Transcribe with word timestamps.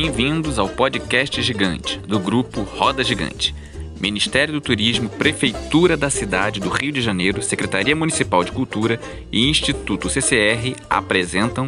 Bem-vindos 0.00 0.60
ao 0.60 0.68
podcast 0.68 1.42
Gigante, 1.42 1.98
do 1.98 2.20
grupo 2.20 2.62
Roda 2.62 3.02
Gigante. 3.02 3.52
Ministério 4.00 4.54
do 4.54 4.60
Turismo, 4.60 5.08
Prefeitura 5.08 5.96
da 5.96 6.08
cidade 6.08 6.60
do 6.60 6.68
Rio 6.68 6.92
de 6.92 7.00
Janeiro, 7.00 7.42
Secretaria 7.42 7.96
Municipal 7.96 8.44
de 8.44 8.52
Cultura 8.52 9.00
e 9.32 9.50
Instituto 9.50 10.08
CCR 10.08 10.76
apresentam 10.88 11.66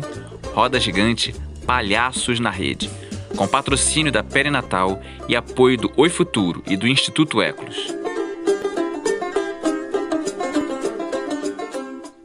Roda 0.55 0.79
Gigante 0.79 1.35
Palhaços 1.67 2.39
na 2.39 2.51
Rede, 2.51 2.89
com 3.37 3.49
patrocínio 3.49 4.13
da 4.13 4.23
Perinatal 4.23 5.03
e 5.29 5.35
apoio 5.35 5.77
do 5.77 5.93
Oi 5.97 6.09
Futuro 6.09 6.63
e 6.69 6.77
do 6.77 6.87
Instituto 6.87 7.43
Ecolos. 7.43 7.93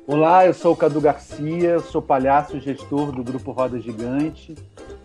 Olá, 0.05 0.45
eu 0.45 0.53
sou 0.53 0.73
o 0.73 0.77
Cadu 0.77 1.01
Garcia, 1.01 1.79
sou 1.79 1.99
palhaço 1.99 2.59
gestor 2.59 3.11
do 3.11 3.23
Grupo 3.23 3.51
Roda 3.51 3.79
Gigante 3.79 4.53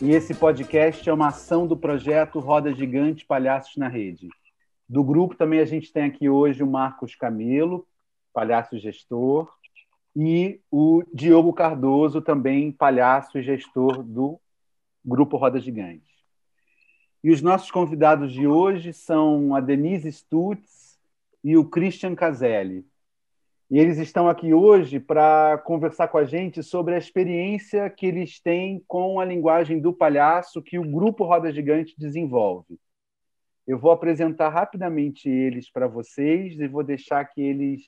e 0.03 0.13
esse 0.13 0.35
podcast 0.35 1.07
é 1.07 1.13
uma 1.13 1.29
ação 1.29 1.67
do 1.67 1.77
projeto 1.77 2.39
Roda 2.39 2.73
Gigante 2.73 3.27
Palhaços 3.27 3.77
na 3.77 3.87
Rede. 3.87 4.31
Do 4.89 5.05
grupo 5.05 5.37
também 5.37 5.61
a 5.61 5.65
gente 5.67 5.93
tem 5.93 6.05
aqui 6.05 6.27
hoje 6.27 6.63
o 6.63 6.67
Marcos 6.67 7.15
Camelo, 7.15 7.87
palhaço 8.33 8.79
gestor, 8.79 9.53
e 10.17 10.59
o 10.71 11.03
Diogo 11.13 11.53
Cardoso, 11.53 12.23
também 12.23 12.73
palhaço 12.73 13.39
e 13.39 13.43
gestor 13.43 14.03
do 14.03 14.41
Grupo 15.05 15.37
Roda 15.37 15.61
Gigante. 15.61 16.11
E 17.23 17.31
os 17.31 17.43
nossos 17.43 17.71
convidados 17.71 18.33
de 18.33 18.47
hoje 18.47 18.95
são 18.95 19.55
a 19.55 19.61
Denise 19.61 20.11
Stutz 20.11 20.98
e 21.45 21.59
o 21.59 21.69
Christian 21.69 22.15
Caselli. 22.15 22.87
E 23.70 23.79
eles 23.79 23.98
estão 23.98 24.29
aqui 24.29 24.52
hoje 24.52 24.98
para 24.98 25.56
conversar 25.59 26.09
com 26.09 26.19
a 26.19 26.24
gente 26.24 26.61
sobre 26.61 26.97
a 26.97 26.98
experiência 26.98 27.88
que 27.88 28.05
eles 28.05 28.41
têm 28.41 28.83
com 28.88 29.20
a 29.20 29.24
linguagem 29.24 29.78
do 29.78 29.92
palhaço 29.92 30.61
que 30.61 30.77
o 30.77 30.91
Grupo 30.91 31.22
Roda 31.22 31.53
Gigante 31.53 31.95
desenvolve. 31.97 32.80
Eu 33.64 33.78
vou 33.78 33.92
apresentar 33.92 34.48
rapidamente 34.48 35.28
eles 35.28 35.70
para 35.70 35.86
vocês 35.86 36.58
e 36.58 36.67
vou 36.67 36.83
deixar 36.83 37.25
que 37.27 37.41
eles 37.41 37.83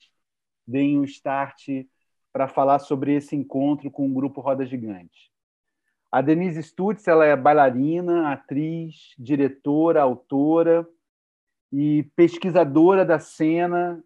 deem 0.64 1.00
um 1.00 1.02
start 1.02 1.84
para 2.32 2.46
falar 2.46 2.78
sobre 2.78 3.14
esse 3.14 3.34
encontro 3.34 3.90
com 3.90 4.06
o 4.06 4.14
Grupo 4.14 4.40
Roda 4.40 4.64
Gigante. 4.64 5.32
A 6.12 6.20
Denise 6.20 6.62
Stutz 6.62 7.08
ela 7.08 7.24
é 7.24 7.34
bailarina, 7.34 8.30
atriz, 8.30 9.16
diretora, 9.18 10.00
autora 10.00 10.86
e 11.72 12.04
pesquisadora 12.14 13.04
da 13.04 13.18
cena 13.18 14.00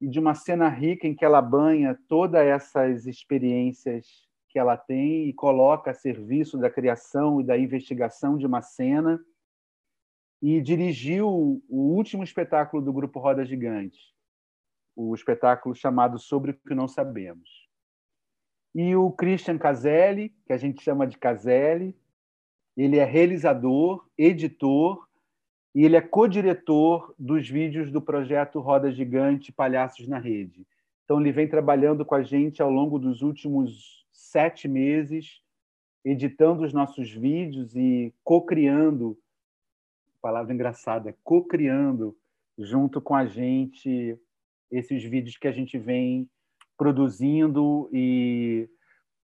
e 0.00 0.08
de 0.08 0.18
uma 0.18 0.34
cena 0.34 0.68
rica 0.68 1.06
em 1.06 1.14
que 1.14 1.24
ela 1.24 1.40
banha 1.40 1.98
todas 2.08 2.46
essas 2.46 3.06
experiências 3.06 4.26
que 4.48 4.58
ela 4.58 4.76
tem 4.76 5.28
e 5.28 5.32
coloca 5.32 5.90
a 5.90 5.94
serviço 5.94 6.58
da 6.58 6.70
criação 6.70 7.40
e 7.40 7.44
da 7.44 7.58
investigação 7.58 8.36
de 8.36 8.46
uma 8.46 8.62
cena 8.62 9.20
e 10.42 10.60
dirigiu 10.60 11.28
o 11.28 11.94
último 11.94 12.22
espetáculo 12.22 12.82
do 12.82 12.92
grupo 12.92 13.18
Roda 13.18 13.44
Gigante, 13.44 14.14
o 14.94 15.14
espetáculo 15.14 15.74
chamado 15.74 16.18
Sobre 16.18 16.50
o 16.50 16.54
que 16.54 16.74
não 16.74 16.86
sabemos. 16.86 17.66
E 18.74 18.94
o 18.94 19.10
Christian 19.10 19.56
Caselli, 19.56 20.30
que 20.46 20.52
a 20.52 20.58
gente 20.58 20.82
chama 20.82 21.06
de 21.06 21.16
Caselli, 21.16 21.98
ele 22.76 22.98
é 22.98 23.04
realizador, 23.04 24.06
editor 24.18 25.05
e 25.76 25.84
ele 25.84 25.94
é 25.94 26.00
co-diretor 26.00 27.14
dos 27.18 27.46
vídeos 27.46 27.92
do 27.92 28.00
projeto 28.00 28.60
Roda 28.60 28.90
Gigante 28.90 29.52
Palhaços 29.52 30.08
na 30.08 30.18
Rede. 30.18 30.66
Então 31.04 31.20
ele 31.20 31.30
vem 31.30 31.46
trabalhando 31.46 32.02
com 32.02 32.14
a 32.14 32.22
gente 32.22 32.62
ao 32.62 32.70
longo 32.70 32.98
dos 32.98 33.20
últimos 33.20 34.06
sete 34.10 34.66
meses, 34.66 35.42
editando 36.02 36.64
os 36.64 36.72
nossos 36.72 37.10
vídeos 37.12 37.76
e 37.76 38.10
co-criando 38.24 39.18
palavra 40.22 40.54
engraçada, 40.54 41.14
co-criando 41.22 42.16
junto 42.56 42.98
com 42.98 43.14
a 43.14 43.26
gente 43.26 44.18
esses 44.70 45.04
vídeos 45.04 45.36
que 45.36 45.46
a 45.46 45.52
gente 45.52 45.76
vem 45.76 46.26
produzindo 46.78 47.90
e 47.92 48.66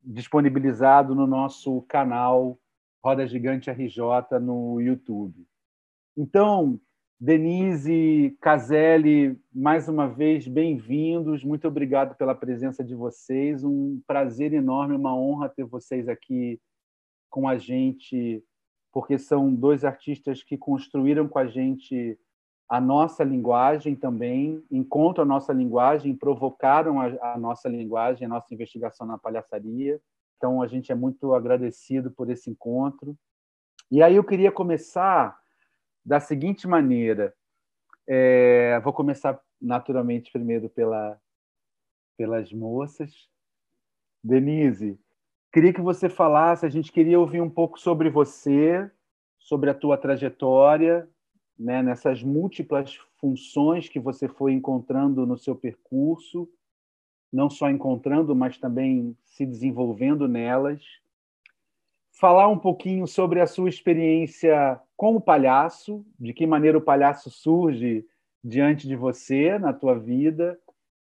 disponibilizado 0.01 1.13
no 1.13 1.27
nosso 1.27 1.81
canal 1.89 2.57
Roda 3.03 3.27
Gigante 3.27 3.69
RJ 3.69 4.39
no 4.41 4.79
YouTube. 4.79 5.45
Então, 6.19 6.81
Denise, 7.19 8.35
Caselli, 8.41 9.39
mais 9.53 9.87
uma 9.87 10.07
vez, 10.07 10.47
bem-vindos. 10.47 11.43
Muito 11.43 11.67
obrigado 11.67 12.15
pela 12.15 12.33
presença 12.33 12.83
de 12.83 12.95
vocês. 12.95 13.63
Um 13.63 14.01
prazer 14.07 14.51
enorme, 14.51 14.95
uma 14.95 15.15
honra 15.15 15.47
ter 15.47 15.63
vocês 15.63 16.09
aqui 16.09 16.59
com 17.29 17.47
a 17.47 17.55
gente 17.59 18.43
porque 18.91 19.19
são 19.19 19.53
dois 19.53 19.85
artistas 19.85 20.41
que 20.41 20.57
construíram 20.57 21.27
com 21.27 21.37
a 21.37 21.45
gente 21.45 22.17
a 22.67 22.81
nossa 22.81 23.23
linguagem 23.23 23.95
também, 23.95 24.65
encontram 24.71 25.23
a 25.23 25.27
nossa 25.27 25.53
linguagem, 25.53 26.15
provocaram 26.15 26.99
a, 26.99 27.33
a, 27.33 27.37
nossa 27.37 27.69
linguagem, 27.69 28.25
a 28.25 28.29
nossa 28.29 28.51
investigação 28.51 29.05
na 29.05 29.19
palhaçaria. 29.19 30.01
Então, 30.35 30.63
a 30.63 30.67
gente 30.67 30.91
é 30.91 30.95
muito 30.95 31.35
agradecido 31.35 32.09
por 32.09 32.27
esse 32.31 32.49
encontro. 32.49 33.15
E 33.91 34.01
aí 34.01 34.15
eu 34.15 34.23
queria 34.23 34.51
começar 34.51 35.37
da 36.07 36.19
seguinte 36.19 36.67
maneira. 36.67 37.35
É, 38.07 38.79
vou 38.79 38.93
começar 38.93 39.39
naturalmente 39.61 40.31
primeiro 40.31 40.69
pela, 40.69 41.19
pelas 42.17 42.51
moças. 42.53 43.29
Denise, 44.23 44.99
Queria 45.57 45.73
que 45.73 45.81
você 45.81 46.09
falasse, 46.09 46.65
a 46.65 46.69
gente 46.69 46.91
queria 46.91 47.19
ouvir 47.19 47.41
um 47.41 47.49
pouco 47.49 47.79
sobre 47.79 48.09
você, 48.09 48.87
sobre 49.39 49.69
a 49.69 49.73
tua 49.73 49.97
trajetória, 49.97 51.09
né, 51.57 51.81
nessas 51.81 52.21
múltiplas 52.21 52.99
funções 53.19 53.89
que 53.89 53.99
você 53.99 54.27
foi 54.27 54.53
encontrando 54.53 55.25
no 55.25 55.37
seu 55.37 55.55
percurso, 55.55 56.47
não 57.33 57.49
só 57.49 57.69
encontrando, 57.69 58.35
mas 58.35 58.57
também 58.57 59.17
se 59.23 59.45
desenvolvendo 59.45 60.27
nelas. 60.27 60.83
Falar 62.19 62.47
um 62.47 62.57
pouquinho 62.57 63.05
sobre 63.05 63.39
a 63.39 63.45
sua 63.45 63.69
experiência 63.69 64.81
como 64.95 65.21
palhaço, 65.21 66.03
de 66.19 66.33
que 66.33 66.47
maneira 66.47 66.77
o 66.77 66.81
palhaço 66.81 67.29
surge 67.29 68.03
diante 68.43 68.87
de 68.87 68.95
você 68.95 69.59
na 69.59 69.71
tua 69.71 69.99
vida, 69.99 70.59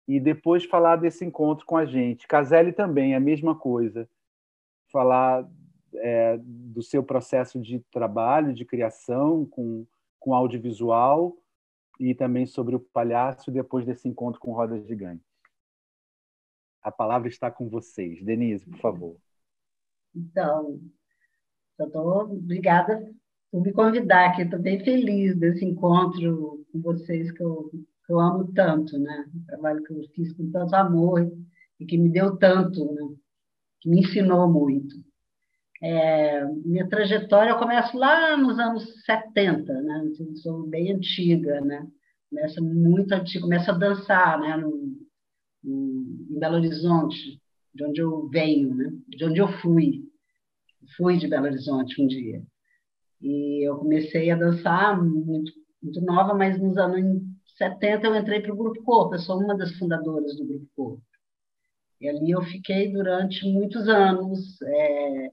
e 0.05 0.19
depois 0.19 0.65
falar 0.65 0.97
desse 0.97 1.23
encontro 1.23 1.65
com 1.65 1.77
a 1.77 1.85
gente. 1.85 2.27
Caselli 2.27 2.73
também, 2.73 3.15
a 3.15 3.19
mesma 3.19 3.55
coisa 3.55 4.09
falar 4.91 5.47
é, 5.95 6.38
do 6.41 6.81
seu 6.81 7.01
processo 7.03 7.61
de 7.61 7.79
trabalho, 7.91 8.53
de 8.53 8.65
criação 8.65 9.45
com, 9.45 9.85
com 10.19 10.33
audiovisual 10.33 11.38
e 11.99 12.13
também 12.13 12.45
sobre 12.45 12.75
o 12.75 12.79
palhaço 12.79 13.51
depois 13.51 13.85
desse 13.85 14.07
encontro 14.07 14.41
com 14.41 14.51
Roda 14.51 14.81
Gigante. 14.81 15.23
A 16.81 16.91
palavra 16.91 17.29
está 17.29 17.49
com 17.49 17.69
vocês. 17.69 18.21
Denise, 18.23 18.65
por 18.65 18.79
favor. 18.79 19.28
Então, 20.15 20.79
eu 21.77 21.87
estou 21.87 22.33
obrigada 22.33 23.09
por 23.51 23.61
me 23.61 23.71
convidar 23.71 24.29
aqui. 24.29 24.43
Estou 24.43 24.59
bem 24.59 24.83
feliz 24.83 25.37
desse 25.37 25.65
encontro 25.65 26.65
com 26.71 26.81
vocês 26.81 27.31
que 27.31 27.43
eu, 27.43 27.69
que 28.05 28.13
eu 28.13 28.19
amo 28.19 28.51
tanto, 28.53 28.97
né? 28.97 29.25
O 29.33 29.45
trabalho 29.45 29.83
que 29.83 29.93
eu 29.93 30.03
fiz 30.15 30.33
com 30.33 30.51
tanto 30.51 30.75
amor 30.75 31.31
e 31.79 31.85
que 31.85 31.97
me 31.97 32.09
deu 32.09 32.37
tanto, 32.37 32.93
né? 32.93 33.15
que 33.79 33.89
me 33.89 34.01
ensinou 34.01 34.51
muito. 34.51 34.95
É, 35.81 36.45
minha 36.65 36.87
trajetória, 36.89 37.51
eu 37.51 37.57
começo 37.57 37.97
lá 37.97 38.35
nos 38.35 38.59
anos 38.59 38.83
70, 39.05 39.81
né? 39.81 40.11
Eu 40.19 40.35
sou 40.37 40.67
bem 40.67 40.91
antiga, 40.91 41.61
né? 41.61 41.87
Começa 42.29 42.61
muito 42.61 43.13
antiga, 43.13 43.43
começo 43.43 43.71
a 43.71 43.77
dançar, 43.77 44.39
né? 44.41 44.57
No, 44.57 44.69
no, 45.63 46.27
em 46.29 46.39
Belo 46.39 46.55
Horizonte, 46.55 47.41
de 47.74 47.84
onde 47.84 48.02
eu 48.02 48.28
venho, 48.30 48.75
né? 48.75 48.92
De 49.07 49.25
onde 49.25 49.39
eu 49.39 49.48
fui. 49.62 50.04
Fui 50.98 51.18
de 51.18 51.27
Belo 51.27 51.45
Horizonte 51.45 52.01
um 52.01 52.07
dia. 52.07 52.42
E 53.21 53.68
eu 53.68 53.77
comecei 53.77 54.31
a 54.31 54.38
dançar 54.38 55.01
muito, 55.01 55.51
muito 55.81 56.01
nova, 56.01 56.33
mas 56.33 56.60
nos 56.60 56.77
anos 56.77 57.21
70 57.57 58.07
eu 58.07 58.16
entrei 58.16 58.42
para 58.42 58.54
o 58.54 58.57
Grupo 58.57 58.81
Corpo, 58.83 59.16
eu 59.16 59.19
sou 59.19 59.39
uma 59.39 59.56
das 59.57 59.74
fundadoras 59.77 60.36
do 60.38 60.45
Grupo 60.45 60.68
Corpo. 60.75 61.04
E 62.00 62.07
ali 62.07 62.31
eu 62.31 62.42
fiquei 62.44 62.92
durante 62.92 63.45
muitos 63.51 63.89
anos, 63.89 64.62
é, 64.62 65.30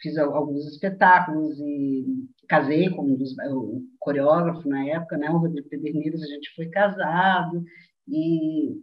fiz 0.00 0.18
alguns 0.18 0.66
espetáculos 0.66 1.58
e 1.58 2.28
casei 2.46 2.90
com 2.90 3.06
um 3.06 3.16
dos, 3.16 3.34
o 3.50 3.82
coreógrafo 3.98 4.68
na 4.68 4.86
época, 4.86 5.16
né, 5.16 5.30
o 5.30 5.38
Rodrigo 5.38 5.66
Pederneiros, 5.70 6.22
a 6.22 6.26
gente 6.26 6.54
foi 6.54 6.68
casado, 6.68 7.64
e, 8.06 8.82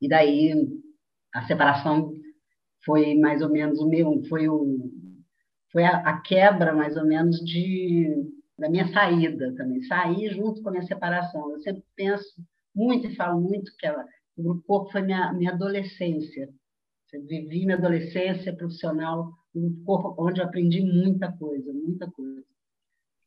e 0.00 0.08
daí 0.08 0.54
a 1.34 1.42
separação 1.46 2.12
foi 2.84 3.14
mais 3.16 3.42
ou 3.42 3.50
menos 3.50 3.80
o 3.80 3.88
meu, 3.88 4.22
foi, 4.28 4.48
o, 4.48 4.90
foi 5.72 5.84
a, 5.84 5.98
a 5.98 6.20
quebra 6.20 6.72
mais 6.74 6.96
ou 6.96 7.04
menos 7.04 7.38
de, 7.40 8.14
da 8.58 8.70
minha 8.70 8.86
saída 8.92 9.54
também, 9.56 9.82
saí 9.82 10.28
junto 10.30 10.62
com 10.62 10.68
a 10.68 10.72
minha 10.72 10.86
separação. 10.86 11.50
Eu 11.50 11.60
sempre 11.60 11.82
penso 11.96 12.24
muito 12.74 13.06
e 13.06 13.16
falo 13.16 13.40
muito 13.40 13.72
que 13.78 13.86
ela 13.86 14.04
o 14.36 14.42
Grupo 14.42 14.62
Corpo 14.66 14.90
foi 14.90 15.02
minha, 15.02 15.32
minha 15.32 15.52
adolescência. 15.52 16.48
Eu 17.12 17.24
vivi 17.24 17.64
minha 17.64 17.76
adolescência 17.76 18.54
profissional 18.54 19.32
um 19.54 19.84
corpo 19.84 20.16
onde 20.18 20.40
eu 20.40 20.44
aprendi 20.44 20.80
muita 20.82 21.30
coisa, 21.30 21.72
muita 21.72 22.10
coisa. 22.10 22.42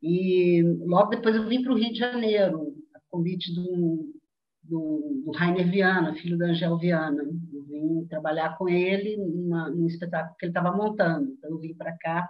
E 0.01 0.61
logo 0.85 1.11
depois 1.11 1.35
eu 1.35 1.47
vim 1.47 1.63
para 1.63 1.71
o 1.71 1.77
Rio 1.77 1.93
de 1.93 1.99
Janeiro, 1.99 2.75
a 2.93 2.99
convite 3.09 3.53
do, 3.55 4.13
do, 4.67 5.23
do 5.25 5.31
Rainer 5.31 5.69
Viana, 5.69 6.15
filho 6.15 6.37
da 6.37 6.47
Angel 6.47 6.77
Viana. 6.77 7.23
Eu 7.23 7.63
vim 7.63 8.05
trabalhar 8.07 8.57
com 8.57 8.67
ele 8.67 9.17
numa, 9.17 9.69
num 9.69 9.87
espetáculo 9.87 10.35
que 10.37 10.45
ele 10.45 10.51
estava 10.51 10.75
montando. 10.75 11.31
Então 11.31 11.51
eu 11.51 11.59
vim 11.59 11.73
para 11.73 11.95
cá. 11.97 12.29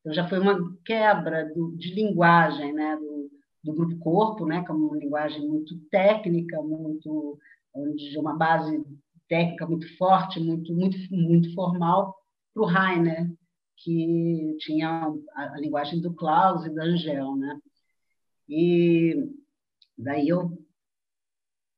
Então 0.00 0.12
já 0.12 0.28
foi 0.28 0.38
uma 0.38 0.58
quebra 0.84 1.52
do, 1.54 1.76
de 1.76 1.94
linguagem, 1.94 2.72
né, 2.72 2.96
do, 2.96 3.30
do 3.64 3.74
grupo 3.74 3.98
corpo, 3.98 4.46
né, 4.46 4.62
que 4.64 4.70
é 4.70 4.74
uma 4.74 4.96
linguagem 4.96 5.46
muito 5.46 5.76
técnica, 5.90 6.62
muito 6.62 7.38
de 7.94 8.18
uma 8.18 8.34
base 8.34 8.82
técnica 9.28 9.66
muito 9.66 9.96
forte, 9.98 10.40
muito 10.40 10.72
muito 10.72 10.96
muito 11.10 11.52
formal, 11.52 12.14
para 12.54 12.62
o 12.62 12.66
Rainer, 12.66 13.30
que 13.76 14.56
tinha 14.60 15.12
a, 15.34 15.54
a, 15.54 15.60
linguagem 15.60 16.00
do 16.00 16.14
Klaus 16.14 16.64
e 16.64 16.74
da 16.74 16.84
Angel, 16.84 17.36
né? 17.36 17.60
E 18.48 19.28
daí 19.98 20.28
eu 20.28 20.56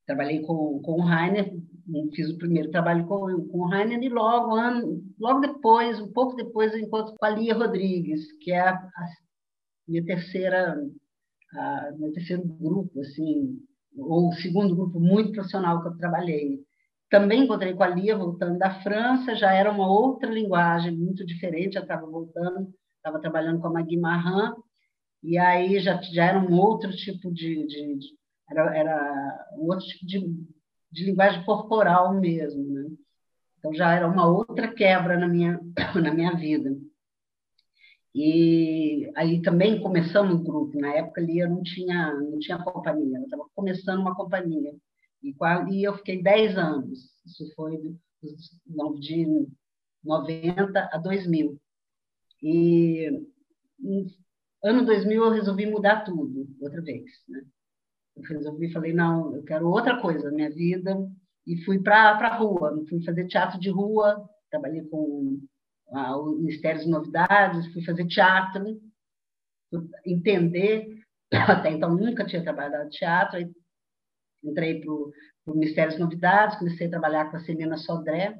trabalhei 0.08 0.40
com, 0.40 0.80
com 0.80 0.92
o 0.92 1.04
Rainer, 1.04 1.52
fiz 2.14 2.30
o 2.30 2.38
primeiro 2.38 2.70
trabalho 2.70 3.06
com, 3.06 3.46
com 3.48 3.58
o 3.58 3.68
Rainer 3.68 4.02
e 4.02 4.08
logo, 4.08 4.54
ano, 4.56 5.04
logo 5.20 5.40
depois, 5.40 6.00
um 6.00 6.10
pouco 6.10 6.34
depois, 6.34 6.72
eu 6.72 6.80
encontro 6.80 7.14
com 7.14 7.26
a 7.26 7.30
Lia 7.30 7.54
Rodrigues, 7.54 8.32
que 8.40 8.50
é 8.50 8.60
a, 8.60 8.72
a 8.72 9.06
minha 9.86 10.02
terceira, 10.02 10.80
a, 11.54 11.92
meu 11.98 12.10
terceiro 12.14 12.42
grupo, 12.42 12.98
assim, 13.00 13.58
ou 13.98 14.30
o 14.30 14.32
segundo 14.32 14.74
grupo 14.74 14.98
muito 14.98 15.32
profissional 15.32 15.82
que 15.82 15.88
eu 15.88 15.98
trabalhei. 15.98 16.58
Também 17.10 17.44
encontrei 17.44 17.74
com 17.74 17.82
a 17.82 17.88
Lia 17.88 18.16
voltando 18.16 18.58
da 18.58 18.80
França, 18.80 19.34
já 19.34 19.52
era 19.52 19.70
uma 19.70 19.90
outra 19.90 20.30
linguagem 20.30 20.96
muito 20.96 21.24
diferente, 21.24 21.74
já 21.74 21.80
estava 21.80 22.06
voltando, 22.06 22.72
estava 22.96 23.20
trabalhando 23.20 23.60
com 23.60 23.66
a 23.66 23.72
Magui 23.72 23.98
Marran, 23.98 24.54
e 25.22 25.36
aí 25.36 25.78
já, 25.80 26.00
já 26.00 26.24
era 26.24 26.38
um 26.38 26.54
outro 26.58 26.90
tipo 26.92 27.30
de, 27.30 27.66
de, 27.66 27.98
de 27.98 28.17
era, 28.50 28.76
era 28.76 29.48
um 29.56 29.66
outro 29.66 29.86
tipo 29.86 30.06
de, 30.06 30.18
de 30.90 31.04
linguagem 31.04 31.44
corporal 31.44 32.14
mesmo, 32.14 32.64
né? 32.72 32.90
Então 33.58 33.74
já 33.74 33.92
era 33.92 34.08
uma 34.08 34.26
outra 34.26 34.72
quebra 34.72 35.18
na 35.18 35.28
minha 35.28 35.60
na 36.02 36.12
minha 36.14 36.34
vida. 36.36 36.76
E 38.14 39.10
aí 39.16 39.42
também 39.42 39.80
começamos 39.80 40.34
um 40.34 40.42
grupo. 40.42 40.78
Na 40.78 40.94
época 40.94 41.20
ali 41.20 41.38
eu 41.38 41.48
não 41.48 41.62
tinha 41.62 42.14
não 42.14 42.38
tinha 42.38 42.58
companhia, 42.58 43.18
eu 43.18 43.24
estava 43.24 43.44
começando 43.54 44.00
uma 44.00 44.14
companhia. 44.14 44.74
E, 45.22 45.34
e 45.70 45.84
eu 45.84 45.96
fiquei 45.96 46.22
10 46.22 46.56
anos. 46.56 47.10
Isso 47.26 47.52
foi 47.54 47.76
de 49.00 49.48
90 50.04 50.88
a 50.92 50.98
2000. 50.98 51.60
E 52.42 53.10
no 53.78 54.06
ano 54.64 54.84
2000 54.84 55.24
eu 55.24 55.30
resolvi 55.30 55.66
mudar 55.66 56.04
tudo 56.04 56.48
outra 56.60 56.80
vez, 56.82 57.04
né? 57.28 57.44
Resolvi, 58.22 58.72
falei, 58.72 58.92
não, 58.92 59.34
eu 59.34 59.42
quero 59.42 59.68
outra 59.68 60.00
coisa 60.00 60.30
na 60.30 60.36
minha 60.36 60.50
vida. 60.50 60.96
E 61.46 61.56
fui 61.64 61.82
para 61.82 62.10
a 62.10 62.36
rua, 62.36 62.84
fui 62.88 63.02
fazer 63.02 63.26
teatro 63.26 63.58
de 63.58 63.70
rua, 63.70 64.28
trabalhei 64.50 64.82
com 64.84 65.40
ah, 65.92 66.16
o 66.18 66.36
Ministério 66.36 66.80
de 66.80 66.88
Novidades, 66.88 67.72
fui 67.72 67.82
fazer 67.82 68.06
teatro, 68.06 68.78
entender, 70.04 71.02
até 71.32 71.70
então 71.70 71.94
nunca 71.94 72.26
tinha 72.26 72.42
trabalhado 72.42 72.90
teatro, 72.90 73.38
aí 73.38 73.50
entrei 74.44 74.80
para 74.80 74.92
o 74.92 75.12
Ministério 75.48 75.92
das 75.92 76.00
Novidades, 76.00 76.58
comecei 76.58 76.86
a 76.86 76.90
trabalhar 76.90 77.30
com 77.30 77.36
a 77.36 77.40
Celina 77.40 77.76
Sodré, 77.76 78.38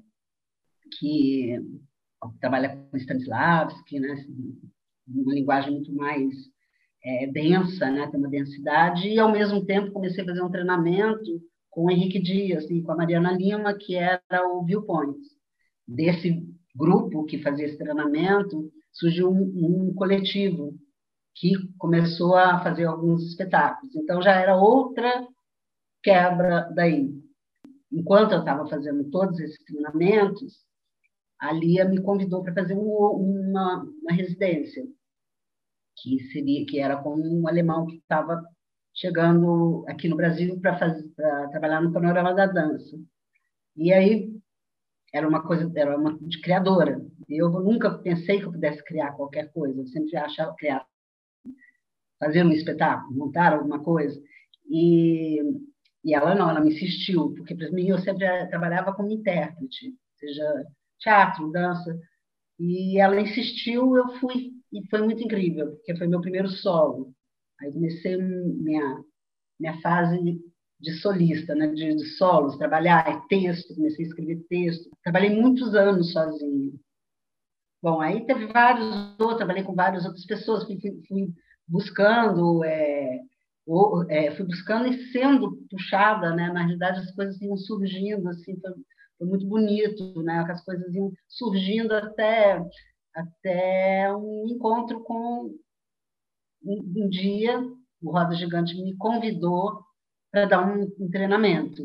que 0.98 1.58
trabalha 2.40 2.76
com 2.76 2.96
Stanislavski, 2.96 4.00
né, 4.00 4.14
uma 5.06 5.32
linguagem 5.32 5.72
muito 5.72 5.94
mais 5.94 6.34
é, 7.08 7.26
densa, 7.26 7.90
né? 7.90 8.06
tem 8.06 8.20
uma 8.20 8.28
densidade, 8.28 9.08
e 9.08 9.19
ao 9.19 9.32
mesmo 9.32 9.64
tempo 9.64 9.93
comecei 9.93 10.22
a 10.22 10.26
fazer 10.26 10.43
um 10.43 10.50
treinamento 10.50 11.40
com 11.70 11.87
o 11.87 11.90
Henrique 11.90 12.20
Dias 12.20 12.70
e 12.70 12.82
com 12.82 12.93
a 12.93 12.96
Mariana 12.96 13.32
Lima, 13.32 13.72
que 13.75 13.94
era 13.94 14.46
o 14.46 14.62
Viewpoint. 14.62 15.19
Desse 15.87 16.46
grupo 16.76 17.25
que 17.25 17.43
fazia 17.43 17.64
esse 17.64 17.78
treinamento, 17.78 18.70
surgiu 18.93 19.31
um, 19.31 19.88
um 19.88 19.94
coletivo 19.94 20.75
que 21.34 21.52
começou 21.78 22.34
a 22.34 22.62
fazer 22.62 22.84
alguns 22.84 23.22
espetáculos. 23.22 23.94
Então 23.96 24.20
já 24.20 24.32
era 24.32 24.56
outra 24.56 25.26
quebra 26.02 26.70
daí. 26.75 27.11
Enquanto 27.90 28.32
eu 28.32 28.40
estava 28.40 28.69
fazendo 28.69 29.08
todos 29.11 29.40
esses 29.40 29.64
treinamentos, 29.64 30.58
a 31.40 31.52
Lia 31.52 31.87
me 31.87 32.02
convidou 32.02 32.43
para 32.43 32.52
fazer 32.52 32.75
um, 32.75 32.82
uma, 32.82 33.84
uma 34.02 34.12
residência 34.12 34.84
que 36.03 36.21
seria 36.33 36.65
que 36.67 36.79
era 36.79 36.97
com 36.97 37.15
um 37.15 37.47
alemão 37.49 37.87
que 37.87 37.97
estava 37.97 38.43
chegando 38.95 39.85
aqui 39.89 40.09
no 40.09 40.17
Brasil 40.17 40.61
para 40.61 41.49
trabalhar 41.49 41.81
no 41.81 41.93
panorama 41.93 42.35
da 42.35 42.47
dança. 42.47 42.99
E 43.77 43.93
aí 43.93 44.31
era 45.12 45.29
uma 45.29 45.43
coisa, 45.43 45.71
era 45.77 45.97
uma 45.97 46.19
de 46.21 46.41
criadora. 46.41 47.00
Eu 47.29 47.50
nunca 47.50 47.91
pensei 47.99 48.39
que 48.39 48.45
eu 48.45 48.53
pudesse 48.53 48.83
criar 48.85 49.12
qualquer 49.12 49.53
coisa. 49.53 49.81
Eu 49.81 49.87
sempre 49.87 50.17
achava 50.17 50.55
criar, 50.55 50.85
fazer 52.19 52.45
um 52.45 52.50
espetáculo, 52.50 53.17
montar 53.17 53.53
alguma 53.53 53.83
coisa. 53.83 54.21
E, 54.69 55.41
e 56.05 56.15
ela 56.15 56.35
não, 56.35 56.50
ela 56.50 56.61
me 56.61 56.75
insistiu, 56.75 57.33
porque 57.35 57.55
para 57.55 57.71
mim 57.71 57.89
eu 57.89 57.99
sempre 57.99 58.47
trabalhava 58.49 58.93
como 58.95 59.11
intérprete, 59.11 59.95
seja 60.17 60.67
teatro, 60.99 61.50
dança. 61.53 61.99
E 62.59 62.99
ela 62.99 63.21
insistiu, 63.21 63.97
eu 63.97 64.09
fui 64.19 64.57
e 64.73 64.87
foi 64.88 65.03
muito 65.03 65.23
incrível, 65.23 65.73
porque 65.73 65.97
foi 65.97 66.06
meu 66.06 66.20
primeiro 66.20 66.49
solo. 66.49 67.12
Aí 67.61 67.73
comecei 67.73 68.17
minha, 68.17 69.03
minha 69.59 69.81
fase 69.81 70.41
de 70.81 70.93
solista, 71.00 71.55
né, 71.55 71.67
de, 71.69 71.94
de 71.94 72.05
solos, 72.17 72.56
trabalhar 72.56 73.26
texto, 73.29 73.75
comecei 73.75 74.05
a 74.05 74.09
escrever 74.09 74.44
texto. 74.49 74.88
Trabalhei 75.03 75.31
muitos 75.31 75.75
anos 75.75 76.12
sozinha. 76.12 76.73
Bom, 77.82 78.00
aí 78.00 78.25
teve 78.26 78.47
vários 78.47 79.19
outros, 79.19 79.37
trabalhei 79.38 79.62
com 79.62 79.75
várias 79.75 80.05
outras 80.05 80.25
pessoas, 80.26 80.65
fui, 80.65 80.81
fui, 80.81 81.00
fui 81.09 81.35
buscando, 81.67 82.64
é, 82.64 83.21
ou, 83.67 84.09
é, 84.11 84.35
fui 84.37 84.47
buscando 84.47 84.88
e 84.88 85.12
sendo 85.12 85.56
puxada, 85.71 86.35
né? 86.35 86.53
Na 86.53 86.61
realidade, 86.61 87.00
as 87.00 87.14
coisas 87.14 87.41
iam 87.41 87.56
surgindo, 87.56 88.29
assim, 88.29 88.59
foi, 88.61 88.73
foi 89.19 89.26
muito 89.29 89.47
bonito, 89.47 90.23
né? 90.23 90.44
As 90.49 90.64
coisas 90.64 90.93
iam 90.94 91.12
surgindo 91.29 91.93
até 91.93 92.61
até 93.18 94.14
um 94.14 94.46
encontro 94.48 95.02
com 95.02 95.54
um, 96.64 97.08
dia 97.08 97.60
o 98.00 98.10
Roda 98.12 98.34
Gigante 98.34 98.80
me 98.80 98.96
convidou 98.96 99.82
para 100.30 100.46
dar 100.46 100.66
um, 100.66 100.84
um, 101.00 101.10
treinamento. 101.10 101.82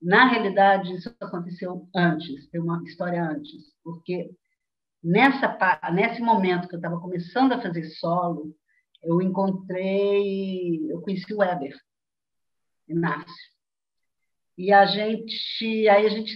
Na 0.00 0.26
realidade, 0.26 0.94
isso 0.94 1.14
aconteceu 1.20 1.86
antes, 1.94 2.48
tem 2.48 2.60
uma 2.60 2.82
história 2.84 3.22
antes, 3.22 3.74
porque 3.84 4.30
nessa 5.02 5.58
nesse 5.92 6.22
momento 6.22 6.68
que 6.68 6.74
eu 6.74 6.78
estava 6.78 6.98
começando 6.98 7.52
a 7.52 7.60
fazer 7.60 7.84
solo, 7.84 8.54
eu 9.02 9.20
encontrei, 9.20 10.90
eu 10.90 11.00
conheci 11.02 11.32
o 11.34 11.38
Weber, 11.38 11.76
Inácio. 12.88 13.50
E 14.56 14.72
a 14.72 14.84
gente, 14.86 15.88
aí 15.88 16.06
a 16.06 16.08
gente, 16.08 16.34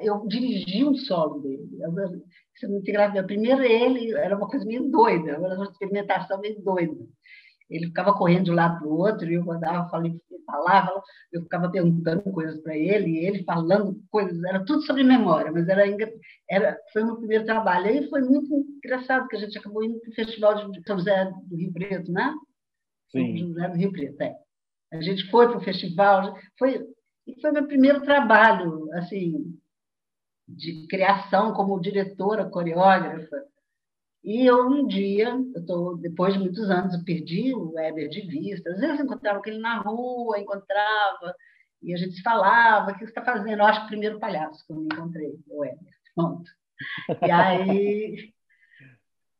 eu 0.00 0.26
dirigi 0.26 0.84
um 0.84 0.94
solo 0.94 1.40
dele. 1.40 1.68
Muito 2.62 2.88
engraçado. 2.88 3.26
Primeiro 3.26 3.62
ele 3.62 4.12
era 4.14 4.36
uma 4.36 4.48
coisa 4.48 4.64
meio 4.64 4.88
doida, 4.90 5.32
era 5.32 5.38
uma 5.38 5.64
experimentação 5.64 6.40
meio 6.40 6.62
doida. 6.62 6.94
Ele 7.68 7.86
ficava 7.86 8.12
correndo 8.12 8.44
de 8.44 8.50
um 8.50 8.54
lado 8.54 8.78
para 8.78 8.88
o 8.88 8.98
outro, 8.98 9.30
e 9.30 9.34
eu 9.34 9.44
mandava, 9.44 9.88
falei, 9.88 10.14
falava, 10.46 11.02
eu 11.32 11.42
ficava 11.42 11.70
perguntando 11.70 12.22
coisas 12.22 12.60
para 12.60 12.76
ele, 12.76 13.10
e 13.10 13.26
ele 13.26 13.44
falando 13.44 13.98
coisas, 14.10 14.42
era 14.44 14.64
tudo 14.64 14.82
sobre 14.82 15.02
memória, 15.02 15.50
mas 15.50 15.66
era, 15.68 15.82
era 16.48 16.78
foi 16.92 17.02
o 17.02 17.06
meu 17.06 17.16
primeiro 17.16 17.44
trabalho. 17.44 17.86
Aí 17.86 18.08
foi 18.08 18.20
muito 18.20 18.54
engraçado, 18.84 19.26
que 19.28 19.36
a 19.36 19.38
gente 19.40 19.58
acabou 19.58 19.82
indo 19.82 19.98
para 20.00 20.10
o 20.10 20.14
Festival 20.14 20.70
de 20.70 20.82
São 20.86 20.98
José 20.98 21.32
do 21.46 21.56
Rio 21.56 21.72
Preto, 21.72 22.12
né? 22.12 22.34
Sim. 23.10 23.38
São 23.38 23.48
José 23.48 23.68
do 23.68 23.76
Rio 23.76 23.92
Preto, 23.92 24.22
é. 24.22 24.36
A 24.92 25.00
gente 25.00 25.28
foi 25.30 25.48
para 25.48 25.58
o 25.58 25.64
festival, 25.64 26.36
foi, 26.56 26.86
e 27.26 27.40
foi 27.40 27.50
meu 27.50 27.66
primeiro 27.66 28.02
trabalho, 28.02 28.88
assim, 28.92 29.58
de 30.46 30.86
criação 30.88 31.52
como 31.54 31.80
diretora, 31.80 32.48
coreógrafa. 32.48 33.36
E 34.22 34.46
eu 34.46 34.66
um 34.66 34.86
dia, 34.86 35.36
eu 35.54 35.66
tô, 35.66 35.96
depois 35.96 36.32
de 36.32 36.40
muitos 36.40 36.70
anos, 36.70 36.94
eu 36.94 37.04
perdi 37.04 37.54
o 37.54 37.72
Weber 37.74 38.08
de 38.08 38.22
vista. 38.22 38.70
Às 38.70 38.80
vezes 38.80 39.00
encontrava 39.00 39.42
ele 39.46 39.58
na 39.58 39.78
rua, 39.78 40.38
encontrava, 40.38 41.34
e 41.82 41.92
a 41.92 41.96
gente 41.96 42.22
falava, 42.22 42.90
o 42.90 42.94
que 42.94 43.00
você 43.00 43.10
está 43.10 43.22
fazendo? 43.22 43.58
Eu 43.58 43.66
acho 43.66 43.80
que 43.80 43.86
o 43.86 43.88
primeiro 43.88 44.18
palhaço 44.18 44.64
que 44.66 44.72
eu 44.72 44.76
me 44.76 44.86
encontrei, 44.86 45.38
o 45.48 45.60
Weber. 45.60 45.94
Pronto. 46.14 46.50
E 47.22 47.30
aí 47.30 48.33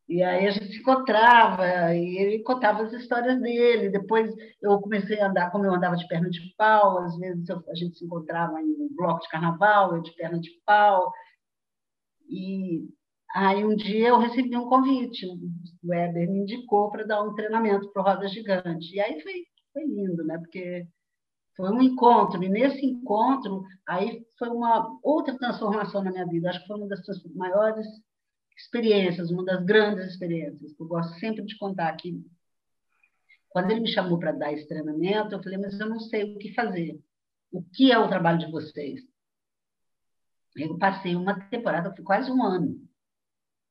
e 0.08 0.22
aí 0.22 0.46
a 0.46 0.50
gente 0.50 0.72
se 0.72 0.80
encontrava, 0.80 1.94
e 1.94 2.18
ele 2.18 2.42
contava 2.42 2.82
as 2.82 2.92
histórias 2.92 3.40
dele. 3.40 3.90
Depois 3.90 4.32
eu 4.62 4.78
comecei 4.80 5.20
a 5.20 5.28
andar, 5.28 5.50
como 5.50 5.64
eu 5.64 5.74
andava 5.74 5.96
de 5.96 6.06
perna 6.08 6.30
de 6.30 6.40
pau, 6.56 6.98
às 6.98 7.16
vezes 7.18 7.48
a 7.50 7.74
gente 7.74 7.98
se 7.98 8.04
encontrava 8.04 8.60
em 8.60 8.66
um 8.66 8.88
bloco 8.94 9.22
de 9.22 9.28
carnaval, 9.28 9.96
eu 9.96 10.02
de 10.02 10.12
perna 10.14 10.38
de 10.40 10.50
pau. 10.66 11.12
E 12.28 12.88
Aí 13.34 13.64
um 13.64 13.74
dia 13.74 14.08
eu 14.10 14.18
recebi 14.18 14.56
um 14.56 14.68
convite, 14.68 15.26
o 15.26 15.36
Weber 15.84 16.30
me 16.30 16.38
indicou 16.38 16.88
para 16.90 17.04
dar 17.04 17.20
um 17.20 17.34
treinamento 17.34 17.90
para 17.92 18.00
o 18.00 18.04
Roda 18.04 18.28
Gigante. 18.28 18.94
E 18.94 19.00
aí 19.00 19.20
foi, 19.20 19.32
foi 19.72 19.84
lindo, 19.84 20.24
né? 20.24 20.38
Porque 20.38 20.86
foi 21.56 21.68
um 21.70 21.82
encontro, 21.82 22.42
e 22.44 22.48
nesse 22.48 22.86
encontro, 22.86 23.64
aí 23.88 24.24
foi 24.38 24.48
uma 24.48 24.98
outra 25.02 25.36
transformação 25.36 26.04
na 26.04 26.12
minha 26.12 26.26
vida. 26.26 26.48
Acho 26.48 26.60
que 26.60 26.66
foi 26.68 26.76
uma 26.76 26.86
das 26.86 27.00
maiores 27.34 27.86
experiências, 28.56 29.30
uma 29.30 29.44
das 29.44 29.64
grandes 29.64 30.06
experiências, 30.06 30.72
que 30.72 30.80
eu 30.80 30.86
gosto 30.86 31.18
sempre 31.18 31.44
de 31.44 31.56
contar 31.58 31.88
aqui. 31.88 32.24
Quando 33.48 33.70
ele 33.70 33.80
me 33.80 33.88
chamou 33.88 34.18
para 34.18 34.32
dar 34.32 34.52
esse 34.52 34.66
treinamento, 34.66 35.34
eu 35.34 35.42
falei, 35.42 35.58
mas 35.58 35.78
eu 35.78 35.88
não 35.88 36.00
sei 36.00 36.34
o 36.34 36.38
que 36.38 36.54
fazer. 36.54 37.00
O 37.52 37.62
que 37.62 37.92
é 37.92 37.98
o 37.98 38.08
trabalho 38.08 38.38
de 38.38 38.50
vocês? 38.50 39.00
Eu 40.56 40.76
passei 40.78 41.14
uma 41.14 41.38
temporada, 41.48 41.94
quase 42.02 42.30
um 42.30 42.42
ano, 42.42 42.80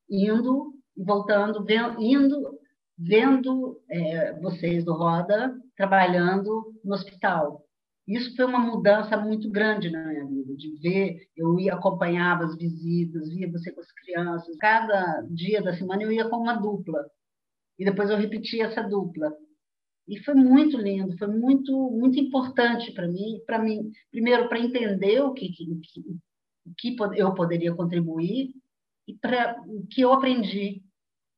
indo 0.09 0.73
e 0.95 1.03
voltando, 1.03 1.63
vendo, 1.63 2.01
indo, 2.01 2.59
vendo 2.97 3.81
é, 3.89 4.33
vocês 4.39 4.83
do 4.83 4.93
Roda 4.93 5.57
trabalhando 5.75 6.73
no 6.83 6.93
hospital. 6.93 7.65
Isso 8.07 8.35
foi 8.35 8.45
uma 8.45 8.59
mudança 8.59 9.15
muito 9.17 9.49
grande 9.49 9.89
na 9.89 10.05
minha 10.05 10.25
vida, 10.25 10.55
de 10.55 10.75
ver, 10.81 11.29
eu 11.37 11.57
ia 11.57 11.73
acompanhava 11.73 12.43
as 12.43 12.55
visitas, 12.57 13.29
via 13.29 13.49
você 13.49 13.71
com 13.71 13.79
as 13.79 13.91
crianças. 13.93 14.57
Cada 14.57 15.21
dia 15.29 15.61
da 15.61 15.73
semana 15.73 16.03
eu 16.03 16.11
ia 16.11 16.27
com 16.27 16.37
uma 16.37 16.53
dupla. 16.53 17.05
E 17.79 17.85
depois 17.85 18.09
eu 18.09 18.17
repetia 18.17 18.65
essa 18.65 18.83
dupla. 18.83 19.31
E 20.07 20.19
foi 20.19 20.35
muito 20.35 20.77
lindo, 20.77 21.17
foi 21.17 21.27
muito 21.27 21.71
muito 21.91 22.19
importante 22.19 22.91
para 22.91 23.07
mim, 23.07 23.39
para 23.45 23.57
mim, 23.57 23.89
primeiro 24.11 24.49
para 24.49 24.59
entender 24.59 25.21
o 25.21 25.33
que, 25.33 25.49
que, 25.49 25.65
que 26.77 26.95
eu 27.15 27.33
poderia 27.33 27.73
contribuir 27.73 28.53
e 29.07 29.13
para 29.15 29.61
o 29.65 29.85
que 29.87 30.01
eu 30.01 30.11
aprendi 30.11 30.83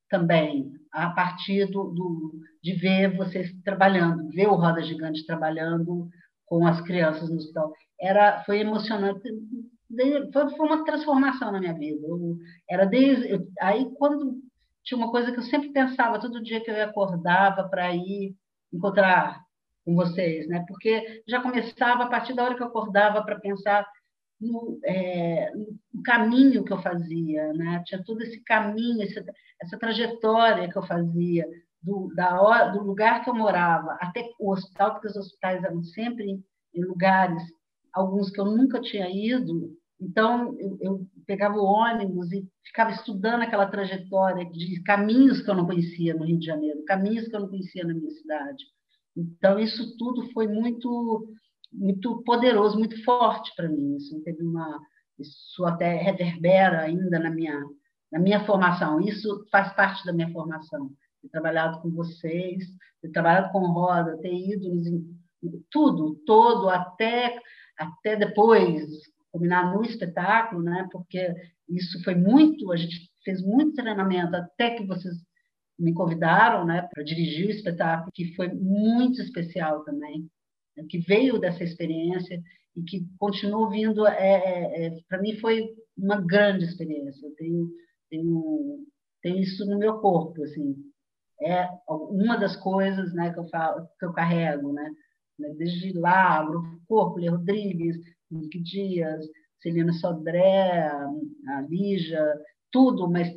também 0.09 0.71
a 0.91 1.09
partir 1.11 1.65
do, 1.67 1.91
do, 1.91 2.39
de 2.63 2.73
ver 2.73 3.15
vocês 3.15 3.53
trabalhando, 3.63 4.29
ver 4.29 4.47
o 4.47 4.55
Roda 4.55 4.81
Gigante 4.81 5.25
trabalhando 5.25 6.09
com 6.45 6.65
as 6.67 6.81
crianças 6.81 7.29
no 7.29 7.37
hospital. 7.37 7.73
Era, 7.99 8.43
foi 8.43 8.59
emocionante. 8.59 9.21
Foi, 10.33 10.49
foi 10.49 10.65
uma 10.65 10.83
transformação 10.83 11.51
na 11.51 11.59
minha 11.59 11.73
vida. 11.73 12.05
Eu, 12.07 12.37
era 12.69 12.85
desde 12.85 13.29
eu, 13.29 13.47
aí 13.59 13.89
quando 13.97 14.41
tinha 14.83 14.97
uma 14.97 15.11
coisa 15.11 15.31
que 15.31 15.39
eu 15.39 15.43
sempre 15.43 15.69
pensava 15.69 16.19
todo 16.19 16.43
dia 16.43 16.61
que 16.61 16.69
eu 16.69 16.83
acordava 16.83 17.67
para 17.67 17.93
ir 17.95 18.35
encontrar 18.71 19.41
com 19.83 19.95
vocês, 19.95 20.47
né? 20.47 20.63
Porque 20.67 21.23
já 21.27 21.41
começava 21.41 22.03
a 22.03 22.07
partir 22.07 22.33
da 22.33 22.43
hora 22.43 22.55
que 22.55 22.61
eu 22.61 22.67
acordava 22.67 23.23
para 23.23 23.39
pensar 23.39 23.87
no, 24.39 24.79
é, 24.83 25.51
no, 25.55 26.03
caminho 26.03 26.63
que 26.63 26.73
eu 26.73 26.81
fazia, 26.81 27.53
né? 27.53 27.83
Tinha 27.85 28.03
todo 28.03 28.21
esse 28.21 28.41
caminho, 28.43 29.01
essa, 29.03 29.23
essa 29.61 29.77
trajetória 29.77 30.69
que 30.69 30.77
eu 30.77 30.83
fazia 30.83 31.45
do, 31.85 32.11
da 32.15 32.69
do 32.69 32.83
lugar 32.83 33.23
que 33.23 33.29
eu 33.29 33.35
morava 33.35 33.95
até 34.01 34.27
o 34.39 34.51
hospital, 34.51 34.93
porque 34.93 35.07
os 35.07 35.15
hospitais 35.15 35.63
eram 35.63 35.83
sempre 35.83 36.43
em 36.73 36.83
lugares, 36.83 37.41
alguns 37.93 38.31
que 38.31 38.41
eu 38.41 38.45
nunca 38.45 38.81
tinha 38.81 39.07
ido. 39.09 39.71
Então, 40.01 40.55
eu, 40.59 40.77
eu 40.81 41.07
pegava 41.25 41.55
o 41.55 41.63
ônibus 41.63 42.31
e 42.33 42.45
ficava 42.65 42.91
estudando 42.91 43.43
aquela 43.43 43.67
trajetória 43.67 44.45
de 44.49 44.81
caminhos 44.83 45.41
que 45.41 45.49
eu 45.49 45.55
não 45.55 45.65
conhecia 45.65 46.13
no 46.13 46.25
Rio 46.25 46.39
de 46.39 46.45
Janeiro, 46.45 46.83
caminhos 46.85 47.27
que 47.27 47.35
eu 47.35 47.39
não 47.39 47.47
conhecia 47.47 47.85
na 47.85 47.93
minha 47.93 48.11
cidade. 48.11 48.63
Então, 49.15 49.59
isso 49.59 49.95
tudo 49.97 50.29
foi 50.33 50.47
muito 50.47 51.29
muito 51.71 52.23
poderoso, 52.23 52.77
muito 52.77 53.03
forte 53.03 53.51
para 53.55 53.69
mim. 53.69 53.97
Isso 53.97 54.21
teve 54.23 54.43
uma 54.43 54.79
isso 55.17 55.65
até 55.65 55.95
reverbera 55.95 56.81
ainda 56.81 57.19
na 57.19 57.29
minha 57.29 57.61
na 58.11 58.19
minha 58.19 58.45
formação. 58.45 58.99
Isso 59.01 59.45
faz 59.51 59.73
parte 59.73 60.05
da 60.05 60.13
minha 60.13 60.31
formação 60.31 60.89
ter 61.25 61.29
trabalhado 61.29 61.81
com 61.81 61.89
vocês, 61.91 62.63
ter 63.01 63.11
trabalhado 63.11 63.51
com 63.51 63.59
roda, 63.71 64.17
ter 64.17 64.33
ido 64.33 64.67
em 64.67 65.15
tudo, 65.69 66.15
todo, 66.25 66.69
até, 66.69 67.39
até 67.77 68.15
depois 68.15 68.83
combinar 69.31 69.73
no 69.73 69.83
espetáculo, 69.83 70.63
né? 70.63 70.87
porque 70.91 71.33
isso 71.69 72.01
foi 72.03 72.15
muito, 72.15 72.71
a 72.71 72.77
gente 72.77 73.09
fez 73.23 73.41
muito 73.41 73.75
treinamento 73.75 74.35
até 74.35 74.75
que 74.75 74.85
vocês 74.85 75.15
me 75.77 75.93
convidaram 75.93 76.65
né, 76.65 76.87
para 76.93 77.03
dirigir 77.03 77.47
o 77.47 77.51
espetáculo, 77.51 78.11
que 78.13 78.33
foi 78.35 78.47
muito 78.47 79.21
especial 79.21 79.83
também, 79.83 80.25
né, 80.77 80.85
que 80.89 80.99
veio 80.99 81.37
dessa 81.37 81.63
experiência 81.65 82.41
e 82.75 82.81
que 82.83 83.05
continuou 83.19 83.69
vindo. 83.69 84.07
É, 84.07 84.15
é, 84.15 84.85
é 84.85 84.99
para 85.09 85.21
mim 85.21 85.35
foi 85.37 85.67
uma 85.97 86.21
grande 86.21 86.63
experiência. 86.63 87.27
Eu 87.27 87.35
tenho, 87.35 87.69
tenho, 88.09 88.85
tenho 89.21 89.37
isso 89.39 89.65
no 89.65 89.77
meu 89.77 89.99
corpo, 89.99 90.41
assim 90.43 90.75
é 91.41 91.67
uma 91.87 92.37
das 92.37 92.55
coisas 92.55 93.13
né, 93.13 93.33
que, 93.33 93.39
eu 93.39 93.47
falo, 93.49 93.87
que 93.99 94.05
eu 94.05 94.13
carrego, 94.13 94.71
né? 94.71 94.89
desde 95.57 95.91
lá, 95.93 96.43
Grupo 96.43 96.79
Corpo, 96.87 97.19
Lê 97.19 97.27
Rodrigues, 97.27 97.97
Nick 98.31 98.57
Dias, 98.61 99.25
Celina 99.61 99.91
Sodré, 99.93 100.87
a 100.87 101.61
Lígia, 101.67 102.23
tudo, 102.71 103.09
mas 103.09 103.27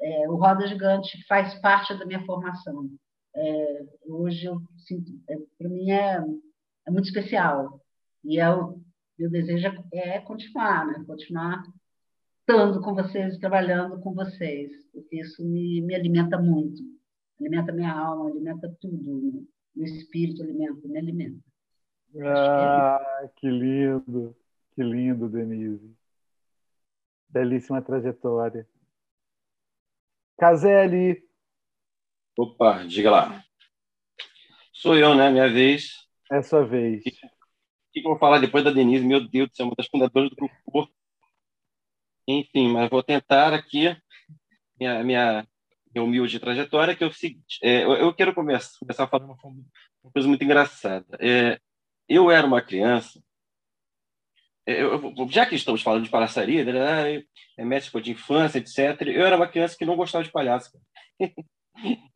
é, 0.00 0.28
o 0.28 0.36
Roda 0.36 0.66
Gigante 0.66 1.24
faz 1.26 1.54
parte 1.60 1.94
da 1.98 2.04
minha 2.04 2.24
formação. 2.24 2.88
É, 3.34 3.86
hoje 4.06 4.46
eu 4.46 4.60
sinto, 4.86 5.10
é, 5.28 5.36
para 5.58 5.68
mim 5.68 5.90
é, 5.90 6.22
é 6.86 6.90
muito 6.90 7.06
especial 7.06 7.80
e 8.24 8.38
é 8.38 8.50
o 8.50 8.80
meu 9.18 9.30
desejo 9.30 9.66
é, 9.92 10.16
é 10.16 10.20
continuar, 10.20 10.86
né? 10.86 11.04
Continuar 11.06 11.62
estando 12.40 12.80
com 12.80 12.94
vocês, 12.94 13.38
trabalhando 13.38 14.00
com 14.00 14.14
vocês, 14.14 14.70
porque 14.92 15.20
isso 15.20 15.44
me, 15.44 15.80
me 15.82 15.94
alimenta 15.94 16.38
muito 16.38 16.97
alimenta 17.40 17.72
minha 17.72 17.92
alma, 17.92 18.30
alimenta 18.30 18.68
tudo. 18.80 19.46
Meu 19.74 19.86
espírito 19.86 20.42
alimenta, 20.42 20.88
me 20.88 20.98
alimenta. 20.98 21.48
Ah, 22.24 23.20
é 23.22 23.28
que 23.36 23.48
lindo, 23.48 24.36
que 24.74 24.82
lindo, 24.82 25.28
Denise. 25.28 25.94
Belíssima 27.28 27.82
trajetória. 27.82 28.66
Caselli. 30.38 31.22
Opa, 32.36 32.84
diga 32.84 33.10
lá. 33.10 33.44
Sou 34.72 34.96
eu, 34.96 35.14
né? 35.14 35.30
Minha 35.30 35.48
vez. 35.48 35.92
É 36.30 36.40
sua 36.42 36.64
vez. 36.64 37.00
O 37.00 37.10
que, 37.92 38.00
eu 38.00 38.02
vou 38.04 38.18
falar 38.18 38.38
depois 38.38 38.64
da 38.64 38.70
Denise? 38.70 39.04
Meu 39.04 39.28
Deus 39.28 39.50
do 39.50 39.56
céu, 39.56 39.66
uma 39.66 39.74
das 39.76 39.88
fundadoras 39.88 40.30
do 40.30 40.36
grupo. 40.36 40.90
Enfim, 42.26 42.72
mas 42.72 42.88
vou 42.88 43.02
tentar 43.02 43.52
aqui 43.52 43.96
minha, 44.78 45.02
minha 45.02 45.48
humilde 45.96 46.38
trajetória, 46.38 46.94
que 46.94 47.02
é 47.02 47.06
o 47.06 47.12
seguinte, 47.12 47.58
é, 47.62 47.84
eu, 47.84 48.12
quero 48.14 48.34
começar, 48.34 48.78
começar 48.78 49.06
falando 49.06 49.36
uma, 49.42 50.12
coisa 50.12 50.28
muito 50.28 50.44
engraçada. 50.44 51.06
É, 51.20 51.58
eu 52.08 52.30
era 52.30 52.46
uma 52.46 52.62
criança, 52.62 53.22
é, 54.66 54.82
eu, 54.82 55.14
já 55.30 55.46
que 55.46 55.54
estamos 55.54 55.82
falando 55.82 56.04
de 56.04 56.10
palhaçaria, 56.10 56.64
né, 56.64 57.22
é 57.56 57.64
médico 57.64 58.00
de 58.00 58.12
infância, 58.12 58.58
etc., 58.58 59.08
eu 59.08 59.24
era 59.24 59.36
uma 59.36 59.48
criança 59.48 59.76
que 59.76 59.86
não 59.86 59.96
gostava 59.96 60.24
de 60.24 60.30
palhaço. 60.30 60.70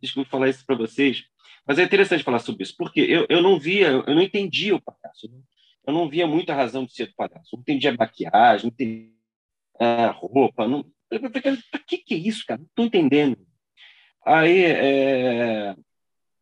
Desculpe 0.01 0.31
falar 0.31 0.49
isso 0.49 0.65
para 0.67 0.77
vocês, 0.77 1.25
mas 1.67 1.79
é 1.79 1.85
interessante 1.85 2.25
falar 2.25 2.41
sobre 2.41 2.65
isso, 2.65 2.75
porque 2.77 3.01
eu, 3.01 3.27
eu 3.29 3.41
não 3.41 3.59
via, 3.59 3.89
eu 3.89 4.15
não 4.15 4.21
entendia 4.21 4.75
o 4.75 4.83
palhaço, 4.83 5.31
né? 5.31 5.41
eu 5.87 5.95
não 5.95 6.09
via 6.09 6.27
muita 6.27 6.55
razão 6.55 6.85
de 6.85 6.93
ser 6.93 7.07
do 7.07 7.15
palhaço, 7.15 7.55
não 7.55 7.61
entendia 7.61 7.95
maquiagem, 7.97 8.67
não 8.67 8.73
entendia 8.73 9.13
a 9.79 10.11
roupa, 10.11 10.69
não, 10.69 10.85
para 11.09 11.81
que, 11.87 11.99
que 11.99 12.15
é 12.15 12.19
isso, 12.19 12.45
cara? 12.47 12.61
Não 12.61 12.67
estou 12.67 12.85
entendendo. 12.85 13.39
Aí, 14.25 14.65
é, 14.65 15.75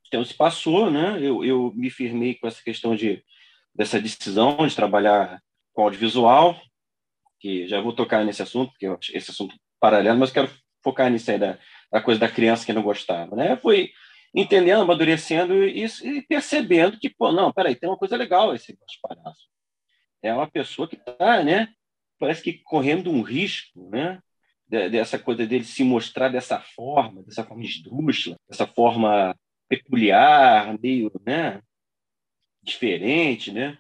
então, 0.06 0.25
se 0.25 0.34
passou, 0.34 0.90
né? 0.90 1.18
Eu, 1.20 1.44
eu 1.44 1.72
me 1.75 1.88
firmei 1.90 2.34
com 2.34 2.46
essa 2.46 2.62
questão 2.62 2.94
de 2.94 3.25
dessa 3.75 4.00
decisão 4.00 4.66
de 4.66 4.75
trabalhar 4.75 5.40
com 5.72 5.82
audiovisual, 5.82 6.60
que 7.38 7.66
já 7.68 7.80
vou 7.80 7.92
tocar 7.92 8.25
nesse 8.25 8.42
assunto, 8.42 8.72
porque 8.72 9.16
esse 9.16 9.30
assunto 9.30 9.54
paralelo, 9.78 10.18
mas 10.18 10.32
quero 10.32 10.50
focar 10.82 11.10
nisso 11.10 11.30
aí 11.30 11.38
da, 11.38 11.58
da 11.90 12.02
coisa 12.02 12.20
da 12.20 12.28
criança 12.28 12.66
que 12.66 12.72
não 12.72 12.82
gostava, 12.82 13.34
né? 13.37 13.56
Foi 13.56 13.90
entendendo, 14.34 14.82
amadurecendo 14.82 15.64
e, 15.64 15.84
e 15.84 16.22
percebendo 16.22 16.99
que, 16.99 17.08
pô, 17.08 17.32
não, 17.32 17.52
peraí, 17.52 17.75
tem 17.75 17.88
uma 17.88 17.96
coisa 17.96 18.16
legal 18.16 18.54
esse 18.54 18.76
palhaço. 19.02 19.49
É 20.22 20.32
uma 20.34 20.50
pessoa 20.50 20.88
que 20.88 20.96
está, 20.96 21.42
né? 21.42 21.72
Parece 22.18 22.42
que 22.42 22.54
correndo 22.64 23.10
um 23.10 23.22
risco, 23.22 23.88
né? 23.90 24.20
Dessa 24.70 25.18
coisa 25.18 25.44
dele 25.44 25.64
se 25.64 25.82
mostrar 25.82 26.28
dessa 26.28 26.60
forma, 26.60 27.24
dessa 27.24 27.44
forma 27.44 27.64
esdrúxula, 27.64 28.36
dessa 28.48 28.66
forma 28.68 29.36
peculiar, 29.68 30.78
meio 30.80 31.10
né, 31.26 31.60
diferente. 32.62 33.50
Né? 33.50 33.76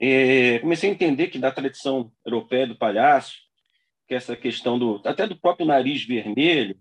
E 0.00 0.58
comecei 0.60 0.90
a 0.90 0.92
entender 0.92 1.28
que 1.28 1.38
da 1.38 1.52
tradição 1.52 2.12
europeia 2.26 2.66
do 2.66 2.76
palhaço, 2.76 3.36
que 4.08 4.14
essa 4.14 4.36
questão 4.36 4.78
do 4.78 5.00
até 5.04 5.26
do 5.26 5.38
próprio 5.38 5.66
nariz 5.66 6.04
vermelho, 6.04 6.76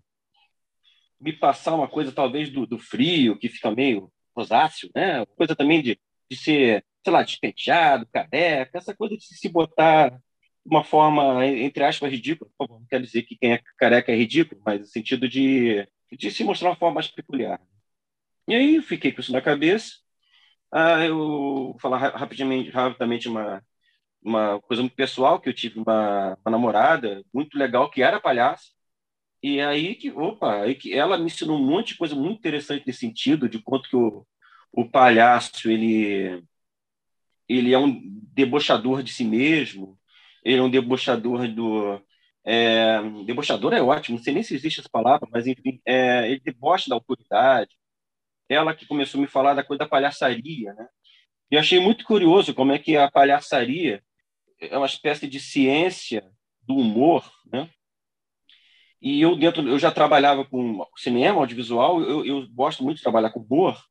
me 1.21 1.31
passar 1.31 1.75
uma 1.75 1.87
coisa 1.87 2.11
talvez 2.11 2.49
do, 2.49 2.65
do 2.65 2.79
frio, 2.79 3.37
que 3.37 3.47
fica 3.47 3.71
meio 3.71 4.11
rosáceo, 4.35 4.89
né? 4.95 5.25
coisa 5.37 5.55
também 5.55 5.81
de, 5.81 5.97
de 6.29 6.35
ser, 6.35 6.83
sei 7.03 7.13
lá, 7.13 7.21
despenteado, 7.21 8.07
careca, 8.11 8.79
essa 8.79 8.95
coisa 8.95 9.15
de 9.15 9.23
se 9.23 9.47
botar 9.47 10.19
uma 10.65 10.83
forma, 10.83 11.45
entre 11.45 11.83
aspas, 11.83 12.11
ridícula, 12.11 12.49
não 12.59 12.85
quer 12.89 13.01
dizer 13.01 13.23
que 13.23 13.35
quem 13.35 13.53
é 13.53 13.61
careca 13.77 14.11
é 14.11 14.15
ridículo, 14.15 14.61
mas 14.65 14.79
no 14.79 14.85
sentido 14.87 15.27
de, 15.27 15.87
de 16.11 16.31
se 16.31 16.43
mostrar 16.43 16.69
uma 16.69 16.75
forma 16.75 16.95
mais 16.95 17.07
peculiar. 17.07 17.59
E 18.47 18.55
aí 18.55 18.81
fiquei 18.81 19.11
com 19.11 19.21
isso 19.21 19.31
na 19.31 19.41
cabeça. 19.41 19.93
Ah, 20.71 21.05
eu 21.05 21.17
vou 21.17 21.79
falar 21.79 21.97
rapidamente, 22.17 22.69
rapidamente 22.71 23.27
uma, 23.29 23.63
uma 24.23 24.61
coisa 24.61 24.81
muito 24.81 24.95
pessoal, 24.95 25.39
que 25.39 25.49
eu 25.49 25.53
tive 25.53 25.79
uma, 25.79 26.37
uma 26.45 26.51
namorada 26.51 27.23
muito 27.33 27.57
legal 27.57 27.89
que 27.89 28.01
era 28.01 28.19
palhaça. 28.19 28.71
E 29.41 29.61
aí 29.61 29.95
que, 29.95 30.11
opa, 30.11 30.61
aí 30.63 30.75
que 30.75 30.93
ela 30.93 31.17
me 31.17 31.25
ensinou 31.25 31.57
um 31.59 31.65
monte 31.65 31.89
de 31.89 31.97
coisa 31.97 32.15
muito 32.15 32.39
interessante 32.39 32.85
nesse 32.87 32.99
sentido, 32.99 33.49
de 33.49 33.59
quanto 33.61 33.89
que 33.89 33.95
o, 33.95 34.25
o 34.71 34.89
palhaço, 34.89 35.69
ele, 35.69 36.43
ele 37.47 37.73
é 37.73 37.79
um 37.79 38.01
debochador 38.33 39.03
de 39.03 39.11
si 39.13 39.23
mesmo, 39.25 39.99
ele 40.43 40.59
é 40.59 40.61
um 40.61 40.69
debochador 40.69 41.47
do... 41.47 42.01
É, 42.45 43.01
debochador 43.25 43.73
é 43.73 43.81
ótimo, 43.81 44.17
não 44.17 44.23
sei 44.23 44.33
nem 44.33 44.43
se 44.43 44.53
existe 44.53 44.81
essa 44.81 44.89
palavra, 44.89 45.27
mas 45.31 45.47
enfim, 45.47 45.81
é, 45.85 46.29
ele 46.29 46.41
debocha 46.41 46.89
da 46.89 46.95
autoridade. 46.95 47.71
Ela 48.49 48.75
que 48.75 48.85
começou 48.85 49.19
a 49.19 49.21
me 49.21 49.27
falar 49.27 49.53
da 49.53 49.63
coisa 49.63 49.79
da 49.79 49.87
palhaçaria, 49.87 50.73
né? 50.73 50.87
E 51.49 51.57
achei 51.57 51.79
muito 51.79 52.03
curioso 52.03 52.53
como 52.53 52.71
é 52.71 52.79
que 52.79 52.97
a 52.97 53.09
palhaçaria 53.09 54.03
é 54.59 54.77
uma 54.77 54.87
espécie 54.87 55.27
de 55.27 55.39
ciência 55.39 56.29
do 56.61 56.75
humor, 56.75 57.31
né? 57.51 57.69
E 59.01 59.21
eu 59.21 59.35
dentro, 59.35 59.67
eu 59.67 59.77
já 59.77 59.91
trabalhava 59.91 60.45
com 60.45 60.85
cinema, 60.97 61.39
audiovisual, 61.39 62.01
eu, 62.01 62.25
eu 62.25 62.47
gosto 62.49 62.83
muito 62.83 62.97
de 62.97 63.03
trabalhar 63.03 63.31
com 63.31 63.41
humor. 63.41 63.81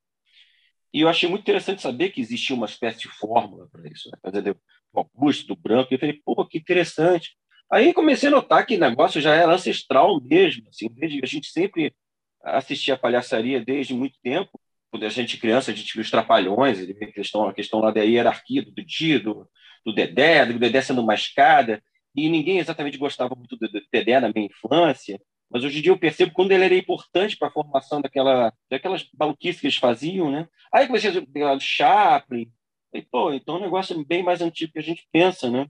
E 0.93 1.01
eu 1.01 1.09
achei 1.09 1.29
muito 1.29 1.43
interessante 1.43 1.81
saber 1.81 2.11
que 2.11 2.21
existia 2.21 2.55
uma 2.55 2.67
espécie 2.67 3.01
de 3.01 3.09
fórmula 3.09 3.69
para 3.71 3.89
isso, 3.89 4.11
né? 4.11 4.31
Do 4.43 4.61
Augusto, 5.01 5.49
do 5.49 5.57
branco. 5.57 5.93
E 5.93 5.99
falei, 5.99 6.21
pô, 6.25 6.47
que 6.47 6.59
interessante. 6.59 7.37
Aí 7.71 7.93
comecei 7.95 8.29
a 8.29 8.33
notar 8.33 8.67
que 8.67 8.77
o 8.77 8.81
negócio 8.81 9.21
já 9.21 9.35
era 9.35 9.55
ancestral 9.55 10.21
mesmo. 10.21 10.69
Assim, 10.69 10.89
desde, 10.91 11.21
a 11.23 11.27
gente 11.27 11.49
sempre 11.49 11.95
assistia 12.43 12.95
a 12.95 12.99
palhaçaria 12.99 13.65
desde 13.65 13.95
muito 13.95 14.19
tempo. 14.23 14.51
Quando 14.91 15.07
a 15.07 15.09
gente 15.09 15.39
criança, 15.39 15.71
a 15.71 15.75
gente 15.75 15.93
viu 15.95 16.03
os 16.03 16.11
trapalhões, 16.11 16.79
a 16.81 17.07
questão, 17.07 17.49
a 17.49 17.55
questão 17.55 17.81
lá 17.81 17.91
da 17.91 18.03
hierarquia 18.03 18.63
do 18.63 18.85
Dido, 18.85 19.49
do 19.85 19.95
Dedé, 19.95 20.45
do 20.45 20.59
Dedé 20.59 20.83
sendo 20.83 21.01
uma 21.01 21.15
escada, 21.15 21.83
e 22.15 22.29
ninguém 22.29 22.59
exatamente 22.59 22.99
gostava 22.99 23.35
muito 23.35 23.57
do 23.57 23.69
Dedé 23.91 24.21
na 24.21 24.31
minha 24.31 24.47
infância, 24.47 25.19
mas 25.51 25.65
hoje 25.65 25.79
em 25.79 25.83
dia 25.83 25.93
eu 25.93 25.99
percebo 25.99 26.33
quando 26.33 26.53
ele 26.53 26.65
era 26.65 26.75
importante 26.75 27.37
para 27.37 27.49
a 27.49 27.53
formação 27.53 28.01
daquela, 28.01 28.53
daquelas 28.71 29.07
maluquices 29.19 29.61
que 29.61 29.67
eles 29.67 29.77
faziam, 29.77 30.31
né? 30.31 30.49
Aí 30.73 30.87
comecei 30.87 31.11
a 31.11 31.13
ver 31.13 31.61
Chaplin, 31.61 32.51
e, 32.93 33.03
pô, 33.03 33.33
então 33.33 33.57
é 33.57 33.59
um 33.59 33.63
negócio 33.63 34.05
bem 34.05 34.23
mais 34.23 34.41
antigo 34.41 34.73
que 34.73 34.79
a 34.79 34.83
gente 34.83 35.07
pensa, 35.13 35.51
né? 35.51 35.69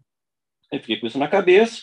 Aí 0.73 0.79
fiquei 0.79 0.99
com 0.99 1.07
isso 1.07 1.19
na 1.19 1.29
cabeça. 1.29 1.83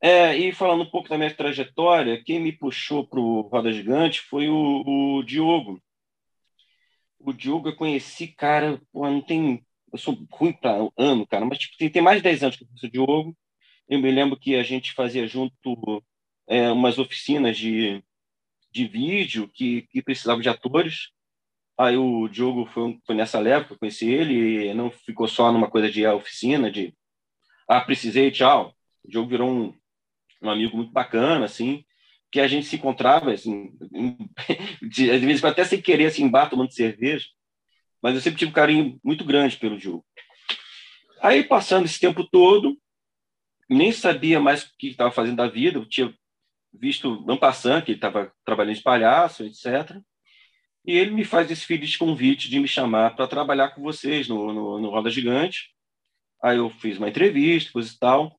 É, 0.00 0.36
e 0.36 0.52
falando 0.52 0.82
um 0.82 0.90
pouco 0.90 1.08
da 1.08 1.16
minha 1.16 1.32
trajetória, 1.34 2.22
quem 2.24 2.40
me 2.40 2.52
puxou 2.52 3.06
para 3.06 3.20
o 3.20 3.42
Roda 3.42 3.72
Gigante 3.72 4.20
foi 4.20 4.48
o, 4.48 5.18
o 5.18 5.22
Diogo. 5.22 5.80
O 7.18 7.32
Diogo 7.32 7.68
eu 7.68 7.76
conheci, 7.76 8.28
cara, 8.28 8.80
pô, 8.92 9.08
não 9.08 9.20
tem 9.20 9.64
eu 9.92 9.98
sou 9.98 10.26
ruim 10.32 10.52
para 10.52 10.88
ano, 10.96 11.26
cara, 11.26 11.44
mas 11.44 11.58
tipo, 11.58 11.76
tem, 11.76 11.90
tem 11.90 12.02
mais 12.02 12.16
de 12.16 12.22
10 12.22 12.42
anos 12.42 12.56
que 12.56 12.64
eu 12.64 12.68
conheço 12.68 12.86
o 12.86 12.90
Diogo. 12.90 13.36
Eu 13.88 14.00
me 14.00 14.10
lembro 14.10 14.38
que 14.38 14.56
a 14.56 14.62
gente 14.62 14.92
fazia 14.94 15.26
junto 15.26 16.02
é, 16.48 16.70
umas 16.70 16.98
oficinas 16.98 17.58
de, 17.58 18.02
de 18.70 18.86
vídeo 18.86 19.48
que, 19.52 19.82
que 19.82 20.02
precisavam 20.02 20.40
de 20.40 20.48
atores. 20.48 21.10
Aí 21.82 21.96
o 21.96 22.28
Diogo 22.28 22.66
foi, 22.66 22.98
foi 23.04 23.14
nessa 23.14 23.38
leva 23.38 23.64
que 23.64 23.72
eu 23.72 23.78
conheci 23.78 24.08
ele, 24.10 24.68
e 24.68 24.74
não 24.74 24.90
ficou 24.90 25.26
só 25.26 25.50
numa 25.52 25.70
coisa 25.70 25.90
de 25.90 26.06
oficina, 26.06 26.70
de 26.70 26.94
ah, 27.68 27.80
precisei, 27.80 28.30
tchau. 28.30 28.74
O 29.04 29.10
Diogo 29.10 29.28
virou 29.28 29.50
um, 29.50 29.74
um 30.42 30.50
amigo 30.50 30.76
muito 30.76 30.92
bacana, 30.92 31.44
assim, 31.44 31.84
que 32.30 32.40
a 32.40 32.48
gente 32.48 32.66
se 32.66 32.76
encontrava, 32.76 33.32
assim, 33.32 33.72
de, 34.82 35.10
às 35.10 35.20
vezes 35.20 35.44
até 35.44 35.64
sem 35.64 35.80
querer, 35.80 36.06
assim, 36.06 36.24
em 36.24 36.30
bar, 36.30 36.48
tomando 36.48 36.72
cerveja 36.72 37.26
mas 38.02 38.16
eu 38.16 38.20
sempre 38.20 38.40
tive 38.40 38.50
um 38.50 38.54
carinho 38.54 39.00
muito 39.02 39.24
grande 39.24 39.56
pelo 39.56 39.78
Diogo. 39.78 40.04
Aí, 41.22 41.44
passando 41.44 41.84
esse 41.84 42.00
tempo 42.00 42.24
todo, 42.24 42.76
nem 43.70 43.92
sabia 43.92 44.40
mais 44.40 44.64
o 44.64 44.70
que 44.76 44.88
estava 44.88 45.12
fazendo 45.12 45.36
da 45.36 45.46
vida, 45.46 45.78
eu 45.78 45.88
tinha 45.88 46.12
visto 46.72 47.24
não 47.24 47.36
passando 47.36 47.84
que 47.84 47.92
ele 47.92 47.98
estava 47.98 48.32
trabalhando 48.44 48.74
de 48.74 48.82
palhaço, 48.82 49.44
etc. 49.44 50.00
E 50.84 50.96
ele 50.96 51.12
me 51.12 51.24
faz 51.24 51.50
esse 51.50 51.64
feliz 51.64 51.96
convite 51.96 52.50
de 52.50 52.58
me 52.58 52.66
chamar 52.66 53.14
para 53.14 53.28
trabalhar 53.28 53.70
com 53.70 53.82
vocês 53.82 54.28
no, 54.28 54.52
no, 54.52 54.80
no, 54.80 54.90
Roda 54.90 55.10
Gigante. 55.10 55.70
Aí 56.42 56.56
eu 56.56 56.70
fiz 56.70 56.98
uma 56.98 57.08
entrevista, 57.08 57.72
coisa 57.72 57.92
e 57.92 57.98
tal. 57.98 58.38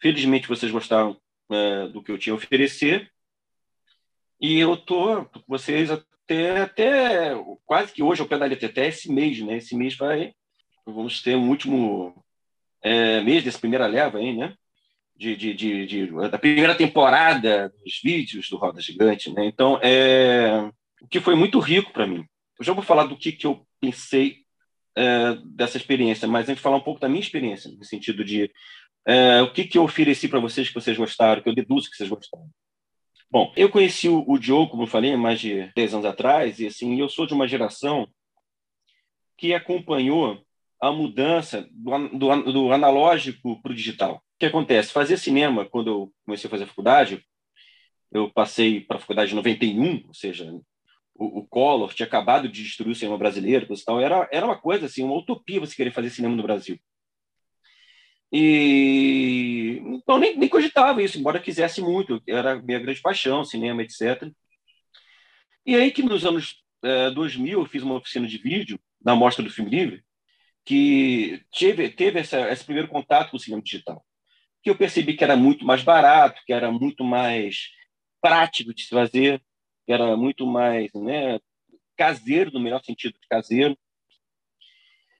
Felizmente 0.00 0.48
vocês 0.48 0.72
gostaram 0.72 1.16
é, 1.50 1.86
do 1.88 2.02
que 2.02 2.10
eu 2.10 2.18
tinha 2.18 2.32
a 2.32 2.36
oferecer. 2.36 3.10
E 4.40 4.58
eu 4.58 4.76
tô 4.76 5.24
com 5.26 5.42
vocês 5.46 5.90
até, 5.90 6.60
até 6.60 7.30
quase 7.64 7.92
que 7.92 8.02
hoje, 8.02 8.26
da 8.26 8.44
letra, 8.44 8.68
até 8.68 8.88
esse 8.88 9.10
mês, 9.10 9.40
né? 9.40 9.58
Esse 9.58 9.76
mês 9.76 9.96
vai. 9.96 10.34
Vamos 10.84 11.22
ter 11.22 11.36
um 11.36 11.48
último 11.48 12.24
é, 12.82 13.20
mês 13.20 13.44
dessa 13.44 13.58
primeira 13.58 13.86
leva 13.86 14.18
aí, 14.18 14.36
né? 14.36 14.54
De, 15.16 15.34
de, 15.34 15.54
de, 15.54 15.86
de, 15.86 16.06
da 16.28 16.38
primeira 16.38 16.74
temporada 16.74 17.72
dos 17.82 18.00
vídeos 18.02 18.50
do 18.50 18.58
Roda 18.58 18.80
Gigante, 18.80 19.32
né? 19.32 19.46
Então, 19.46 19.78
é, 19.82 20.70
o 21.02 21.08
que 21.08 21.20
foi 21.20 21.34
muito 21.34 21.58
rico 21.58 21.92
para 21.92 22.06
mim. 22.06 22.24
Eu 22.58 22.64
já 22.64 22.72
vou 22.72 22.82
falar 22.82 23.04
do 23.04 23.16
que, 23.16 23.32
que 23.32 23.46
eu 23.46 23.66
pensei 23.80 24.38
é, 24.96 25.36
dessa 25.44 25.76
experiência, 25.76 26.26
mas 26.26 26.48
antes 26.48 26.62
falar 26.62 26.76
um 26.76 26.82
pouco 26.82 27.00
da 27.00 27.08
minha 27.08 27.20
experiência, 27.20 27.70
no 27.70 27.84
sentido 27.84 28.24
de 28.24 28.50
é, 29.06 29.42
o 29.42 29.52
que, 29.52 29.64
que 29.64 29.78
eu 29.78 29.84
ofereci 29.84 30.28
para 30.28 30.40
vocês 30.40 30.68
que 30.68 30.74
vocês 30.74 30.96
gostaram, 30.96 31.42
que 31.42 31.48
eu 31.48 31.54
deduzo 31.54 31.90
que 31.90 31.96
vocês 31.96 32.08
gostaram. 32.08 32.48
Bom, 33.30 33.52
eu 33.56 33.68
conheci 33.68 34.08
o, 34.08 34.24
o 34.26 34.38
Diogo, 34.38 34.70
como 34.70 34.84
eu 34.84 34.86
falei, 34.86 35.16
mais 35.16 35.40
de 35.40 35.70
10 35.74 35.94
anos 35.94 36.06
atrás, 36.06 36.58
e 36.58 36.66
assim, 36.66 36.98
eu 36.98 37.08
sou 37.08 37.26
de 37.26 37.34
uma 37.34 37.46
geração 37.46 38.08
que 39.36 39.52
acompanhou 39.52 40.42
a 40.80 40.90
mudança 40.90 41.68
do, 41.70 42.08
do, 42.08 42.52
do 42.52 42.72
analógico 42.72 43.60
para 43.60 43.72
o 43.72 43.74
digital. 43.74 44.16
O 44.16 44.38
que 44.38 44.46
acontece? 44.46 44.92
Fazer 44.92 45.16
cinema, 45.16 45.64
quando 45.64 45.90
eu 45.90 46.12
comecei 46.24 46.48
a 46.48 46.50
fazer 46.50 46.66
faculdade, 46.66 47.24
eu 48.12 48.30
passei 48.30 48.80
para 48.80 48.96
a 48.96 49.00
faculdade 49.00 49.32
em 49.32 49.36
91, 49.36 50.04
ou 50.06 50.14
seja, 50.14 50.52
o, 51.18 51.40
o 51.40 51.46
Collor 51.46 51.94
tinha 51.94 52.06
acabado 52.06 52.48
de 52.48 52.62
destruir 52.62 52.92
o 52.92 52.94
cinema 52.94 53.18
brasileiro, 53.18 53.66
e 53.72 53.84
tal, 53.84 54.00
era, 54.00 54.28
era 54.32 54.46
uma 54.46 54.58
coisa 54.58 54.86
assim, 54.86 55.02
uma 55.02 55.16
utopia 55.16 55.60
você 55.60 55.74
querer 55.74 55.92
fazer 55.92 56.10
cinema 56.10 56.34
no 56.34 56.42
Brasil. 56.42 56.78
E 58.32 59.80
então 59.84 60.18
nem, 60.18 60.36
nem 60.36 60.48
cogitava 60.48 61.02
isso, 61.02 61.18
embora 61.18 61.40
quisesse 61.40 61.80
muito, 61.80 62.22
era 62.28 62.60
minha 62.60 62.78
grande 62.78 63.00
paixão, 63.00 63.44
cinema, 63.44 63.82
etc. 63.82 64.30
E 65.64 65.74
aí 65.74 65.90
que 65.90 66.02
nos 66.02 66.24
anos 66.24 66.62
é, 66.82 67.10
2000 67.10 67.60
eu 67.60 67.66
fiz 67.66 67.82
uma 67.82 67.96
oficina 67.96 68.26
de 68.26 68.38
vídeo 68.38 68.78
na 69.04 69.14
mostra 69.14 69.44
do 69.44 69.50
filme 69.50 69.70
livre, 69.70 70.04
que 70.64 71.42
teve, 71.56 71.88
teve 71.90 72.18
essa, 72.20 72.50
esse 72.50 72.64
primeiro 72.64 72.88
contato 72.88 73.30
com 73.30 73.36
o 73.36 73.40
cinema 73.40 73.62
digital, 73.62 74.04
que 74.62 74.68
eu 74.70 74.76
percebi 74.76 75.14
que 75.14 75.24
era 75.24 75.36
muito 75.36 75.64
mais 75.64 75.82
barato, 75.82 76.42
que 76.44 76.52
era 76.52 76.70
muito 76.72 77.04
mais 77.04 77.70
prático 78.20 78.74
de 78.74 78.82
se 78.82 78.88
fazer, 78.88 79.40
que 79.86 79.92
era 79.92 80.16
muito 80.16 80.44
mais 80.44 80.92
né, 80.92 81.38
caseiro, 81.96 82.50
no 82.52 82.60
melhor 82.60 82.82
sentido 82.84 83.18
de 83.18 83.28
caseiro. 83.28 83.78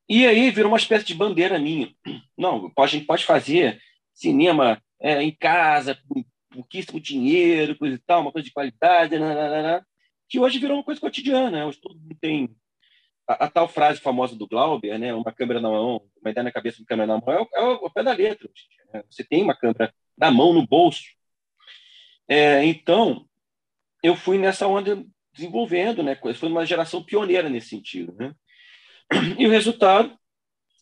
E 0.09 0.27
aí 0.27 0.51
virou 0.51 0.71
uma 0.71 0.79
espécie 0.79 1.07
de 1.07 1.15
bandeira 1.15 1.59
minha. 1.59 1.93
Não, 2.37 2.71
a 2.77 2.87
gente 2.87 3.07
pode 3.07 3.25
fazer 3.25 3.81
cinema 4.13 4.83
é, 5.01 5.23
em 5.23 5.33
casa, 5.33 5.99
com 6.09 6.25
pouquíssimo 6.51 7.01
dinheiro, 7.01 7.77
coisa 7.77 7.97
e 7.97 7.99
tal, 7.99 8.23
uma 8.23 8.33
coisa 8.33 8.47
de 8.47 8.53
qualidade, 8.53 9.19
nananana, 9.19 9.87
que 10.29 10.39
hoje 10.39 10.59
virou 10.59 10.79
uma 10.79 10.85
coisa 10.85 11.01
cotidiana. 11.01 11.51
Né? 11.51 11.65
Hoje 11.65 11.79
todo 11.81 11.99
mundo 11.99 12.17
tem 12.21 12.57
a, 13.29 13.45
a, 13.45 13.51
tal 13.51 13.69
frase 13.69 14.01
famosa 14.01 14.35
do 14.35 14.47
Glauber, 14.47 14.99
né? 14.99 15.15
uma 15.15 15.33
câmera 15.33 15.61
na 15.61 15.69
mão, 15.69 16.03
uma 16.21 16.31
ideia 16.31 16.45
na 16.45 16.53
cabeça, 16.53 16.81
uma 16.81 16.87
câmera 16.87 17.07
na 17.07 17.21
mão, 17.21 17.35
é 17.35 17.41
o, 17.41 17.49
é 17.55 17.63
o 17.87 17.91
pé 17.91 18.03
da 18.03 18.13
letra. 18.13 18.49
Né? 18.93 19.05
Você 19.11 19.23
tem 19.23 19.43
uma 19.43 19.57
câmera 19.57 19.93
na 20.17 20.31
mão, 20.31 20.53
no 20.53 20.67
bolso. 20.67 21.05
É, 22.29 22.65
então, 22.65 23.27
eu 24.07 24.17
fui 24.17 24.39
nessa 24.39 24.67
onda 24.67 25.05
desenvolvendo, 25.35 26.03
né? 26.03 26.19
Foi 26.35 26.49
uma 26.49 26.65
geração 26.65 27.03
pioneira 27.03 27.49
nesse 27.49 27.69
sentido, 27.69 28.15
né? 28.19 28.35
E 29.39 29.47
o 29.47 29.51
resultado 29.51 30.17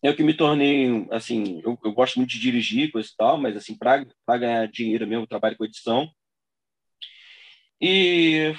é 0.02 0.10
o 0.10 0.16
que 0.16 0.22
me 0.22 0.34
tornei, 0.34 1.06
assim, 1.10 1.62
eu, 1.64 1.78
eu 1.82 1.92
gosto 1.92 2.16
muito 2.16 2.30
de 2.30 2.38
dirigir, 2.38 2.92
coisa 2.92 3.08
e 3.08 3.16
tal, 3.16 3.38
mas, 3.38 3.56
assim, 3.56 3.76
para 3.76 4.04
ganhar 4.38 4.68
dinheiro 4.68 5.06
mesmo, 5.06 5.26
trabalho 5.26 5.56
com 5.56 5.64
edição. 5.64 6.10
E 7.80 8.54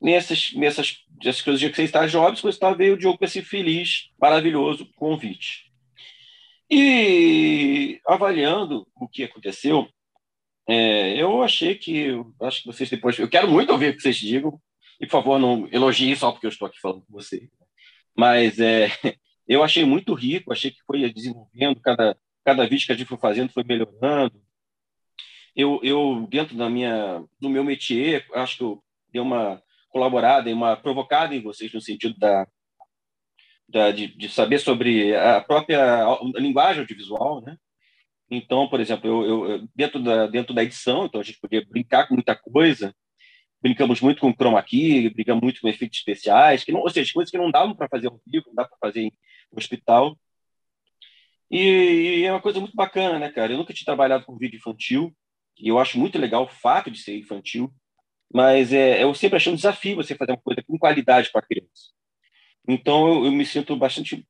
nessas, 0.00 0.52
nessas, 0.54 0.98
nessas 1.22 1.42
coisas 1.42 1.60
que 1.60 1.74
você 1.74 1.82
está 1.82 2.06
jovens, 2.06 2.40
coisa 2.40 2.58
tal, 2.58 2.76
veio 2.76 2.94
o 2.94 2.96
Diogo 2.96 3.18
com 3.18 3.24
esse 3.24 3.42
feliz, 3.42 4.10
maravilhoso 4.20 4.88
convite. 4.94 5.70
E 6.70 8.00
avaliando 8.06 8.86
o 8.94 9.08
que 9.08 9.24
aconteceu, 9.24 9.88
é, 10.70 11.20
eu 11.20 11.42
achei 11.42 11.74
que, 11.74 12.10
acho 12.42 12.62
que 12.62 12.66
vocês 12.68 12.88
depois, 12.88 13.18
eu 13.18 13.28
quero 13.28 13.50
muito 13.50 13.72
ouvir 13.72 13.90
o 13.90 13.96
que 13.96 14.02
vocês 14.02 14.16
digam, 14.16 14.60
e 15.00 15.06
por 15.06 15.12
favor, 15.12 15.38
não 15.38 15.68
elogiem 15.72 16.14
só 16.14 16.30
porque 16.30 16.46
eu 16.46 16.50
estou 16.50 16.68
aqui 16.68 16.78
falando 16.80 17.04
com 17.06 17.12
vocês. 17.12 17.48
Mas 18.16 18.60
é, 18.60 18.88
eu 19.48 19.64
achei 19.64 19.84
muito 19.84 20.14
rico, 20.14 20.52
achei 20.52 20.70
que 20.70 20.82
foi 20.86 21.12
desenvolvendo, 21.12 21.80
cada, 21.80 22.16
cada 22.44 22.68
vídeo 22.68 22.86
que 22.86 22.92
a 22.92 22.94
gente 22.94 23.08
foi 23.08 23.18
fazendo 23.18 23.52
foi 23.52 23.64
melhorando. 23.64 24.40
eu, 25.56 25.80
eu 25.82 26.28
dentro 26.30 26.56
da 26.56 26.70
minha, 26.70 27.24
do 27.40 27.50
meu 27.50 27.64
métier, 27.64 28.24
acho 28.34 28.58
que 28.58 28.62
eu 28.62 28.82
dei 29.12 29.20
uma 29.20 29.60
colaborada 29.90 30.48
uma 30.54 30.76
provocada 30.76 31.34
em 31.34 31.42
vocês 31.42 31.72
no 31.72 31.80
sentido 31.80 32.16
da, 32.16 32.46
da 33.68 33.90
de, 33.90 34.06
de, 34.06 34.28
saber 34.28 34.60
sobre 34.60 35.16
a 35.16 35.40
própria 35.40 36.06
linguagem 36.36 36.82
audiovisual, 36.82 37.40
né? 37.42 37.56
Então, 38.30 38.68
por 38.68 38.80
exemplo, 38.80 39.08
eu, 39.08 39.50
eu, 39.50 39.68
dentro 39.74 40.02
da 40.02 40.26
dentro 40.26 40.54
da 40.54 40.62
edição, 40.62 41.06
então 41.06 41.20
a 41.20 41.24
gente 41.24 41.40
podia 41.40 41.64
brincar 41.66 42.06
com 42.06 42.14
muita 42.14 42.36
coisa. 42.36 42.94
Brincamos 43.60 44.00
muito 44.00 44.20
com 44.20 44.32
chroma 44.32 44.62
key, 44.62 45.10
brincamos 45.10 45.42
muito 45.42 45.60
com 45.60 45.68
efeitos 45.68 45.98
especiais, 45.98 46.64
que 46.64 46.72
não, 46.72 46.80
ou 46.80 46.90
seja, 46.90 47.12
coisas 47.12 47.30
que 47.30 47.36
não 47.38 47.50
davam 47.50 47.74
para 47.74 47.88
fazer 47.88 48.06
ao 48.06 48.20
vivo, 48.26 48.46
não 48.48 48.54
dá 48.54 48.64
para 48.64 48.78
fazer 48.78 49.02
em 49.02 49.12
hospital. 49.52 50.16
E, 51.50 52.20
e, 52.20 52.24
é 52.24 52.32
uma 52.32 52.40
coisa 52.40 52.60
muito 52.60 52.76
bacana, 52.76 53.18
né, 53.18 53.30
cara? 53.30 53.52
Eu 53.52 53.58
nunca 53.58 53.74
tinha 53.74 53.84
trabalhado 53.84 54.24
com 54.24 54.38
vídeo 54.38 54.56
infantil, 54.56 55.14
e 55.58 55.68
eu 55.68 55.78
acho 55.78 55.98
muito 55.98 56.18
legal 56.18 56.44
o 56.44 56.48
fato 56.48 56.90
de 56.90 56.98
ser 56.98 57.18
infantil, 57.18 57.72
mas 58.32 58.72
é, 58.72 59.02
eu 59.02 59.12
sempre 59.14 59.36
achei 59.36 59.52
um 59.52 59.56
desafio 59.56 59.96
você 59.96 60.14
fazer 60.14 60.32
uma 60.32 60.40
coisa 60.40 60.62
com 60.62 60.78
qualidade 60.78 61.30
para 61.32 61.42
criança. 61.42 61.90
Então 62.68 63.08
eu, 63.08 63.24
eu, 63.26 63.32
me 63.32 63.44
sinto 63.44 63.76
bastante 63.76 64.26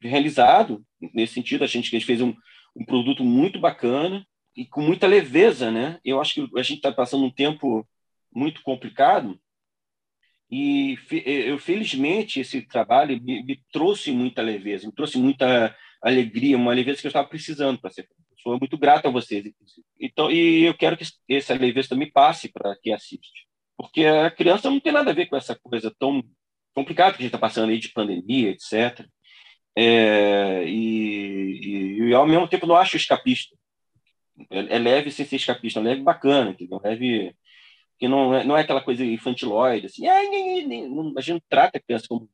realizado 0.00 0.84
nesse 1.14 1.34
sentido. 1.34 1.64
A 1.64 1.66
gente, 1.66 1.86
a 1.88 1.98
gente 1.98 2.06
fez 2.06 2.20
um, 2.20 2.34
um 2.76 2.84
produto 2.84 3.24
muito 3.24 3.58
bacana 3.58 4.26
e 4.56 4.66
com 4.66 4.80
muita 4.80 5.06
leveza, 5.06 5.70
né? 5.70 5.98
Eu 6.04 6.20
acho 6.20 6.34
que 6.34 6.58
a 6.58 6.62
gente 6.62 6.78
está 6.78 6.92
passando 6.92 7.24
um 7.24 7.30
tempo 7.30 7.86
muito 8.32 8.62
complicado 8.62 9.38
e 10.50 10.96
eu 11.46 11.58
felizmente 11.58 12.40
esse 12.40 12.62
trabalho 12.62 13.20
me, 13.22 13.42
me, 13.42 13.62
trouxe 13.70 14.10
muita 14.10 14.40
leveza, 14.40 14.86
me 14.86 14.94
trouxe 14.94 15.18
muita 15.18 15.76
alegria, 16.00 16.56
uma 16.56 16.72
leveza 16.72 17.00
que 17.00 17.06
eu 17.06 17.10
estava 17.10 17.28
precisando 17.28 17.78
para 17.78 17.90
ser. 17.90 18.08
Sou 18.42 18.58
muito 18.58 18.78
grato 18.78 19.06
a 19.06 19.10
vocês. 19.10 19.44
Então, 20.00 20.30
e 20.30 20.64
eu 20.64 20.74
quero 20.74 20.96
que 20.96 21.04
essa 21.28 21.54
leveza 21.54 21.90
também 21.90 22.10
passe 22.10 22.50
para 22.50 22.76
quem 22.82 22.94
assiste, 22.94 23.46
porque 23.76 24.06
a 24.06 24.30
criança 24.30 24.70
não 24.70 24.80
tem 24.80 24.92
nada 24.92 25.10
a 25.10 25.14
ver 25.14 25.26
com 25.26 25.36
essa 25.36 25.58
coisa 25.62 25.94
tão 25.98 26.22
complicada 26.74 27.12
que 27.12 27.18
a 27.18 27.22
gente 27.22 27.34
está 27.34 27.38
passando 27.38 27.70
aí 27.70 27.78
de 27.78 27.88
pandemia, 27.88 28.50
etc. 28.50 29.06
É, 29.80 30.64
e, 30.64 31.60
e, 31.62 32.08
e, 32.08 32.14
ao 32.14 32.26
mesmo 32.26 32.48
tempo 32.48 32.66
não 32.66 32.74
acho 32.74 32.96
escapista. 32.96 33.56
É, 34.50 34.76
é 34.76 34.78
leve 34.78 35.10
sem 35.12 35.24
ser 35.24 35.36
escapista, 35.36 35.78
é 35.78 35.82
leve 35.82 36.02
bacana, 36.02 36.50
entendeu? 36.50 36.80
Leve 36.82 37.32
que 37.96 38.08
não 38.08 38.34
é, 38.34 38.44
não 38.44 38.56
é 38.56 38.62
aquela 38.62 38.82
coisa 38.82 39.04
infantiloide, 39.04 39.86
assim, 39.86 40.06
ah, 40.06 40.20
a 41.16 41.20
gente 41.20 41.42
trata 41.48 41.78
a 41.78 41.80
criança 41.80 42.06
como, 42.08 42.28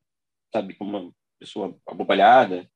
sabe, 0.53 0.75
como 0.75 0.97
uma 0.97 1.11
pessoa 1.39 1.75
abobalhada. 1.87 2.67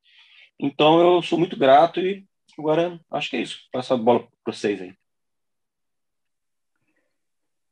Então 0.59 0.99
eu 0.99 1.21
sou 1.23 1.39
muito 1.39 1.57
grato 1.57 1.99
e 1.99 2.27
agora 2.57 2.99
acho 3.11 3.29
que 3.31 3.37
é 3.37 3.41
isso. 3.41 3.67
Passo 3.71 3.93
a 3.93 3.97
bola 3.97 4.27
para 4.43 4.53
vocês 4.53 4.81
aí. 4.81 4.93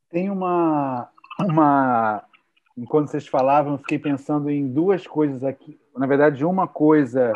Tem 0.09 0.31
uma, 0.31 1.11
uma. 1.39 2.23
Enquanto 2.75 3.09
vocês 3.09 3.27
falavam, 3.27 3.77
fiquei 3.77 3.99
pensando 3.99 4.49
em 4.49 4.71
duas 4.71 5.05
coisas 5.05 5.43
aqui. 5.43 5.79
Na 5.97 6.05
verdade, 6.05 6.45
uma 6.45 6.67
coisa 6.67 7.33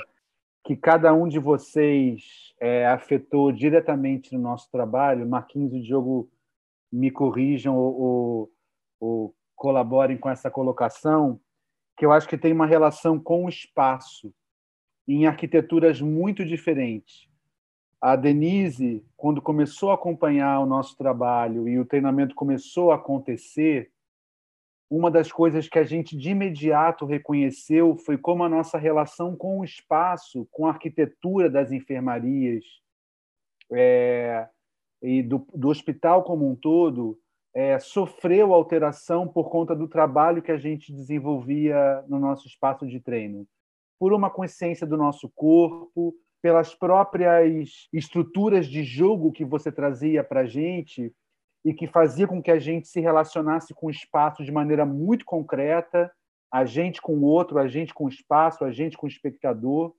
que 0.63 0.76
cada 0.76 1.13
um 1.13 1.28
de 1.28 1.39
vocês 1.39 2.54
é, 2.60 2.86
afetou 2.86 3.52
diretamente 3.52 4.36
no 4.36 4.41
nosso 4.41 4.69
trabalho. 4.71 5.28
Marquinhos 5.28 5.74
e 5.74 5.82
Diogo 5.82 6.30
me 6.91 7.10
corrijam 7.10 7.76
ou, 7.76 8.02
ou, 8.02 8.52
ou 9.00 9.36
colaborem 9.56 10.17
com 10.17 10.30
essa 10.30 10.52
colocação, 10.52 11.39
que 11.97 12.06
eu 12.06 12.12
acho 12.12 12.28
que 12.28 12.38
tem 12.38 12.54
uma 12.54 12.65
relação 12.65 13.19
com 13.19 13.45
o 13.45 13.50
espaço 13.50 14.34
em 15.08 15.26
arquiteturas 15.26 16.00
muito 16.00 16.45
diferentes. 16.45 17.28
A 18.00 18.15
Denise, 18.15 19.06
quando 19.15 19.41
começou 19.41 19.91
a 19.91 19.95
acompanhar 19.95 20.60
o 20.60 20.65
nosso 20.65 20.97
trabalho 20.97 21.67
e 21.67 21.80
o 21.80 21.86
treinamento 21.86 22.34
começou 22.34 22.91
a 22.91 22.95
acontecer, 22.95 23.90
uma 24.91 25.10
das 25.10 25.32
coisas 25.32 25.69
que 25.69 25.80
a 25.80 25.86
gente 25.86 26.17
de 26.17 26.32
imediato 26.32 27.06
reconheceu 27.06 27.95
foi 27.95 28.17
como 28.17 28.43
a 28.43 28.49
nossa 28.49 28.77
relação 28.77 29.38
com 29.38 29.62
o 29.62 29.63
espaço, 29.63 30.45
com 30.51 30.67
a 30.67 30.71
arquitetura 30.71 31.49
das 31.49 31.71
enfermarias, 31.71 32.65
é, 33.71 34.49
e 35.01 35.23
do, 35.23 35.47
do 35.56 35.69
hospital 35.69 36.23
como 36.23 36.45
um 36.45 36.58
todo 36.58 37.17
é, 37.56 37.80
sofreu 37.80 38.54
alteração 38.54 39.25
por 39.25 39.49
conta 39.49 39.73
do 39.73 39.88
trabalho 39.88 40.41
que 40.41 40.51
a 40.51 40.58
gente 40.58 40.91
desenvolvia 40.91 42.04
no 42.10 42.19
nosso 42.19 42.45
espaço 42.45 42.86
de 42.86 42.99
treino, 42.99 43.47
por 43.97 44.12
uma 44.12 44.30
consciência 44.30 44.86
do 44.86 44.97
nosso 44.97 45.30
corpo, 45.34 46.13
pelas 46.41 46.75
próprias 46.75 47.88
estruturas 47.93 48.67
de 48.67 48.84
jogo 48.84 49.32
que 49.32 49.45
você 49.45 49.71
trazia 49.71 50.21
para 50.21 50.41
a 50.41 50.45
gente 50.45 51.13
e 51.63 51.74
que 51.74 51.88
fazia 51.88 52.28
com 52.28 52.41
que 52.41 52.52
a 52.52 52.60
gente 52.60 52.88
se 52.88 53.00
relacionasse 53.00 53.74
com 53.74 53.88
o 53.88 53.91
espaço 53.91 54.43
de 54.43 54.52
maneira 54.52 54.86
muito 54.86 55.26
concreta, 55.26 56.12
a 56.52 56.65
gente 56.65 57.02
com 57.02 57.13
o 57.13 57.24
outro, 57.24 57.60
a 57.60 57.67
gente 57.67 57.93
com 57.93 58.06
o 58.06 58.10
espaço, 58.10 58.65
a 58.65 58.71
gente 58.71 58.97
com 58.97 59.06
o 59.06 59.10
espectador. 59.10 59.93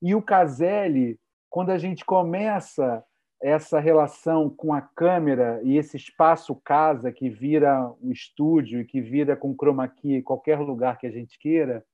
E 0.00 0.14
o 0.14 0.22
Caselli, 0.22 1.18
quando 1.50 1.70
a 1.70 1.78
gente 1.78 2.04
começa 2.04 3.04
essa 3.40 3.78
relação 3.78 4.50
com 4.50 4.74
a 4.74 4.80
câmera 4.80 5.60
e 5.62 5.76
esse 5.76 5.96
espaço 5.96 6.54
casa 6.56 7.12
que 7.12 7.30
vira 7.30 7.92
um 8.02 8.10
estúdio 8.10 8.80
e 8.80 8.84
que 8.84 9.00
vira 9.00 9.36
com 9.36 9.54
chroma 9.54 9.88
key 9.88 10.22
qualquer 10.22 10.58
lugar 10.58 10.98
que 10.98 11.06
a 11.06 11.10
gente 11.10 11.38
queira, 11.38 11.84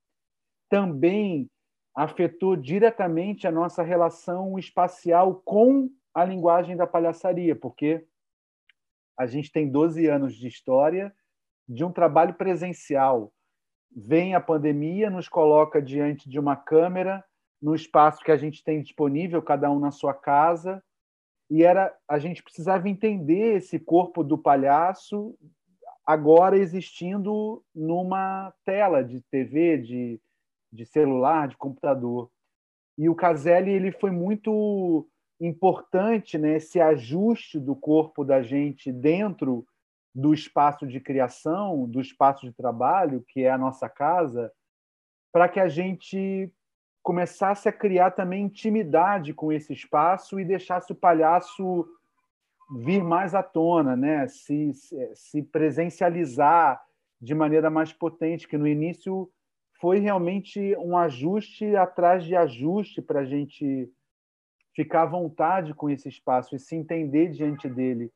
também 0.71 1.49
afetou 1.95 2.57
diretamente 2.57 3.47
a 3.47 3.53
nossa 3.53 3.83
relação 3.83 4.59
espacial 4.59 5.43
com 5.45 5.89
a 6.15 6.25
linguagem 6.25 6.77
da 6.77 6.87
palhaçaria, 6.87 7.55
porque 7.55 8.05
a 9.16 9.27
gente 9.27 9.50
tem 9.50 9.70
12 9.70 10.07
anos 10.07 10.35
de 10.35 10.46
história 10.46 11.14
de 11.68 11.85
um 11.85 11.92
trabalho 11.92 12.35
presencial. 12.35 13.33
Vem 13.94 14.35
a 14.35 14.40
pandemia, 14.40 15.09
nos 15.09 15.29
coloca 15.29 15.81
diante 15.81 16.29
de 16.29 16.38
uma 16.38 16.57
câmera, 16.57 17.24
no 17.62 17.74
espaço 17.74 18.22
que 18.22 18.33
a 18.33 18.37
gente 18.37 18.62
tem 18.62 18.83
disponível, 18.83 19.40
cada 19.40 19.70
um 19.70 19.79
na 19.79 19.90
sua 19.90 20.12
casa, 20.12 20.83
e 21.48 21.62
era 21.62 21.94
a 22.09 22.18
gente 22.18 22.42
precisava 22.42 22.88
entender 22.88 23.57
esse 23.57 23.79
corpo 23.79 24.22
do 24.22 24.37
palhaço 24.37 25.37
agora 26.07 26.59
existindo 26.59 27.64
numa 27.74 28.53
tela 28.64 29.03
de 29.03 29.22
TV, 29.31 29.79
de, 29.79 30.20
de 30.72 30.85
celular, 30.85 31.48
de 31.48 31.57
computador. 31.57 32.31
E 32.98 33.09
o 33.09 33.14
Caselli 33.14 33.70
ele 33.70 33.92
foi 33.92 34.11
muito 34.11 35.09
importante, 35.40 36.38
né, 36.38 36.57
esse 36.57 36.81
ajuste 36.81 37.59
do 37.59 37.75
corpo 37.75 38.25
da 38.25 38.42
gente 38.42 38.92
dentro 38.92 39.66
do 40.14 40.33
espaço 40.33 40.87
de 40.87 41.01
criação, 41.01 41.88
do 41.88 42.01
espaço 42.01 42.47
de 42.47 42.53
trabalho, 42.53 43.25
que 43.29 43.42
é 43.42 43.51
a 43.51 43.59
nossa 43.59 43.88
casa, 43.88 44.53
para 45.33 45.49
que 45.49 45.59
a 45.59 45.68
gente 45.68 46.53
começasse 47.03 47.68
a 47.68 47.73
criar 47.73 48.12
também 48.12 48.44
intimidade 48.44 49.35
com 49.35 49.53
esse 49.53 49.73
espaço 49.73 50.38
e 50.38 50.44
deixasse 50.44 50.92
o 50.92 50.94
palhaço 50.94 51.87
vir 52.79 53.03
mais 53.03 53.35
à 53.35 53.42
tona, 53.42 53.97
né? 53.97 54.27
se, 54.29 54.73
se 55.14 55.42
presencializar 55.42 56.81
de 57.20 57.35
maneira 57.35 57.68
mais 57.68 57.92
potente, 57.92 58.49
que 58.49 58.57
no 58.57 58.66
início 58.66 59.31
foi 59.81 59.99
realmente 59.99 60.75
um 60.79 60.97
ajuste 60.97 61.77
atrás 61.77 62.25
de 62.25 62.37
ajuste 62.37 63.03
para 63.03 63.20
a 63.20 63.25
gente 63.25 63.90
ficar 64.75 65.03
à 65.03 65.07
vontade 65.07 65.73
com 65.75 65.89
esse 65.89 66.09
espaço 66.09 66.55
e 66.55 66.59
se 66.59 66.75
entender 66.75 67.31
diante 67.31 67.69
dele. 67.69 68.11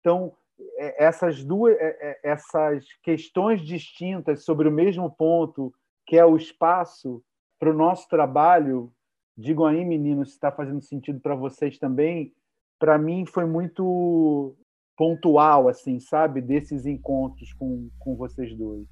Então, 0.00 0.32
é, 0.76 1.04
essas 1.04 1.42
duas 1.42 1.74
é, 1.76 1.96
é, 2.00 2.20
essas 2.22 2.84
questões 3.02 3.60
distintas 3.62 4.44
sobre 4.44 4.68
o 4.68 4.72
mesmo 4.72 5.10
ponto, 5.10 5.72
que 6.06 6.16
é 6.16 6.24
o 6.24 6.36
espaço, 6.36 7.22
para 7.58 7.70
o 7.70 7.76
nosso 7.76 8.08
trabalho, 8.08 8.92
digam 9.36 9.64
aí, 9.64 9.84
meninos, 9.84 10.30
se 10.30 10.34
está 10.34 10.50
fazendo 10.50 10.82
sentido 10.82 11.20
para 11.20 11.34
vocês 11.34 11.78
também. 11.78 12.32
Para 12.78 12.98
mim 12.98 13.24
foi 13.24 13.46
muito 13.46 14.56
pontual, 14.96 15.68
assim, 15.68 15.98
sabe, 16.00 16.40
desses 16.40 16.86
encontros 16.86 17.52
com, 17.54 17.88
com 17.98 18.16
vocês 18.16 18.54
dois. 18.56 18.86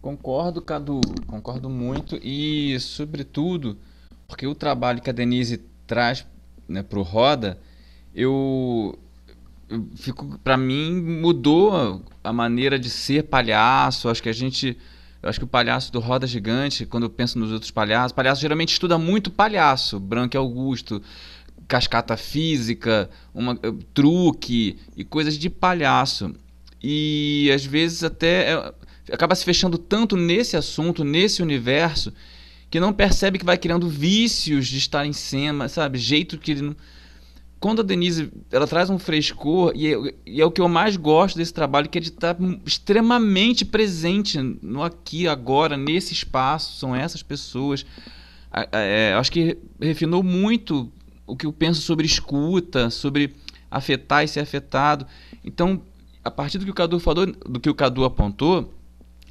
Concordo, 0.00 0.62
Cadu, 0.62 1.00
concordo 1.26 1.68
muito 1.68 2.16
e, 2.22 2.78
sobretudo, 2.80 3.78
porque 4.26 4.46
o 4.46 4.54
trabalho 4.54 5.02
que 5.02 5.10
a 5.10 5.12
Denise 5.12 5.58
traz 5.86 6.26
né, 6.68 6.82
para 6.82 6.98
o 6.98 7.02
Roda, 7.02 7.58
eu, 8.14 8.98
eu 9.68 9.86
fico, 9.96 10.38
para 10.42 10.56
mim, 10.56 11.00
mudou 11.00 12.02
a 12.22 12.32
maneira 12.32 12.78
de 12.78 12.90
ser 12.90 13.24
palhaço. 13.24 14.08
Acho 14.08 14.22
que 14.22 14.28
a 14.28 14.32
gente 14.32 14.76
acho 15.22 15.40
que 15.40 15.44
o 15.44 15.48
palhaço 15.48 15.92
do 15.92 15.98
Roda 15.98 16.26
Gigante, 16.26 16.86
quando 16.86 17.02
eu 17.04 17.10
penso 17.10 17.38
nos 17.38 17.50
outros 17.50 17.70
palhaços, 17.70 18.12
palhaço 18.12 18.40
geralmente 18.40 18.72
estuda 18.72 18.96
muito 18.96 19.30
palhaço, 19.30 19.98
Branco 19.98 20.36
e 20.36 20.38
Augusto, 20.38 21.02
cascata 21.66 22.16
física, 22.16 23.10
uma, 23.34 23.58
eh, 23.62 23.72
truque 23.92 24.78
e 24.96 25.04
coisas 25.04 25.36
de 25.36 25.50
palhaço. 25.50 26.34
E 26.82 27.50
às 27.52 27.64
vezes 27.64 28.04
até 28.04 28.52
é, 28.52 28.74
acaba 29.12 29.34
se 29.34 29.44
fechando 29.44 29.78
tanto 29.78 30.16
nesse 30.16 30.56
assunto, 30.56 31.02
nesse 31.02 31.42
universo, 31.42 32.12
que 32.70 32.80
não 32.80 32.92
percebe 32.92 33.38
que 33.38 33.44
vai 33.44 33.56
criando 33.56 33.88
vícios 33.88 34.66
de 34.66 34.78
estar 34.78 35.06
em 35.06 35.12
cena, 35.12 35.68
sabe? 35.68 35.98
Jeito 35.98 36.38
que 36.38 36.50
ele 36.50 36.62
não. 36.62 36.76
quando 37.60 37.80
a 37.80 37.84
Denise 37.84 38.30
ela 38.50 38.66
traz 38.66 38.90
um 38.90 38.98
frescor 38.98 39.72
e 39.74 39.86
é, 39.86 40.14
e 40.26 40.40
é, 40.40 40.44
o 40.44 40.50
que 40.50 40.60
eu 40.60 40.68
mais 40.68 40.96
gosto 40.96 41.36
desse 41.36 41.54
trabalho 41.54 41.88
que 41.88 41.98
é 41.98 42.00
de 42.00 42.08
estar 42.08 42.36
extremamente 42.64 43.64
presente 43.64 44.38
no 44.62 44.82
aqui 44.82 45.28
agora 45.28 45.76
nesse 45.76 46.12
espaço 46.12 46.78
são 46.78 46.94
essas 46.94 47.22
pessoas 47.22 47.86
é, 48.72 49.14
acho 49.14 49.30
que 49.30 49.58
refinou 49.80 50.22
muito 50.22 50.90
o 51.26 51.36
que 51.36 51.46
eu 51.46 51.52
penso 51.52 51.80
sobre 51.82 52.06
escuta 52.06 52.90
sobre 52.90 53.34
afetar 53.70 54.24
e 54.24 54.28
ser 54.28 54.40
afetado 54.40 55.06
então 55.44 55.80
a 56.24 56.30
partir 56.30 56.58
do 56.58 56.64
que 56.64 56.70
o 56.70 56.74
Cadu 56.74 56.98
falou 56.98 57.26
do 57.26 57.60
que 57.60 57.70
o 57.70 57.74
Cadu 57.74 58.04
apontou 58.04 58.74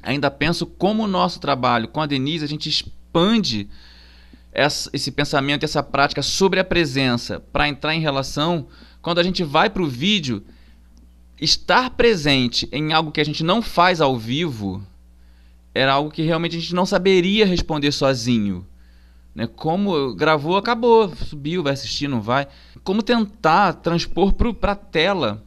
ainda 0.02 0.30
penso 0.30 0.64
como 0.64 1.04
o 1.04 1.08
nosso 1.08 1.38
trabalho 1.40 1.88
com 1.88 2.00
a 2.00 2.06
Denise 2.06 2.44
a 2.44 2.48
gente 2.48 2.95
expande 3.16 3.68
essa, 4.52 4.90
esse 4.92 5.10
pensamento, 5.10 5.64
essa 5.64 5.82
prática 5.82 6.22
sobre 6.22 6.60
a 6.60 6.64
presença 6.64 7.40
para 7.52 7.68
entrar 7.68 7.94
em 7.94 8.00
relação, 8.00 8.68
quando 9.00 9.18
a 9.18 9.22
gente 9.22 9.42
vai 9.42 9.70
para 9.70 9.82
o 9.82 9.86
vídeo, 9.86 10.42
estar 11.40 11.90
presente 11.90 12.68
em 12.72 12.92
algo 12.92 13.12
que 13.12 13.20
a 13.20 13.24
gente 13.24 13.42
não 13.42 13.60
faz 13.60 14.00
ao 14.00 14.16
vivo 14.18 14.82
era 15.74 15.92
algo 15.92 16.10
que 16.10 16.22
realmente 16.22 16.56
a 16.56 16.60
gente 16.60 16.74
não 16.74 16.86
saberia 16.86 17.44
responder 17.44 17.92
sozinho. 17.92 18.66
Né? 19.34 19.46
Como 19.46 20.14
gravou, 20.14 20.56
acabou, 20.56 21.14
subiu, 21.14 21.62
vai 21.62 21.74
assistir, 21.74 22.08
não 22.08 22.22
vai. 22.22 22.48
Como 22.82 23.02
tentar 23.02 23.74
transpor 23.74 24.32
para 24.32 24.72
a 24.72 24.74
tela 24.74 25.44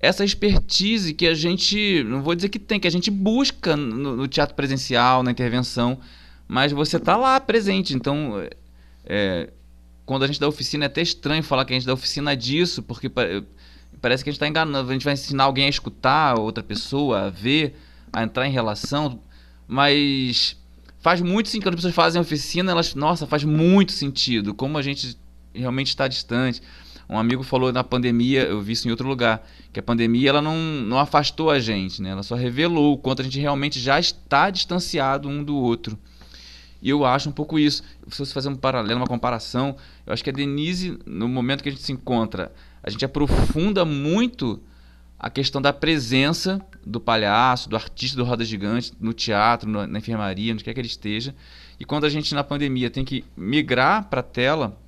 essa 0.00 0.24
expertise 0.24 1.14
que 1.14 1.24
a 1.24 1.34
gente, 1.34 2.02
não 2.02 2.20
vou 2.20 2.34
dizer 2.34 2.48
que 2.48 2.58
tem, 2.58 2.80
que 2.80 2.88
a 2.88 2.90
gente 2.90 3.12
busca 3.12 3.76
no, 3.76 4.16
no 4.16 4.26
teatro 4.26 4.56
presencial, 4.56 5.22
na 5.22 5.30
intervenção, 5.30 6.00
mas 6.50 6.72
você 6.72 6.96
está 6.96 7.16
lá 7.16 7.38
presente. 7.38 7.94
Então, 7.94 8.44
é, 9.06 9.50
quando 10.04 10.24
a 10.24 10.26
gente 10.26 10.40
dá 10.40 10.48
oficina, 10.48 10.84
é 10.84 10.88
até 10.88 11.00
estranho 11.00 11.44
falar 11.44 11.64
que 11.64 11.72
a 11.72 11.78
gente 11.78 11.86
dá 11.86 11.94
oficina 11.94 12.36
disso, 12.36 12.82
porque 12.82 13.08
parece 14.00 14.24
que 14.24 14.30
a 14.30 14.32
gente 14.32 14.38
está 14.38 14.48
enganando. 14.48 14.90
A 14.90 14.92
gente 14.92 15.04
vai 15.04 15.14
ensinar 15.14 15.44
alguém 15.44 15.66
a 15.66 15.68
escutar 15.68 16.36
outra 16.36 16.60
pessoa, 16.60 17.26
a 17.26 17.30
ver, 17.30 17.76
a 18.12 18.24
entrar 18.24 18.48
em 18.48 18.50
relação, 18.50 19.20
mas 19.68 20.56
faz 20.98 21.20
muito 21.20 21.48
sentido. 21.48 21.66
Quando 21.66 21.74
as 21.74 21.80
pessoas 21.82 21.94
fazem 21.94 22.20
oficina, 22.20 22.72
elas, 22.72 22.96
nossa, 22.96 23.28
faz 23.28 23.44
muito 23.44 23.92
sentido. 23.92 24.52
Como 24.52 24.76
a 24.76 24.82
gente 24.82 25.16
realmente 25.54 25.90
está 25.90 26.08
distante. 26.08 26.60
Um 27.08 27.16
amigo 27.16 27.44
falou 27.44 27.72
na 27.72 27.84
pandemia, 27.84 28.42
eu 28.42 28.60
vi 28.60 28.72
isso 28.72 28.88
em 28.88 28.90
outro 28.90 29.06
lugar, 29.06 29.48
que 29.72 29.78
a 29.78 29.82
pandemia 29.84 30.30
ela 30.30 30.42
não, 30.42 30.56
não 30.56 30.98
afastou 30.98 31.48
a 31.48 31.60
gente, 31.60 32.02
né? 32.02 32.10
ela 32.10 32.22
só 32.24 32.34
revelou 32.34 32.94
o 32.94 32.98
quanto 32.98 33.20
a 33.20 33.24
gente 33.24 33.38
realmente 33.38 33.78
já 33.78 34.00
está 34.00 34.50
distanciado 34.50 35.28
um 35.28 35.44
do 35.44 35.56
outro. 35.56 35.96
E 36.82 36.88
eu 36.90 37.04
acho 37.04 37.28
um 37.28 37.32
pouco 37.32 37.58
isso. 37.58 37.82
Se 38.08 38.18
você 38.18 38.32
fazer 38.32 38.48
um 38.48 38.56
paralelo, 38.56 39.00
uma 39.00 39.06
comparação, 39.06 39.76
eu 40.06 40.12
acho 40.12 40.24
que 40.24 40.30
a 40.30 40.32
Denise, 40.32 40.98
no 41.06 41.28
momento 41.28 41.62
que 41.62 41.68
a 41.68 41.72
gente 41.72 41.84
se 41.84 41.92
encontra, 41.92 42.52
a 42.82 42.90
gente 42.90 43.04
aprofunda 43.04 43.84
muito 43.84 44.60
a 45.18 45.28
questão 45.28 45.60
da 45.60 45.72
presença 45.72 46.60
do 46.84 46.98
palhaço, 46.98 47.68
do 47.68 47.76
artista 47.76 48.16
do 48.16 48.24
Roda 48.24 48.42
Gigante, 48.42 48.92
no 48.98 49.12
teatro, 49.12 49.68
na 49.68 49.98
enfermaria, 49.98 50.52
onde 50.52 50.64
quer 50.64 50.72
que 50.72 50.80
ele 50.80 50.88
esteja. 50.88 51.34
E 51.78 51.84
quando 51.84 52.04
a 52.04 52.08
gente, 52.08 52.34
na 52.34 52.42
pandemia, 52.42 52.90
tem 52.90 53.04
que 53.04 53.22
migrar 53.36 54.08
para 54.08 54.20
a 54.20 54.22
tela, 54.22 54.78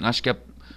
acho 0.00 0.22
que 0.22 0.30
a, 0.30 0.36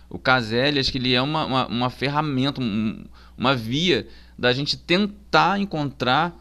o 0.09 0.19
Caselli, 0.19 0.77
acho 0.79 0.91
que 0.91 0.97
ele 0.97 1.13
é 1.13 1.21
uma, 1.21 1.45
uma, 1.45 1.67
uma 1.67 1.89
ferramenta, 1.89 2.61
um, 2.61 3.05
uma 3.37 3.55
via 3.55 4.07
da 4.37 4.51
gente 4.51 4.75
tentar 4.75 5.57
encontrar 5.57 6.37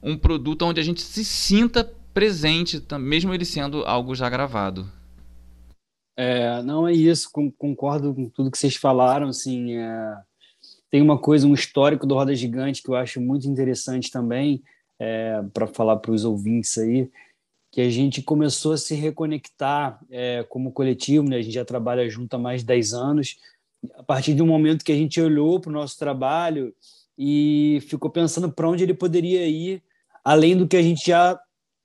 um 0.00 0.16
produto 0.16 0.62
onde 0.62 0.80
a 0.80 0.84
gente 0.84 1.02
se 1.02 1.24
sinta 1.24 1.90
presente, 2.14 2.80
mesmo 2.98 3.34
ele 3.34 3.44
sendo 3.44 3.84
algo 3.84 4.14
já 4.14 4.30
gravado. 4.30 4.88
É, 6.16 6.62
não 6.62 6.86
é 6.86 6.92
isso, 6.92 7.28
concordo 7.58 8.14
com 8.14 8.28
tudo 8.28 8.50
que 8.50 8.56
vocês 8.56 8.76
falaram, 8.76 9.28
assim, 9.28 9.74
é, 9.74 10.16
tem 10.88 11.02
uma 11.02 11.18
coisa, 11.18 11.44
um 11.44 11.54
histórico 11.54 12.06
do 12.06 12.14
Roda 12.14 12.32
Gigante 12.32 12.80
que 12.80 12.88
eu 12.88 12.94
acho 12.94 13.20
muito 13.20 13.48
interessante 13.48 14.12
também, 14.12 14.62
é, 14.96 15.42
para 15.52 15.66
falar 15.66 15.96
para 15.96 16.12
os 16.12 16.24
ouvintes 16.24 16.78
aí, 16.78 17.10
que 17.72 17.80
a 17.80 17.90
gente 17.90 18.22
começou 18.22 18.72
a 18.72 18.78
se 18.78 18.94
reconectar 18.94 19.98
é, 20.08 20.44
como 20.48 20.70
coletivo, 20.70 21.28
né? 21.28 21.38
a 21.38 21.42
gente 21.42 21.54
já 21.54 21.64
trabalha 21.64 22.08
junto 22.08 22.32
há 22.34 22.38
mais 22.38 22.60
de 22.60 22.68
10 22.68 22.94
anos, 22.94 23.36
a 23.96 24.04
partir 24.04 24.34
de 24.34 24.42
um 24.42 24.46
momento 24.46 24.84
que 24.84 24.92
a 24.92 24.96
gente 24.96 25.20
olhou 25.20 25.58
para 25.58 25.70
o 25.70 25.72
nosso 25.72 25.98
trabalho 25.98 26.72
e 27.18 27.80
ficou 27.88 28.08
pensando 28.08 28.50
para 28.50 28.68
onde 28.68 28.84
ele 28.84 28.94
poderia 28.94 29.44
ir, 29.48 29.82
além 30.24 30.56
do 30.56 30.68
que 30.68 30.76
a 30.76 30.82
gente 30.82 31.08
já 31.08 31.38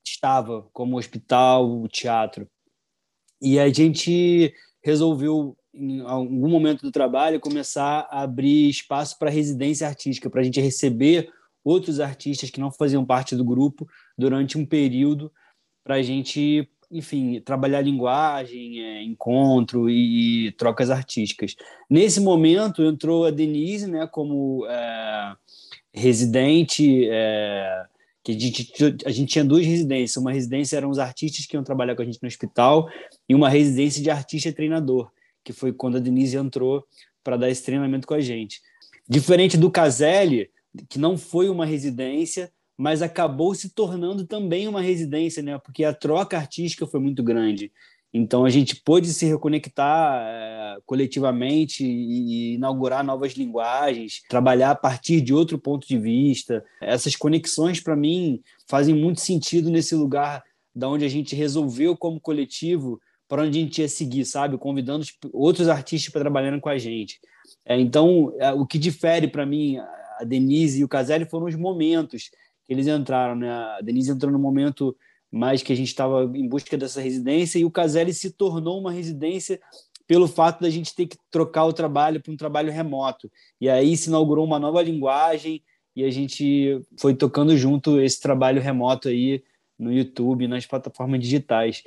estava, 0.05 0.67
como 0.73 0.95
o 0.95 0.99
hospital, 0.99 1.81
o 1.81 1.87
teatro. 1.87 2.47
E 3.41 3.59
a 3.59 3.69
gente 3.69 4.53
resolveu, 4.83 5.57
em 5.73 6.01
algum 6.01 6.49
momento 6.49 6.81
do 6.81 6.91
trabalho, 6.91 7.39
começar 7.39 8.07
a 8.09 8.21
abrir 8.21 8.69
espaço 8.69 9.17
para 9.17 9.29
residência 9.29 9.87
artística, 9.87 10.29
para 10.29 10.41
a 10.41 10.43
gente 10.43 10.59
receber 10.59 11.31
outros 11.63 11.99
artistas 11.99 12.49
que 12.49 12.59
não 12.59 12.71
faziam 12.71 13.05
parte 13.05 13.35
do 13.35 13.43
grupo 13.43 13.87
durante 14.17 14.57
um 14.57 14.65
período, 14.65 15.31
para 15.83 15.95
a 15.95 16.01
gente, 16.01 16.67
enfim, 16.91 17.39
trabalhar 17.41 17.81
linguagem, 17.81 18.83
é, 18.83 19.03
encontro 19.03 19.89
e, 19.89 20.51
trocas 20.53 20.89
artísticas. 20.89 21.55
Nesse 21.89 22.19
momento 22.19 22.83
entrou 22.83 23.25
a 23.25 23.31
Denise, 23.31 23.89
né, 23.89 24.07
como 24.07 24.65
é, 24.67 25.35
residente. 25.93 27.07
É, 27.09 27.85
que 28.23 28.31
a 28.31 28.39
gente, 28.39 28.73
a 29.05 29.11
gente 29.11 29.31
tinha 29.31 29.45
duas 29.45 29.65
residências. 29.65 30.17
Uma 30.17 30.31
residência 30.31 30.77
eram 30.77 30.89
os 30.89 30.99
artistas 30.99 31.45
que 31.45 31.55
iam 31.55 31.63
trabalhar 31.63 31.95
com 31.95 32.01
a 32.01 32.05
gente 32.05 32.19
no 32.21 32.27
hospital 32.27 32.89
e 33.27 33.33
uma 33.33 33.49
residência 33.49 34.01
de 34.01 34.09
artista 34.09 34.51
treinador, 34.51 35.09
que 35.43 35.53
foi 35.53 35.71
quando 35.71 35.97
a 35.97 35.99
Denise 35.99 36.37
entrou 36.37 36.85
para 37.23 37.37
dar 37.37 37.49
esse 37.49 37.63
treinamento 37.63 38.07
com 38.07 38.13
a 38.13 38.19
gente. 38.19 38.61
Diferente 39.07 39.57
do 39.57 39.71
Caselli, 39.71 40.49
que 40.89 40.99
não 40.99 41.17
foi 41.17 41.49
uma 41.49 41.65
residência, 41.65 42.51
mas 42.77 43.01
acabou 43.01 43.53
se 43.55 43.69
tornando 43.69 44.25
também 44.25 44.67
uma 44.67 44.81
residência, 44.81 45.43
né? 45.43 45.57
Porque 45.59 45.83
a 45.83 45.93
troca 45.93 46.37
artística 46.37 46.87
foi 46.87 46.99
muito 46.99 47.23
grande. 47.23 47.71
Então 48.13 48.43
a 48.43 48.49
gente 48.49 48.75
pôde 48.75 49.13
se 49.13 49.25
reconectar 49.25 50.21
é, 50.23 50.77
coletivamente 50.85 51.85
e, 51.85 52.55
inaugurar 52.55 53.03
novas 53.03 53.33
linguagens, 53.33 54.23
trabalhar 54.27 54.71
a 54.71 54.75
partir 54.75 55.21
de 55.21 55.33
outro 55.33 55.59
ponto 55.59 55.87
de 55.87 55.97
vista. 55.97 56.63
Essas 56.81 57.15
conexões 57.15 57.79
para 57.79 57.95
mim 57.95 58.41
fazem 58.67 58.95
muito 58.95 59.21
sentido 59.21 59.69
nesse 59.69 59.93
lugar 59.93 60.43
da 60.73 60.89
onde 60.89 61.05
a 61.05 61.09
gente 61.09 61.35
resolveu 61.35 61.95
como 61.95 62.19
coletivo 62.19 62.99
para 63.27 63.43
onde 63.43 63.59
a 63.59 63.61
gente 63.61 63.81
ia 63.81 63.87
seguir, 63.87 64.25
sabe, 64.25 64.57
convidando 64.57 65.05
outros 65.31 65.67
artistas 65.67 66.11
para 66.11 66.21
trabalharem 66.21 66.59
com 66.59 66.69
a 66.69 66.79
gente. 66.79 67.19
É, 67.63 67.79
então 67.79 68.33
é, 68.39 68.51
o 68.51 68.65
que 68.65 68.79
difere 68.79 69.27
para 69.27 69.45
mim 69.45 69.77
a 70.19 70.23
Denise 70.23 70.81
e 70.81 70.83
o 70.83 70.87
Caselli 70.87 71.25
foram 71.25 71.45
os 71.45 71.55
momentos 71.55 72.31
que 72.65 72.73
eles 72.73 72.87
entraram, 72.87 73.35
né? 73.35 73.49
A 73.49 73.81
Denise 73.81 74.11
entrou 74.11 74.31
no 74.31 74.39
momento 74.39 74.95
mas 75.31 75.61
que 75.61 75.71
a 75.71 75.75
gente 75.75 75.87
estava 75.87 76.23
em 76.35 76.47
busca 76.47 76.77
dessa 76.77 77.01
residência 77.01 77.59
e 77.59 77.65
o 77.65 77.71
Caselli 77.71 78.13
se 78.13 78.31
tornou 78.31 78.79
uma 78.79 78.91
residência 78.91 79.59
pelo 80.07 80.27
fato 80.27 80.61
da 80.61 80.69
gente 80.69 80.95
ter 80.95 81.05
que 81.05 81.17
trocar 81.29 81.65
o 81.65 81.73
trabalho 81.73 82.19
para 82.19 82.33
um 82.33 82.37
trabalho 82.37 82.71
remoto. 82.71 83.31
E 83.61 83.69
aí 83.69 83.95
se 83.95 84.09
inaugurou 84.09 84.43
uma 84.43 84.57
nova 84.57 84.81
linguagem 84.81 85.63
e 85.95 86.03
a 86.03 86.09
gente 86.09 86.81
foi 86.99 87.13
tocando 87.13 87.55
junto 87.55 88.01
esse 88.01 88.19
trabalho 88.19 88.61
remoto 88.61 89.07
aí 89.07 89.43
no 89.77 89.93
YouTube, 89.93 90.47
nas 90.47 90.65
plataformas 90.65 91.19
digitais. 91.19 91.83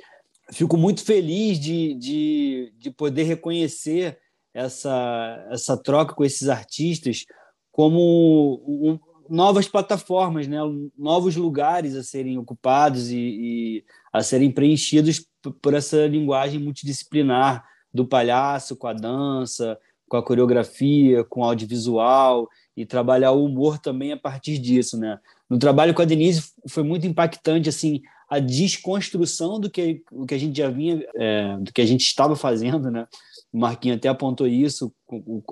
Fico 0.51 0.77
muito 0.77 1.03
feliz 1.03 1.59
de, 1.59 1.93
de, 1.95 2.73
de 2.77 2.91
poder 2.91 3.23
reconhecer 3.23 4.17
essa, 4.53 5.47
essa 5.51 5.75
troca 5.75 6.13
com 6.13 6.23
esses 6.23 6.47
artistas 6.47 7.25
como 7.71 8.63
um, 8.67 8.99
novas 9.33 9.67
plataformas, 9.67 10.47
né? 10.47 10.59
novos 10.95 11.35
lugares 11.35 11.95
a 11.95 12.03
serem 12.03 12.37
ocupados 12.37 13.09
e, 13.09 13.17
e 13.17 13.83
a 14.13 14.21
serem 14.21 14.51
preenchidos 14.51 15.25
por 15.59 15.73
essa 15.73 16.05
linguagem 16.05 16.59
multidisciplinar 16.59 17.65
do 17.91 18.05
palhaço 18.05 18.75
com 18.75 18.85
a 18.85 18.93
dança, 18.93 19.75
com 20.07 20.17
a 20.17 20.23
coreografia, 20.23 21.23
com 21.23 21.41
o 21.41 21.43
audiovisual 21.45 22.47
e 22.77 22.85
trabalhar 22.85 23.31
o 23.31 23.43
humor 23.43 23.79
também 23.79 24.11
a 24.11 24.17
partir 24.17 24.59
disso, 24.59 24.99
né? 24.99 25.17
No 25.49 25.57
trabalho 25.57 25.95
com 25.95 26.03
a 26.03 26.05
Denise 26.05 26.51
foi 26.69 26.83
muito 26.83 27.07
impactante 27.07 27.67
assim 27.67 28.03
a 28.29 28.37
desconstrução 28.37 29.59
do 29.59 29.67
que 29.67 30.03
o 30.11 30.27
que 30.27 30.35
a 30.35 30.37
gente 30.37 30.57
já 30.57 30.69
vinha, 30.69 31.03
é, 31.15 31.57
do 31.57 31.73
que 31.73 31.81
a 31.81 31.85
gente 31.85 32.01
estava 32.01 32.35
fazendo, 32.35 32.91
né? 32.91 33.07
O 33.51 33.57
Marquinhos 33.57 33.97
até 33.97 34.09
apontou 34.09 34.45
isso, 34.45 34.93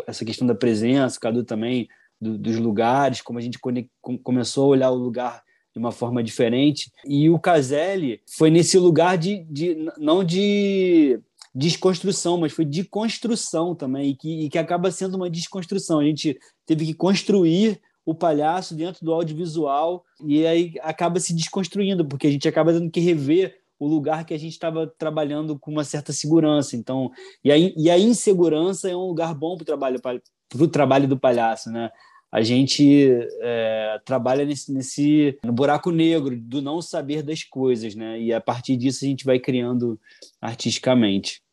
essa 0.06 0.24
questão 0.24 0.46
da 0.46 0.54
presença, 0.54 1.18
o 1.18 1.20
Cadu 1.20 1.44
também 1.44 1.88
do, 2.22 2.38
dos 2.38 2.58
lugares, 2.58 3.22
como 3.22 3.40
a 3.40 3.42
gente 3.42 3.60
começou 4.24 4.66
a 4.66 4.68
olhar 4.68 4.92
o 4.92 4.96
lugar 4.96 5.42
de 5.74 5.80
uma 5.80 5.92
forma 5.92 6.22
diferente. 6.24 6.92
E 7.06 7.30
o 7.30 7.40
Caselli 7.40 8.22
foi 8.38 8.52
nesse 8.52 8.78
lugar 8.78 9.18
de, 9.18 9.44
de 9.50 9.76
não 9.98 10.24
de 10.24 11.20
desconstrução, 11.54 12.38
mas 12.38 12.54
foi 12.54 12.66
de 12.66 12.84
construção 12.84 13.76
também, 13.76 14.12
e 14.12 14.16
que, 14.16 14.46
e 14.46 14.50
que 14.50 14.58
acaba 14.58 14.92
sendo 14.92 15.16
uma 15.16 15.30
desconstrução. 15.30 16.00
A 16.00 16.06
gente 16.06 16.38
teve 16.66 16.86
que 16.86 16.94
construir 16.94 17.82
o 18.06 18.16
palhaço 18.16 18.76
dentro 18.76 19.04
do 19.06 19.14
audiovisual 19.14 20.04
e 20.26 20.46
aí 20.46 20.74
acaba 20.82 21.20
se 21.20 21.34
desconstruindo, 21.34 22.06
porque 22.06 22.28
a 22.28 22.32
gente 22.32 22.48
acaba 22.48 22.74
tendo 22.74 22.90
que 22.90 23.00
rever 23.00 23.56
o 23.80 23.88
lugar 23.88 24.26
que 24.26 24.34
a 24.34 24.38
gente 24.38 24.54
estava 24.54 24.86
trabalhando 24.86 25.58
com 25.58 25.72
uma 25.72 25.84
certa 25.84 26.14
segurança. 26.14 26.76
Então, 26.76 27.12
e 27.44 27.52
a, 27.52 27.58
e 27.58 27.90
a 27.90 27.98
insegurança 27.98 28.90
é 28.90 28.96
um 28.96 29.08
lugar 29.08 29.34
bom 29.34 29.56
para 29.56 29.64
o 29.64 29.66
trabalho, 29.66 30.00
trabalho 30.72 31.08
do 31.08 31.20
palhaço, 31.20 31.72
né? 31.72 31.90
A 32.32 32.42
gente 32.42 33.10
é, 33.42 34.00
trabalha 34.06 34.46
nesse, 34.46 34.74
nesse 34.74 35.38
no 35.44 35.52
buraco 35.52 35.92
negro 35.92 36.40
do 36.40 36.62
não 36.62 36.82
saber 36.82 37.22
das 37.22 37.44
coisas, 37.44 37.94
né? 37.94 38.22
E 38.22 38.34
a 38.34 38.40
partir 38.40 38.78
disso 38.78 39.04
a 39.04 39.08
gente 39.08 39.26
vai 39.26 39.38
criando 39.38 40.00
artisticamente. 40.40 41.44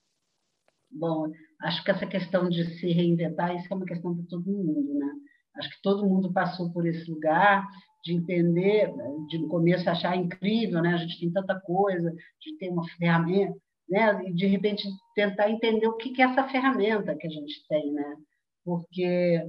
Bom, 0.90 1.30
acho 1.62 1.82
que 1.84 1.90
essa 1.90 2.06
questão 2.06 2.48
de 2.48 2.64
se 2.78 2.92
reinventar, 2.92 3.56
isso 3.56 3.66
é 3.70 3.76
uma 3.76 3.84
questão 3.84 4.14
para 4.14 4.24
todo 4.26 4.46
mundo, 4.46 4.94
né? 4.94 5.12
Acho 5.56 5.70
que 5.70 5.82
todo 5.82 6.06
mundo 6.06 6.32
passou 6.32 6.70
por 6.72 6.86
esse 6.86 7.10
lugar 7.10 7.66
de 8.04 8.14
entender, 8.14 8.90
de 9.28 9.38
no 9.38 9.48
começo 9.48 9.90
achar 9.90 10.16
incrível, 10.16 10.80
né? 10.80 10.94
A 10.94 10.98
gente 10.98 11.18
tem 11.18 11.32
tanta 11.32 11.58
coisa, 11.60 12.14
de 12.40 12.56
ter 12.56 12.70
uma 12.70 12.86
ferramenta, 12.90 13.56
né? 13.88 14.28
E 14.28 14.32
de 14.32 14.46
repente 14.46 14.88
tentar 15.14 15.50
entender 15.50 15.86
o 15.88 15.96
que 15.96 16.22
é 16.22 16.24
essa 16.24 16.48
ferramenta 16.48 17.16
que 17.16 17.26
a 17.26 17.30
gente 17.30 17.66
tem, 17.68 17.92
né? 17.92 18.16
Porque 18.64 19.42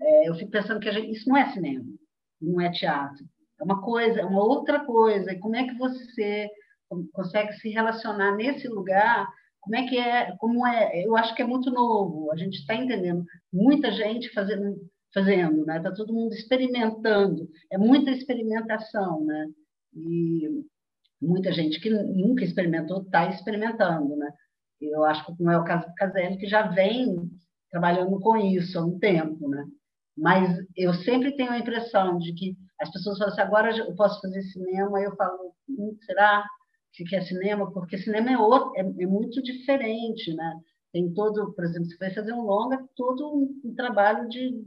é, 0.00 0.28
eu 0.28 0.34
fico 0.34 0.50
pensando 0.50 0.80
que 0.80 0.90
gente, 0.90 1.12
isso 1.12 1.28
não 1.28 1.36
é 1.36 1.52
cinema, 1.52 1.84
não 2.40 2.60
é 2.60 2.70
teatro, 2.70 3.24
é 3.60 3.64
uma 3.64 3.80
coisa, 3.82 4.20
é 4.20 4.24
uma 4.24 4.42
outra 4.42 4.84
coisa. 4.84 5.32
E 5.32 5.38
como 5.38 5.56
é 5.56 5.66
que 5.66 5.74
você 5.74 6.48
consegue 7.12 7.52
se 7.54 7.68
relacionar 7.68 8.34
nesse 8.34 8.66
lugar? 8.68 9.28
Como 9.60 9.76
é 9.76 9.86
que 9.86 9.98
é? 9.98 10.34
Como 10.38 10.66
é? 10.66 11.04
Eu 11.04 11.16
acho 11.16 11.34
que 11.34 11.42
é 11.42 11.46
muito 11.46 11.70
novo. 11.70 12.32
A 12.32 12.36
gente 12.36 12.58
está 12.58 12.74
entendendo. 12.74 13.24
Muita 13.52 13.92
gente 13.92 14.32
fazendo 14.32 14.76
fazendo, 15.12 15.64
né? 15.66 15.78
Está 15.78 15.92
todo 15.92 16.14
mundo 16.14 16.32
experimentando. 16.32 17.48
É 17.70 17.76
muita 17.76 18.10
experimentação, 18.10 19.24
né? 19.24 19.48
E 19.94 20.64
muita 21.20 21.52
gente 21.52 21.80
que 21.80 21.90
nunca 21.90 22.44
experimentou 22.44 23.02
está 23.02 23.28
experimentando, 23.28 24.16
né? 24.16 24.32
Eu 24.80 25.04
acho 25.04 25.26
que 25.26 25.42
não 25.42 25.52
é 25.52 25.58
o 25.58 25.64
caso 25.64 25.86
do 25.86 25.94
Caselli, 25.94 26.38
que 26.38 26.46
já 26.46 26.62
vem 26.68 27.30
trabalhando 27.70 28.18
com 28.20 28.36
isso 28.36 28.78
há 28.78 28.84
um 28.84 28.98
tempo, 28.98 29.48
né? 29.48 29.64
Mas 30.20 30.54
eu 30.76 30.92
sempre 30.92 31.34
tenho 31.34 31.50
a 31.50 31.58
impressão 31.58 32.18
de 32.18 32.34
que 32.34 32.54
as 32.78 32.90
pessoas 32.92 33.18
falam 33.18 33.32
assim, 33.32 33.42
agora 33.42 33.76
eu 33.76 33.94
posso 33.94 34.20
fazer 34.20 34.42
cinema, 34.42 35.00
eu 35.00 35.16
falo, 35.16 35.54
hum, 35.68 35.96
será 36.04 36.44
que 36.92 37.16
é 37.16 37.22
cinema? 37.22 37.72
Porque 37.72 37.96
cinema 37.96 38.30
é, 38.30 38.36
outro, 38.36 38.72
é, 38.76 38.80
é 38.80 39.06
muito 39.06 39.42
diferente, 39.42 40.34
né? 40.34 40.60
Tem 40.92 41.10
todo, 41.14 41.52
por 41.54 41.64
exemplo, 41.64 41.86
se 41.86 41.96
vai 41.98 42.12
fazer 42.12 42.32
um 42.32 42.42
longa, 42.42 42.84
todo 42.96 43.32
um, 43.32 43.70
um 43.70 43.74
trabalho 43.74 44.28
de 44.28 44.62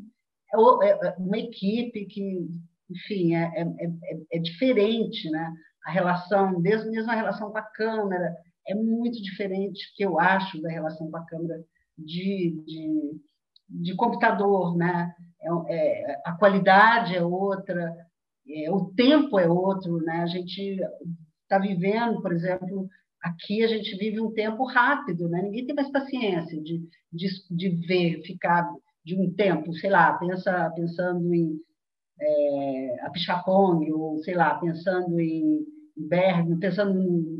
é, 0.84 0.90
é 0.90 1.16
uma 1.18 1.38
equipe 1.38 2.06
que, 2.06 2.48
enfim, 2.90 3.36
é, 3.36 3.52
é, 3.56 3.62
é, 3.62 4.18
é, 4.34 4.40
diferente, 4.40 5.30
né? 5.30 5.54
A 5.86 5.92
relação, 5.92 6.62
desde 6.62 6.90
mesmo 6.90 7.12
a 7.12 7.16
relação 7.16 7.52
com 7.52 7.58
a 7.58 7.62
câmera, 7.62 8.36
é 8.68 8.74
muito 8.74 9.22
diferente, 9.22 9.94
que 9.96 10.04
eu 10.04 10.20
acho, 10.20 10.62
da 10.62 10.72
relação 10.72 11.12
com 11.12 11.18
a 11.18 11.26
câmera 11.26 11.62
de, 11.98 12.64
de, 12.66 13.20
de 13.70 13.96
computador, 13.96 14.78
né? 14.78 15.14
É, 15.68 16.22
a 16.26 16.34
qualidade 16.34 17.16
é 17.16 17.24
outra, 17.24 17.94
o 18.70 18.94
tempo 18.96 19.40
é 19.40 19.48
outro, 19.48 19.98
né? 19.98 20.22
A 20.22 20.28
gente 20.28 20.80
está 21.44 21.60
vivendo, 21.60 22.22
por 22.22 22.32
exemplo, 22.34 22.88
aqui 23.22 23.64
a 23.64 23.68
gente 23.68 23.96
vive 23.98 24.20
um 24.20 24.34
tempo 24.34 24.66
rápido, 24.66 25.30
né? 25.30 25.42
Ninguém 25.42 25.66
tem 25.66 25.76
mais 25.76 25.92
paciência 25.92 26.62
de, 26.62 26.82
de, 27.12 27.28
de 27.50 27.70
ver, 27.88 28.22
ficar 28.24 28.70
de 29.04 29.18
um 29.20 29.34
tempo, 29.34 29.74
sei 29.74 29.90
lá, 29.90 30.14
pensa, 30.14 30.72
pensando 30.76 31.34
em 31.34 31.60
é, 32.22 33.06
Apichapong, 33.06 33.92
ou 33.92 34.20
sei 34.20 34.36
lá, 34.36 34.56
pensando 34.56 35.20
em 35.20 35.66
Bergman, 35.96 36.60
pensando 36.60 37.00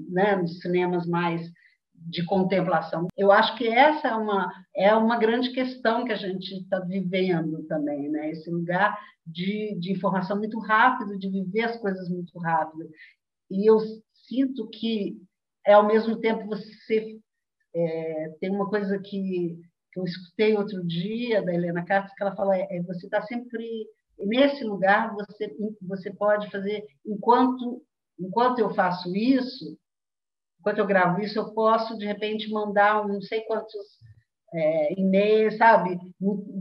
né, 0.10 0.36
nos 0.36 0.60
cinemas 0.60 1.08
mais 1.08 1.42
de 2.06 2.26
contemplação. 2.26 3.08
Eu 3.18 3.32
acho 3.32 3.56
que 3.58 3.68
essa 3.68 4.10
é 4.10 4.16
uma, 4.16 4.52
é 4.76 4.96
uma 4.96 5.18
grande 5.18 5.52
questão 5.52 6.06
que 6.06 6.12
a 6.12 6.18
gente 6.18 6.54
está 6.56 6.80
vivendo 6.80 7.64
também, 7.64 8.10
né? 8.10 8.32
esse 8.32 8.50
lugar 8.50 8.98
de, 9.26 9.78
de 9.80 9.92
informação 9.92 10.38
muito 10.38 10.60
rápido, 10.60 11.18
de 11.18 11.30
viver 11.30 11.64
as 11.64 11.78
coisas 11.78 12.10
muito 12.10 12.38
rápido. 12.40 12.90
E 13.50 13.70
eu 13.70 13.80
sinto 14.28 14.70
que, 14.70 15.18
é, 15.66 15.74
ao 15.74 15.88
mesmo 15.88 16.18
tempo, 16.20 16.46
você 16.46 17.20
é, 17.76 18.30
tem 18.40 18.50
uma 18.50 18.70
coisa 18.70 19.00
que 19.00 19.58
que 19.94 20.00
eu 20.00 20.06
escutei 20.06 20.58
outro 20.58 20.84
dia 20.84 21.44
da 21.44 21.54
Helena 21.54 21.86
Katz, 21.86 22.14
que 22.16 22.24
ela 22.24 22.36
fala, 22.36 22.58
é, 22.58 22.82
você 22.82 23.06
está 23.06 23.22
sempre 23.22 23.88
nesse 24.18 24.64
lugar, 24.64 25.14
você 25.14 25.56
você 25.82 26.12
pode 26.12 26.50
fazer 26.50 26.84
enquanto 27.06 27.82
enquanto 28.20 28.60
eu 28.60 28.74
faço 28.74 29.16
isso, 29.16 29.78
enquanto 30.64 30.78
eu 30.78 30.88
gravo 30.88 31.20
isso, 31.20 31.38
eu 31.38 31.54
posso 31.54 31.98
de 31.98 32.06
repente 32.06 32.50
mandar 32.50 33.06
um, 33.06 33.10
não 33.10 33.22
sei 33.22 33.42
quantos 33.42 33.76
é, 34.54 34.98
e-mails, 34.98 35.58
sabe? 35.58 36.00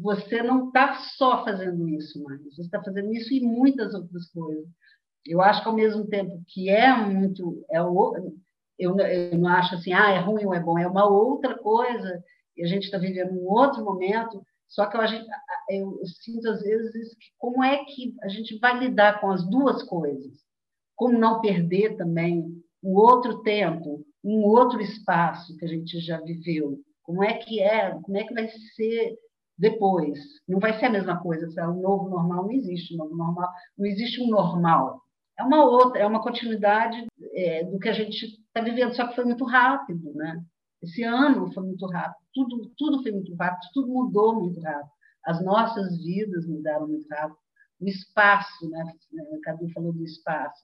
Você 0.03 0.43
não 0.43 0.67
está 0.67 0.97
só 1.17 1.45
fazendo 1.45 1.89
isso, 1.89 2.21
mas 2.25 2.43
você 2.43 2.63
está 2.63 2.83
fazendo 2.83 3.15
isso 3.15 3.33
e 3.33 3.41
muitas 3.41 3.95
outras 3.95 4.29
coisas. 4.33 4.67
Eu 5.25 5.41
acho 5.41 5.63
que 5.63 5.69
ao 5.69 5.75
mesmo 5.75 6.05
tempo 6.09 6.43
que 6.49 6.69
é 6.69 6.93
muito, 6.93 7.65
é 7.71 7.81
o, 7.81 8.35
eu, 8.77 8.99
eu 8.99 9.39
não 9.39 9.49
acho 9.49 9.77
assim, 9.77 9.93
ah, 9.93 10.11
é 10.11 10.19
ruim 10.19 10.47
ou 10.47 10.55
é 10.55 10.59
bom, 10.59 10.77
é 10.77 10.89
uma 10.89 11.09
outra 11.09 11.57
coisa 11.57 12.25
e 12.57 12.65
a 12.65 12.67
gente 12.67 12.85
está 12.85 12.99
vivendo 12.99 13.33
um 13.33 13.49
outro 13.49 13.85
momento, 13.85 14.45
só 14.67 14.87
que 14.87 14.97
eu, 14.97 15.01
eu, 15.71 15.99
eu 16.01 16.07
sinto 16.07 16.49
às 16.49 16.61
vezes 16.61 17.15
como 17.39 17.63
é 17.63 17.85
que 17.85 18.17
a 18.21 18.29
gente 18.29 18.59
vai 18.59 18.81
lidar 18.81 19.21
com 19.21 19.31
as 19.31 19.49
duas 19.49 19.81
coisas? 19.85 20.43
Como 20.97 21.17
não 21.17 21.41
perder 21.41 21.97
também 21.97 22.62
um 22.83 22.95
outro 22.95 23.43
tempo, 23.43 24.05
um 24.25 24.43
outro 24.45 24.81
espaço 24.81 25.57
que 25.57 25.65
a 25.65 25.69
gente 25.69 26.01
já 26.01 26.21
viveu? 26.21 26.79
Como 27.03 27.23
é 27.23 27.35
que 27.35 27.61
é? 27.61 27.91
Como 28.03 28.17
é 28.17 28.25
que 28.25 28.35
vai 28.35 28.49
ser 28.49 29.17
depois? 29.59 30.19
Não 30.49 30.59
vai 30.59 30.79
ser 30.79 30.87
a 30.87 30.91
mesma 30.91 31.21
coisa. 31.21 31.49
Se 31.51 31.61
é 31.61 31.67
um 31.67 31.81
novo 31.81 32.09
normal, 32.09 32.45
não 32.45 32.53
existe 32.53 32.95
um 32.95 32.99
novo 32.99 33.17
normal. 33.17 33.49
Não 33.77 33.87
existe 33.87 34.23
um 34.23 34.29
normal. 34.29 35.01
É 35.39 35.43
uma 35.43 35.65
outra, 35.65 36.01
é 36.01 36.07
uma 36.07 36.23
continuidade 36.23 37.07
é, 37.35 37.65
do 37.65 37.79
que 37.79 37.89
a 37.89 37.93
gente 37.93 38.27
está 38.27 38.61
vivendo, 38.61 38.95
só 38.95 39.09
que 39.09 39.15
foi 39.15 39.25
muito 39.25 39.45
rápido, 39.45 40.13
né? 40.15 40.43
Esse 40.83 41.03
ano 41.05 41.51
foi 41.53 41.63
muito 41.63 41.87
rápido, 41.87 42.17
tudo, 42.35 42.73
tudo 42.77 43.03
foi 43.03 43.13
muito 43.13 43.35
rápido, 43.37 43.71
tudo 43.73 43.89
mudou 43.89 44.35
muito 44.41 44.61
rápido. 44.61 44.91
As 45.25 45.43
nossas 45.45 45.97
vidas 46.03 46.47
mudaram 46.47 46.89
muito 46.89 47.09
rápido. 47.09 47.39
O 47.81 47.87
espaço, 47.87 48.69
né? 48.69 48.85
O 49.31 49.41
Cadu 49.41 49.69
falou 49.71 49.93
do 49.93 50.05
espaço, 50.05 50.63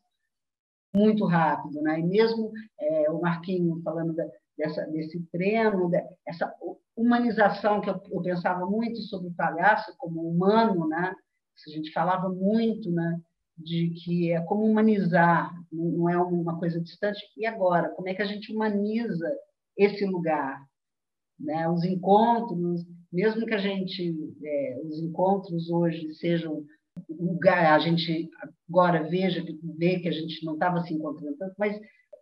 muito 0.95 1.25
rápido, 1.25 1.81
né? 1.83 2.01
E 2.01 2.03
mesmo 2.03 2.51
é, 2.81 3.11
o 3.11 3.21
Marquinho 3.21 3.81
falando 3.83 4.15
da, 4.15 4.25
dessa, 4.57 4.87
desse 4.87 5.21
treino, 5.31 5.91
essa 6.27 6.53
humanização 6.97 7.81
que 7.81 7.91
eu, 7.91 8.01
eu, 8.11 8.23
pensava 8.23 8.67
muito 8.67 9.01
sobre 9.03 9.29
o 9.29 9.35
palhaço 9.35 9.95
como 9.99 10.29
humano, 10.29 10.89
né? 10.89 11.15
A 11.67 11.71
gente 11.71 11.93
falava 11.93 12.29
muito, 12.29 12.91
né? 12.91 13.21
De 13.57 13.91
que 13.91 14.33
é 14.33 14.41
como 14.43 14.65
humanizar, 14.65 15.53
não 15.73 16.09
é 16.09 16.17
uma 16.17 16.59
coisa 16.59 16.81
distante. 16.81 17.21
E 17.37 17.45
agora, 17.45 17.89
como 17.91 18.09
é 18.09 18.15
que 18.15 18.23
a 18.23 18.27
gente 18.27 18.53
humaniza 18.53 19.29
esse 19.79 20.05
lugar. 20.05 20.61
Né? 21.39 21.69
Os 21.69 21.85
encontros, 21.85 22.85
mesmo 23.13 23.47
que 23.47 23.55
a 23.55 23.59
gente, 23.59 24.13
é, 24.45 24.81
os 24.85 24.99
encontros 24.99 25.71
hoje 25.71 26.13
sejam 26.15 26.65
lugar, 27.09 27.75
a 27.75 27.79
gente 27.79 28.31
agora 28.69 29.09
veja, 29.09 29.45
vê 29.77 29.99
que 30.01 30.09
a 30.09 30.13
gente 30.13 30.45
não 30.45 30.55
estava 30.55 30.81
se 30.83 30.95
encontrando 30.95 31.37
tanto, 31.37 31.55
mas 31.59 31.79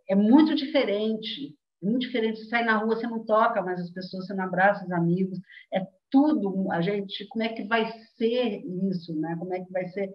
é 0.09 0.15
muito 0.15 0.55
diferente. 0.55 1.55
É 1.83 1.87
muito 1.87 2.01
diferente. 2.01 2.39
Você 2.39 2.47
sai 2.47 2.65
na 2.65 2.79
rua, 2.79 2.97
você 2.97 3.07
não 3.07 3.25
toca 3.25 3.63
mais 3.63 3.81
as 3.81 3.91
pessoas, 3.91 4.27
você 4.27 4.35
não 4.35 4.45
abraça 4.45 4.85
os 4.85 4.93
amigos. 4.93 5.39
É 5.73 5.87
tudo. 6.11 6.71
A 6.71 6.81
gente, 6.81 7.27
como 7.29 7.45
é 7.45 7.49
que 7.51 7.65
vai 7.65 7.91
ser 8.17 8.63
isso, 8.89 9.15
né? 9.19 9.37
Como 9.39 9.53
é 9.55 9.65
que 9.65 9.71
vai 9.73 9.89
ser 9.89 10.11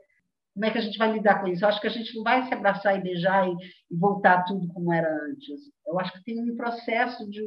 como 0.53 0.65
é 0.65 0.71
que 0.71 0.77
a 0.77 0.81
gente 0.81 0.97
vai 0.97 1.13
lidar 1.13 1.39
com 1.39 1.47
isso? 1.47 1.63
Eu 1.63 1.69
acho 1.69 1.79
que 1.79 1.87
a 1.87 1.91
gente 1.91 2.13
não 2.15 2.23
vai 2.23 2.45
se 2.45 2.53
abraçar 2.53 2.97
e 2.97 3.01
beijar 3.01 3.47
e, 3.47 3.53
e 3.89 3.95
voltar 3.95 4.43
tudo 4.43 4.67
como 4.67 4.91
era 4.91 5.09
antes. 5.25 5.61
Eu 5.87 5.99
acho 5.99 6.11
que 6.13 6.23
tem 6.23 6.41
um 6.41 6.55
processo 6.57 7.29
de, 7.29 7.41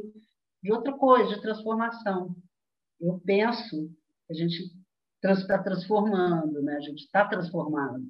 de 0.63 0.71
outra 0.71 0.91
coisa, 0.93 1.35
de 1.35 1.41
transformação. 1.41 2.35
Eu 2.99 3.21
penso 3.23 3.89
que 4.27 4.33
a 4.33 4.35
gente 4.35 4.71
está 5.33 5.57
transformando, 5.57 6.61
né? 6.61 6.75
a 6.75 6.81
gente 6.81 6.99
está 6.99 7.25
transformando. 7.25 8.05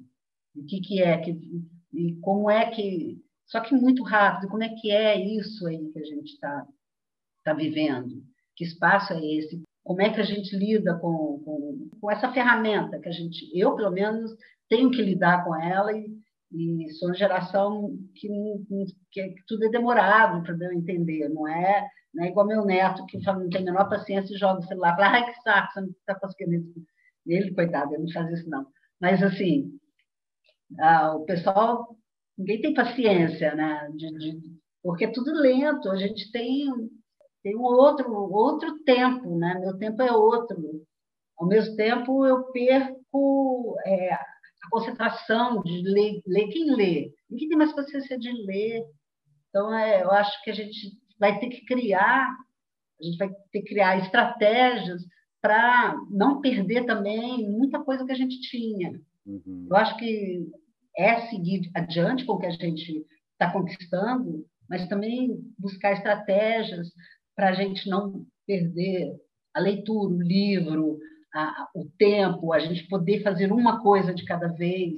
O 0.54 0.64
que, 0.64 0.80
que 0.80 1.02
é, 1.02 1.18
que, 1.18 1.38
e 1.92 2.14
como 2.20 2.50
é 2.50 2.70
que. 2.70 3.18
Só 3.46 3.60
que 3.60 3.74
muito 3.74 4.02
rápido, 4.02 4.48
como 4.50 4.64
é 4.64 4.68
que 4.68 4.90
é 4.90 5.18
isso 5.18 5.66
aí 5.66 5.90
que 5.92 5.98
a 6.00 6.04
gente 6.04 6.32
está 6.32 6.66
tá 7.44 7.52
vivendo? 7.52 8.22
Que 8.56 8.64
espaço 8.64 9.12
é 9.12 9.24
esse? 9.24 9.62
Como 9.84 10.02
é 10.02 10.12
que 10.12 10.20
a 10.20 10.24
gente 10.24 10.56
lida 10.56 10.98
com, 10.98 11.40
com, 11.44 11.88
com 12.00 12.10
essa 12.10 12.32
ferramenta 12.32 12.98
que 12.98 13.08
a 13.08 13.12
gente, 13.12 13.48
eu 13.56 13.76
pelo 13.76 13.92
menos, 13.92 14.32
tenho 14.68 14.90
que 14.90 15.00
lidar 15.00 15.44
com 15.44 15.54
ela 15.54 15.92
e, 15.92 16.08
e 16.52 16.90
sou 16.94 17.08
uma 17.08 17.14
geração 17.14 17.96
que, 18.14 18.28
que, 19.12 19.28
que 19.28 19.44
tudo 19.46 19.64
é 19.64 19.68
demorado 19.68 20.42
para 20.42 20.56
eu 20.66 20.72
entender, 20.72 21.28
não 21.28 21.46
é, 21.46 21.86
não 22.12 22.24
é 22.24 22.28
igual 22.28 22.46
meu 22.46 22.64
neto 22.64 23.06
que 23.06 23.18
não 23.18 23.48
tem 23.48 23.62
a 23.62 23.64
menor 23.64 23.88
paciência 23.88 24.34
e 24.34 24.38
joga 24.38 24.60
o 24.60 24.66
celular, 24.66 24.96
fala, 24.96 25.08
ai 25.08 25.32
que 25.32 25.42
saco, 25.42 25.72
você 25.72 25.80
não 25.82 25.88
está 25.88 26.14
conseguindo. 26.18 26.66
Ele, 27.26 27.54
coitado, 27.54 27.94
ele 27.94 28.04
não 28.04 28.12
faz 28.12 28.30
isso 28.30 28.48
não. 28.48 28.66
Mas, 29.00 29.22
assim, 29.22 29.78
ah, 30.78 31.16
o 31.16 31.24
pessoal, 31.24 31.96
ninguém 32.36 32.60
tem 32.60 32.74
paciência, 32.74 33.54
né? 33.54 33.88
De, 33.94 34.10
de, 34.18 34.40
porque 34.82 35.04
é 35.04 35.12
tudo 35.12 35.32
lento, 35.32 35.90
a 35.90 35.96
gente 35.96 36.30
tem, 36.30 36.66
tem 37.42 37.56
um 37.56 37.62
outro, 37.62 38.12
outro 38.12 38.82
tempo, 38.84 39.36
né? 39.36 39.58
meu 39.58 39.76
tempo 39.78 40.02
é 40.02 40.12
outro. 40.12 40.56
Ao 41.38 41.46
mesmo 41.46 41.76
tempo, 41.76 42.24
eu 42.24 42.44
perco 42.52 43.76
é, 43.84 44.14
a 44.14 44.24
concentração 44.70 45.62
de 45.62 45.82
ler, 45.82 46.22
ler 46.26 46.48
quem 46.48 46.74
lê. 46.74 47.12
Ninguém 47.28 47.48
tem 47.48 47.58
mais 47.58 47.72
paciência 47.72 48.18
de 48.18 48.30
ler. 48.30 48.84
Então, 49.48 49.74
é, 49.74 50.02
eu 50.02 50.10
acho 50.12 50.42
que 50.42 50.50
a 50.50 50.54
gente 50.54 50.92
vai 51.18 51.38
ter 51.38 51.48
que 51.48 51.64
criar, 51.64 52.28
a 53.00 53.04
gente 53.04 53.18
vai 53.18 53.28
ter 53.28 53.62
que 53.62 53.68
criar 53.68 53.98
estratégias 53.98 55.02
para 55.46 55.96
não 56.10 56.40
perder 56.40 56.86
também 56.86 57.48
muita 57.48 57.78
coisa 57.78 58.04
que 58.04 58.10
a 58.10 58.16
gente 58.16 58.40
tinha. 58.40 59.00
Uhum. 59.24 59.68
Eu 59.70 59.76
acho 59.76 59.96
que 59.96 60.44
é 60.98 61.20
seguir 61.28 61.70
adiante 61.72 62.24
com 62.24 62.32
o 62.32 62.38
que 62.40 62.46
a 62.46 62.50
gente 62.50 63.06
está 63.30 63.52
conquistando, 63.52 64.44
mas 64.68 64.88
também 64.88 65.38
buscar 65.56 65.92
estratégias 65.92 66.88
para 67.36 67.50
a 67.50 67.52
gente 67.52 67.88
não 67.88 68.26
perder 68.44 69.14
a 69.54 69.60
leitura, 69.60 70.12
o 70.12 70.20
livro, 70.20 70.98
a, 71.32 71.68
o 71.76 71.84
tempo, 71.96 72.52
a 72.52 72.58
gente 72.58 72.88
poder 72.88 73.22
fazer 73.22 73.52
uma 73.52 73.80
coisa 73.80 74.12
de 74.12 74.24
cada 74.24 74.48
vez. 74.48 74.94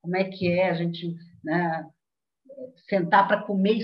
Como 0.00 0.16
é 0.16 0.24
que 0.24 0.48
é 0.48 0.70
a 0.70 0.74
gente 0.74 1.14
né, 1.44 1.86
sentar 2.88 3.26
para 3.26 3.42
comer, 3.42 3.78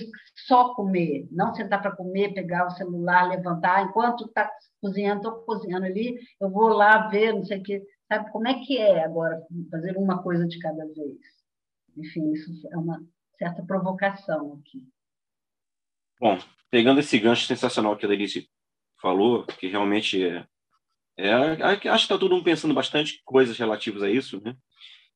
só 0.46 0.74
comer, 0.74 1.26
não 1.30 1.54
sentar 1.54 1.80
para 1.80 1.94
comer, 1.94 2.34
pegar 2.34 2.66
o 2.66 2.70
celular, 2.70 3.28
levantar, 3.28 3.84
enquanto 3.84 4.26
está 4.26 4.50
cozinhando, 4.80 5.28
estou 5.28 5.42
cozinhando 5.42 5.86
ali, 5.86 6.18
eu 6.40 6.50
vou 6.50 6.68
lá 6.68 7.08
ver, 7.08 7.32
não 7.32 7.44
sei 7.44 7.58
o 7.58 7.62
quê. 7.62 7.82
Sabe 8.08 8.30
como 8.30 8.46
é 8.46 8.54
que 8.64 8.78
é 8.78 9.04
agora 9.04 9.42
fazer 9.70 9.96
uma 9.96 10.22
coisa 10.22 10.46
de 10.46 10.58
cada 10.58 10.84
vez? 10.84 11.18
Enfim, 11.96 12.32
isso 12.32 12.50
é 12.70 12.76
uma 12.76 13.02
certa 13.38 13.62
provocação 13.62 14.60
aqui. 14.60 14.86
Bom, 16.20 16.38
pegando 16.70 17.00
esse 17.00 17.18
gancho 17.18 17.46
sensacional 17.46 17.96
que 17.96 18.06
a 18.06 18.08
Denise 18.08 18.48
falou, 19.00 19.44
que 19.44 19.66
realmente 19.66 20.24
é, 20.24 20.46
é 21.18 21.32
acho 21.32 21.80
que 21.80 21.88
está 21.88 22.18
todo 22.18 22.30
mundo 22.30 22.44
pensando 22.44 22.74
bastante 22.74 23.20
coisas 23.24 23.58
relativas 23.58 24.02
a 24.02 24.10
isso, 24.10 24.40
né? 24.42 24.56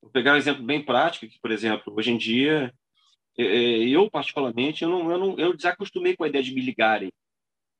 Vou 0.01 0.11
pegar 0.11 0.33
um 0.33 0.37
exemplo 0.37 0.63
bem 0.63 0.83
prático, 0.83 1.29
que, 1.29 1.39
por 1.41 1.51
exemplo, 1.51 1.95
hoje 1.95 2.11
em 2.11 2.17
dia, 2.17 2.75
eu 3.37 4.11
particularmente, 4.11 4.83
eu 4.83 4.89
não, 4.91 5.11
eu 5.11 5.19
não, 5.19 5.39
eu 5.39 5.57
desacostumei 5.57 6.17
com 6.17 6.25
a 6.25 6.29
ideia 6.29 6.45
de 6.45 6.55
me 6.55 6.61
ligarem, 6.61 7.11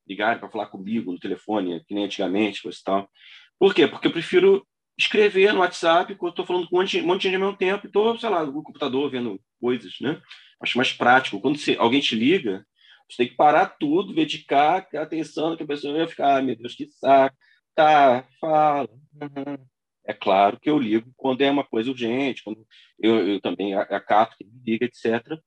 ligarem 0.07 0.39
para 0.39 0.49
falar 0.51 0.67
comigo 0.67 1.13
no 1.13 1.19
telefone, 1.19 1.85
que 1.87 1.95
nem 1.95 2.05
antigamente, 2.05 2.63
coisa 2.63 2.79
e 2.81 2.85
tal. 2.85 3.11
Por 3.59 3.75
quê? 3.75 3.87
Porque 3.87 4.07
eu 4.07 4.13
prefiro 4.13 4.67
escrever 4.99 5.53
no 5.53 5.61
WhatsApp 5.61 6.15
quando 6.17 6.33
estou 6.33 6.47
falando 6.47 6.69
com 6.69 6.77
um 6.77 6.81
monte, 6.81 7.01
um 7.01 7.07
monte 7.07 7.23
de 7.23 7.29
gente 7.29 7.37
ao 7.37 7.41
mesmo 7.41 7.57
tempo 7.57 7.87
estou, 7.87 8.19
sei 8.19 8.29
lá, 8.29 8.45
no 8.45 8.63
computador 8.63 9.11
vendo 9.11 9.41
coisas, 9.61 9.95
né? 10.01 10.21
Acho 10.63 10.77
mais 10.77 10.93
prático. 10.93 11.41
Quando 11.41 11.59
você, 11.59 11.77
alguém 11.79 12.01
te 12.01 12.15
liga, 12.15 12.65
você 13.09 13.19
tem 13.19 13.29
que 13.29 13.37
parar 13.37 13.67
tudo, 13.67 14.15
dedicar 14.15 14.87
atenção 14.95 15.57
que 15.57 15.63
a 15.63 15.67
pessoa 15.67 15.97
vai 15.97 16.07
ficar, 16.07 16.39
ah, 16.39 16.43
meu 16.43 16.57
Deus, 16.57 16.75
que 16.75 16.87
saco. 16.87 17.37
Tá, 17.75 18.27
fala. 18.41 18.89
Uhum. 19.15 19.70
É 20.11 20.13
claro 20.13 20.59
que 20.59 20.69
eu 20.69 20.77
ligo 20.77 21.13
quando 21.17 21.41
é 21.41 21.49
uma 21.49 21.63
coisa 21.63 21.89
urgente, 21.89 22.43
quando 22.43 22.67
eu, 22.99 23.29
eu 23.29 23.41
também 23.41 23.75
acato 23.75 24.37
que 24.37 24.45
me 24.45 24.61
liga, 24.67 24.85
etc. 24.85 25.39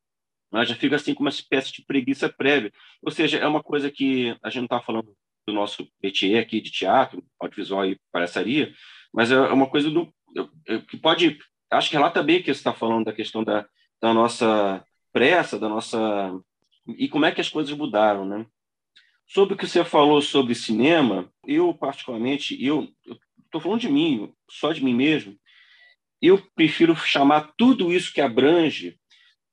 Mas 0.49 0.69
já 0.69 0.75
fica 0.75 0.95
assim 0.95 1.13
com 1.13 1.19
uma 1.19 1.29
espécie 1.29 1.73
de 1.73 1.83
preguiça 1.85 2.29
prévia. 2.29 2.71
Ou 3.01 3.11
seja, 3.11 3.37
é 3.39 3.45
uma 3.45 3.61
coisa 3.61 3.91
que 3.91 4.37
a 4.41 4.49
gente 4.49 4.59
não 4.59 4.65
está 4.67 4.79
falando 4.79 5.13
do 5.45 5.53
nosso 5.53 5.85
métier 6.01 6.41
aqui 6.41 6.61
de 6.61 6.71
teatro, 6.71 7.21
audiovisual 7.41 7.85
e 7.85 7.99
palhaçaria, 8.09 8.73
mas 9.13 9.31
é 9.31 9.37
uma 9.37 9.69
coisa 9.69 9.91
do, 9.91 10.13
que 10.87 10.95
pode. 10.95 11.37
Acho 11.69 11.89
que 11.89 11.97
relata 11.97 12.23
bem 12.23 12.41
que 12.41 12.45
você 12.45 12.59
está 12.59 12.71
falando 12.71 13.03
da 13.03 13.11
questão 13.11 13.43
da, 13.43 13.67
da 14.01 14.13
nossa 14.13 14.81
pressa, 15.11 15.59
da 15.59 15.67
nossa. 15.67 15.99
E 16.87 17.09
como 17.09 17.25
é 17.25 17.33
que 17.33 17.41
as 17.41 17.49
coisas 17.49 17.75
mudaram, 17.75 18.25
né? 18.25 18.45
Sobre 19.27 19.55
o 19.55 19.57
que 19.57 19.67
você 19.67 19.83
falou 19.83 20.21
sobre 20.21 20.55
cinema, 20.55 21.29
eu, 21.45 21.73
particularmente, 21.73 22.63
eu 22.63 22.87
estou 23.53 23.61
falando 23.61 23.81
de 23.81 23.89
mim, 23.89 24.33
só 24.49 24.71
de 24.71 24.83
mim 24.83 24.93
mesmo, 24.93 25.37
eu 26.21 26.41
prefiro 26.55 26.95
chamar 26.95 27.53
tudo 27.57 27.91
isso 27.91 28.13
que 28.13 28.21
abrange 28.21 28.97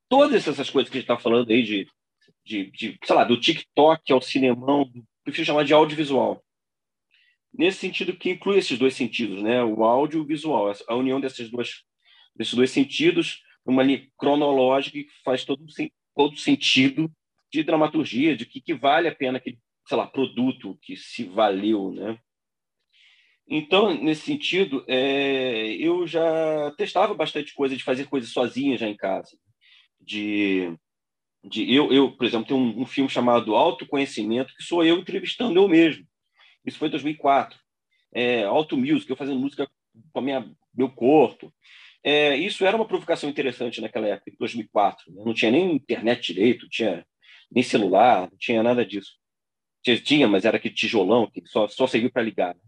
todas 0.09 0.47
essas 0.47 0.71
coisas 0.71 0.91
que 0.91 0.99
a 0.99 1.01
gente 1.01 1.11
está 1.11 1.19
falando 1.19 1.51
aí 1.51 1.63
de, 1.63 1.87
de, 2.45 2.71
de, 2.71 2.99
sei 3.05 3.17
lá, 3.17 3.25
do 3.25 3.39
TikTok 3.39 4.13
ao 4.13 4.23
cinemão, 4.23 4.91
prefiro 5.25 5.47
chamar 5.47 5.65
de 5.65 5.75
audiovisual 5.75 6.43
nesse 7.53 7.79
sentido 7.79 8.17
que 8.17 8.31
inclui 8.31 8.59
esses 8.59 8.79
dois 8.79 8.95
sentidos, 8.95 9.43
né? 9.43 9.63
O 9.63 9.85
áudio 9.85 10.19
e 10.19 10.23
o 10.23 10.27
visual, 10.27 10.73
a 10.89 10.95
união 10.95 11.21
desses 11.21 11.51
dois, 11.51 11.83
desses 12.35 12.55
dois 12.55 12.71
sentidos, 12.71 13.43
uma 13.65 13.83
linha 13.83 14.07
cronológica 14.17 14.99
que 14.99 15.09
faz 15.25 15.45
todo, 15.45 15.65
todo 16.15 16.37
sentido 16.37 17.11
de 17.53 17.63
dramaturgia, 17.63 18.37
de 18.37 18.47
que, 18.47 18.61
que 18.61 18.75
vale 18.75 19.09
a 19.09 19.15
pena 19.15 19.39
aquele, 19.39 19.59
sei 19.87 19.97
lá, 19.97 20.07
produto 20.07 20.79
que 20.83 20.97
se 20.97 21.25
valeu, 21.25 21.91
né? 21.93 22.19
Então, 23.53 23.93
nesse 23.93 24.23
sentido, 24.23 24.85
é, 24.87 25.73
eu 25.73 26.07
já 26.07 26.73
testava 26.77 27.13
bastante 27.15 27.53
coisa 27.53 27.77
de 27.77 27.83
fazer 27.83 28.07
coisas 28.07 28.31
sozinha 28.31 28.79
já 28.79 28.87
em 28.89 28.97
casa. 28.97 29.37
De, 30.01 30.73
de 31.43 31.75
eu, 31.75 31.93
eu, 31.93 32.13
por 32.17 32.25
exemplo, 32.25 32.47
tem 32.47 32.57
um, 32.57 32.83
um 32.83 32.87
filme 32.87 33.11
chamado 33.11 33.57
Autoconhecimento, 33.57 34.55
que 34.55 34.63
sou 34.63 34.85
eu 34.85 34.99
entrevistando 34.99 35.59
eu 35.59 35.67
mesmo. 35.67 36.07
Isso 36.65 36.79
foi 36.79 36.87
em 36.87 36.93
2004. 36.93 37.59
É, 38.15 38.45
Auto 38.45 38.77
Music, 38.77 39.11
eu 39.11 39.17
fazendo 39.17 39.41
música 39.41 39.69
com 40.13 40.21
minha, 40.21 40.49
meu 40.73 40.89
corpo. 40.89 41.53
É, 42.05 42.37
isso 42.37 42.65
era 42.65 42.77
uma 42.77 42.87
provocação 42.87 43.29
interessante 43.29 43.81
naquela 43.81 44.07
época, 44.07 44.31
em 44.31 44.37
2004. 44.39 45.13
Né? 45.13 45.23
Não 45.27 45.35
tinha 45.35 45.51
nem 45.51 45.75
internet 45.75 46.33
direito, 46.33 46.69
tinha 46.69 47.05
nem 47.51 47.65
celular, 47.65 48.31
não 48.31 48.39
tinha 48.39 48.63
nada 48.63 48.87
disso. 48.87 49.19
Tinha, 49.83 50.29
mas 50.29 50.45
era 50.45 50.57
aquele 50.57 50.75
tijolão 50.75 51.29
que 51.29 51.43
só, 51.47 51.67
só 51.67 51.89
serviu 51.89 52.13
para 52.13 52.23
ligar. 52.23 52.55
Né? 52.55 52.61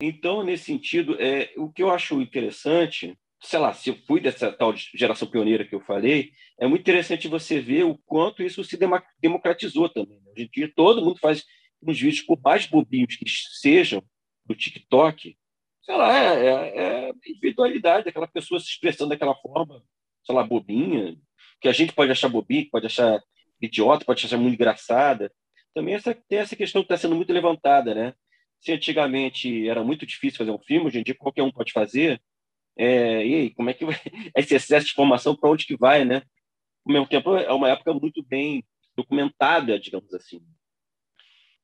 Então, 0.00 0.44
nesse 0.44 0.64
sentido, 0.64 1.16
é, 1.20 1.52
o 1.56 1.70
que 1.70 1.82
eu 1.82 1.90
acho 1.90 2.20
interessante, 2.20 3.18
sei 3.42 3.58
lá, 3.58 3.72
se 3.72 3.90
eu 3.90 3.96
fui 4.06 4.20
dessa 4.20 4.52
tal 4.52 4.74
geração 4.94 5.28
pioneira 5.28 5.64
que 5.64 5.74
eu 5.74 5.80
falei, 5.80 6.32
é 6.58 6.66
muito 6.66 6.82
interessante 6.82 7.28
você 7.28 7.60
ver 7.60 7.84
o 7.84 7.96
quanto 8.06 8.42
isso 8.42 8.62
se 8.62 8.78
democratizou 9.20 9.88
também. 9.88 10.18
Né? 10.18 10.32
Hoje 10.32 10.44
em 10.44 10.50
dia, 10.52 10.72
todo 10.74 11.02
mundo 11.02 11.18
faz 11.18 11.44
uns 11.82 11.98
vídeos, 11.98 12.22
por 12.22 12.38
mais 12.42 12.66
bobinhos 12.66 13.16
que 13.16 13.24
sejam, 13.60 14.02
do 14.44 14.54
TikTok, 14.54 15.36
sei 15.82 15.96
lá, 15.96 16.16
é, 16.16 16.46
é, 16.46 17.08
é 17.08 17.12
individualidade 17.26 18.04
daquela 18.04 18.28
pessoa 18.28 18.60
se 18.60 18.66
expressando 18.66 19.10
daquela 19.10 19.34
forma, 19.34 19.82
sei 20.24 20.34
lá, 20.34 20.44
bobinha, 20.44 21.16
que 21.60 21.68
a 21.68 21.72
gente 21.72 21.92
pode 21.92 22.12
achar 22.12 22.28
bobinha, 22.28 22.68
pode 22.70 22.86
achar 22.86 23.20
idiota, 23.60 24.04
pode 24.04 24.24
achar 24.24 24.36
muito 24.36 24.54
engraçada. 24.54 25.32
Também 25.74 25.94
essa, 25.94 26.14
tem 26.28 26.38
essa 26.38 26.54
questão 26.54 26.82
que 26.82 26.86
está 26.86 26.96
sendo 26.96 27.16
muito 27.16 27.32
levantada, 27.32 27.94
né? 27.94 28.14
Se 28.60 28.72
antigamente 28.72 29.68
era 29.68 29.84
muito 29.84 30.06
difícil 30.06 30.38
fazer 30.38 30.50
um 30.50 30.58
filme, 30.58 30.86
hoje 30.86 30.98
em 30.98 31.02
dia 31.02 31.14
qualquer 31.14 31.42
um 31.42 31.52
pode 31.52 31.72
fazer. 31.72 32.20
É, 32.76 33.24
e 33.24 33.50
como 33.54 33.70
é 33.70 33.74
que 33.74 33.84
vai? 33.84 33.94
Esse 34.36 34.54
excesso 34.54 34.86
de 34.86 34.92
informação, 34.92 35.36
para 35.36 35.50
onde 35.50 35.66
que 35.66 35.76
vai, 35.76 36.04
né? 36.04 36.22
Ao 36.86 36.92
mesmo 36.92 37.06
tempo, 37.06 37.36
é 37.36 37.52
uma 37.52 37.68
época 37.68 37.92
muito 37.94 38.22
bem 38.22 38.64
documentada, 38.96 39.78
digamos 39.78 40.12
assim. 40.14 40.40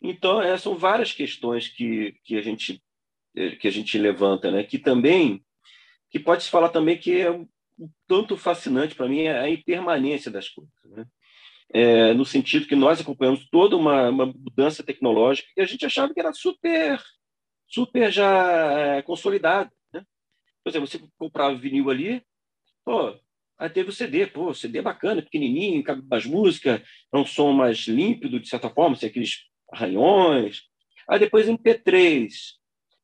Então, 0.02 0.42
é, 0.42 0.56
são 0.58 0.76
várias 0.76 1.12
questões 1.12 1.68
que, 1.68 2.16
que, 2.24 2.36
a 2.36 2.42
gente, 2.42 2.82
é, 3.36 3.50
que 3.50 3.68
a 3.68 3.70
gente 3.70 3.96
levanta, 3.96 4.50
né? 4.50 4.64
que 4.64 4.78
também, 4.78 5.44
que 6.10 6.18
pode 6.18 6.42
se 6.42 6.50
falar 6.50 6.70
também 6.70 6.98
que 6.98 7.20
é 7.20 7.30
um, 7.30 7.48
tanto 8.06 8.36
fascinante 8.36 8.94
para 8.94 9.08
mim 9.08 9.22
é 9.22 9.38
a 9.38 9.48
impermanência 9.48 10.30
das 10.30 10.48
coisas. 10.48 10.72
Né? 10.84 11.06
É, 11.74 12.12
no 12.12 12.24
sentido 12.24 12.66
que 12.66 12.76
nós 12.76 13.00
acompanhamos 13.00 13.48
toda 13.48 13.76
uma, 13.76 14.10
uma, 14.10 14.26
mudança 14.26 14.82
tecnológica 14.82 15.48
que 15.54 15.60
a 15.60 15.66
gente 15.66 15.86
achava 15.86 16.12
que 16.12 16.20
era 16.20 16.32
super, 16.32 17.02
super 17.66 18.12
já 18.12 18.72
é, 18.72 19.02
consolidada. 19.02 19.72
Né? 19.92 20.04
Por 20.62 20.70
exemplo, 20.70 20.86
você 20.86 21.00
comprava 21.16 21.56
vinil 21.56 21.88
ali, 21.88 22.22
pô, 22.84 23.18
aí 23.58 23.70
teve 23.70 23.88
o 23.88 23.92
CD, 23.92 24.26
pô, 24.26 24.52
CD 24.52 24.80
é 24.80 24.82
bacana, 24.82 25.22
pequenininho, 25.22 25.82
cabe 25.82 26.02
mais 26.06 26.26
música, 26.26 26.82
é 27.12 27.16
um 27.16 27.24
som 27.24 27.52
mais 27.52 27.78
límpido, 27.88 28.38
de 28.38 28.48
certa 28.48 28.68
forma, 28.68 28.94
sem 28.94 29.08
aqueles 29.08 29.46
arranhões, 29.72 30.64
aí 31.08 31.18
depois 31.18 31.48
MP3, 31.48 32.28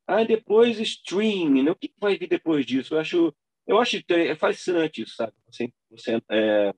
aí 0.05 0.27
depois 0.27 0.79
streaming, 0.79 1.63
né? 1.63 1.71
o 1.71 1.75
que 1.75 1.91
vai 1.99 2.17
vir 2.17 2.27
depois 2.27 2.65
disso? 2.65 2.93
Eu 2.93 2.99
acho, 2.99 3.35
eu 3.65 3.79
acho 3.79 3.97
é 4.09 4.35
fascinante 4.35 5.01
isso, 5.01 5.15
sabe? 5.15 5.33
Você, 5.47 5.73
você, 5.89 6.21
é, 6.29 6.73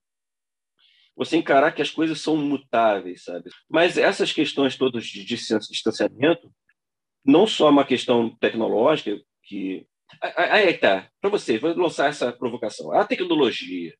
você 1.15 1.37
encarar 1.37 1.71
que 1.71 1.81
as 1.81 1.91
coisas 1.91 2.19
são 2.21 2.35
mutáveis, 2.37 3.23
sabe? 3.23 3.49
Mas 3.69 3.97
essas 3.97 4.31
questões 4.31 4.75
todas 4.75 5.05
de 5.05 5.23
distanciamento, 5.23 6.51
não 7.25 7.45
só 7.45 7.69
uma 7.69 7.85
questão 7.85 8.35
tecnológica, 8.37 9.19
que. 9.43 9.85
Aí 10.21 10.69
é 10.69 10.73
tá, 10.73 11.09
para 11.21 11.29
você, 11.29 11.57
vou 11.57 11.73
lançar 11.75 12.09
essa 12.09 12.33
provocação. 12.33 12.91
A 12.91 13.05
tecnologia, 13.05 13.93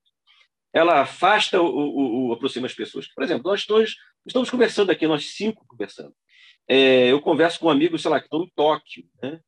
ela 0.74 1.02
afasta 1.02 1.62
o, 1.62 2.34
aproxima 2.34 2.68
as 2.68 2.74
pessoas. 2.74 3.08
Por 3.08 3.24
exemplo, 3.24 3.50
nós 3.50 3.66
dois 3.66 3.96
estamos 4.26 4.50
conversando 4.50 4.92
aqui, 4.92 5.08
nós 5.08 5.26
cinco 5.26 5.66
conversando. 5.68 6.14
É, 6.68 7.12
eu 7.12 7.22
converso 7.22 7.60
com 7.60 7.70
amigos, 7.70 8.02
sei 8.02 8.12
lá, 8.12 8.20
que 8.20 8.26
estão 8.26 8.44
em 8.44 8.52
Tóquio. 8.56 9.06
Né? 9.22 9.40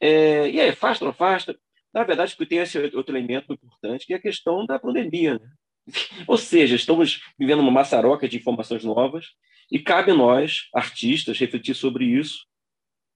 É, 0.00 0.50
e 0.50 0.60
aí, 0.60 0.70
afasta 0.70 1.04
ou 1.04 1.10
afasta? 1.10 1.58
Na 1.92 2.04
verdade, 2.04 2.36
tem 2.46 2.58
esse 2.58 2.78
outro 2.94 3.16
elemento 3.16 3.52
importante, 3.52 4.06
que 4.06 4.12
é 4.12 4.16
a 4.16 4.22
questão 4.22 4.64
da 4.64 4.78
pandemia. 4.78 5.38
Né? 5.38 5.50
Ou 6.26 6.36
seja, 6.36 6.76
estamos 6.76 7.22
vivendo 7.38 7.60
uma 7.60 7.70
maçaroca 7.70 8.28
de 8.28 8.36
informações 8.36 8.84
novas 8.84 9.26
e 9.70 9.78
cabe 9.78 10.12
nós, 10.12 10.68
artistas, 10.74 11.38
refletir 11.38 11.74
sobre 11.74 12.04
isso 12.04 12.46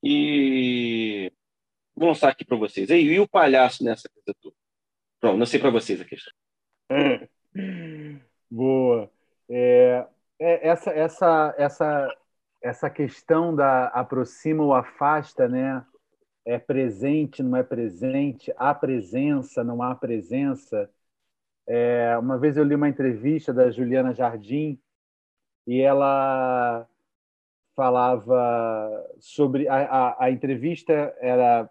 e 0.02 1.32
vou 1.96 2.08
lançar 2.08 2.28
aqui 2.28 2.44
para 2.44 2.56
vocês. 2.56 2.90
E, 2.90 2.94
e 2.94 3.20
o 3.20 3.28
palhaço 3.28 3.82
nessa 3.82 4.08
coisa 4.08 4.36
toda? 4.40 4.54
Pronto, 5.20 5.38
não 5.38 5.46
sei 5.46 5.58
para 5.58 5.70
vocês 5.70 6.00
a 6.00 6.04
questão. 6.04 6.32
Boa. 8.50 9.10
É, 9.48 10.06
é, 10.38 10.68
essa, 10.68 10.90
essa, 10.90 11.54
essa, 11.56 12.16
essa 12.62 12.90
questão 12.90 13.54
da 13.54 13.86
aproxima 13.88 14.62
ou 14.62 14.74
afasta, 14.74 15.48
né? 15.48 15.84
É 16.44 16.58
presente, 16.58 17.42
não 17.42 17.56
é 17.56 17.62
presente, 17.62 18.52
há 18.58 18.74
presença, 18.74 19.64
não 19.64 19.82
há 19.82 19.94
presença. 19.94 20.90
É, 21.66 22.16
uma 22.18 22.38
vez 22.38 22.56
eu 22.56 22.64
li 22.64 22.74
uma 22.74 22.88
entrevista 22.88 23.52
da 23.52 23.70
Juliana 23.70 24.14
Jardim 24.14 24.78
e 25.66 25.80
ela 25.80 26.86
falava 27.74 29.06
sobre 29.18 29.66
a, 29.68 29.76
a, 29.76 30.24
a 30.26 30.30
entrevista 30.30 30.92
era 31.20 31.70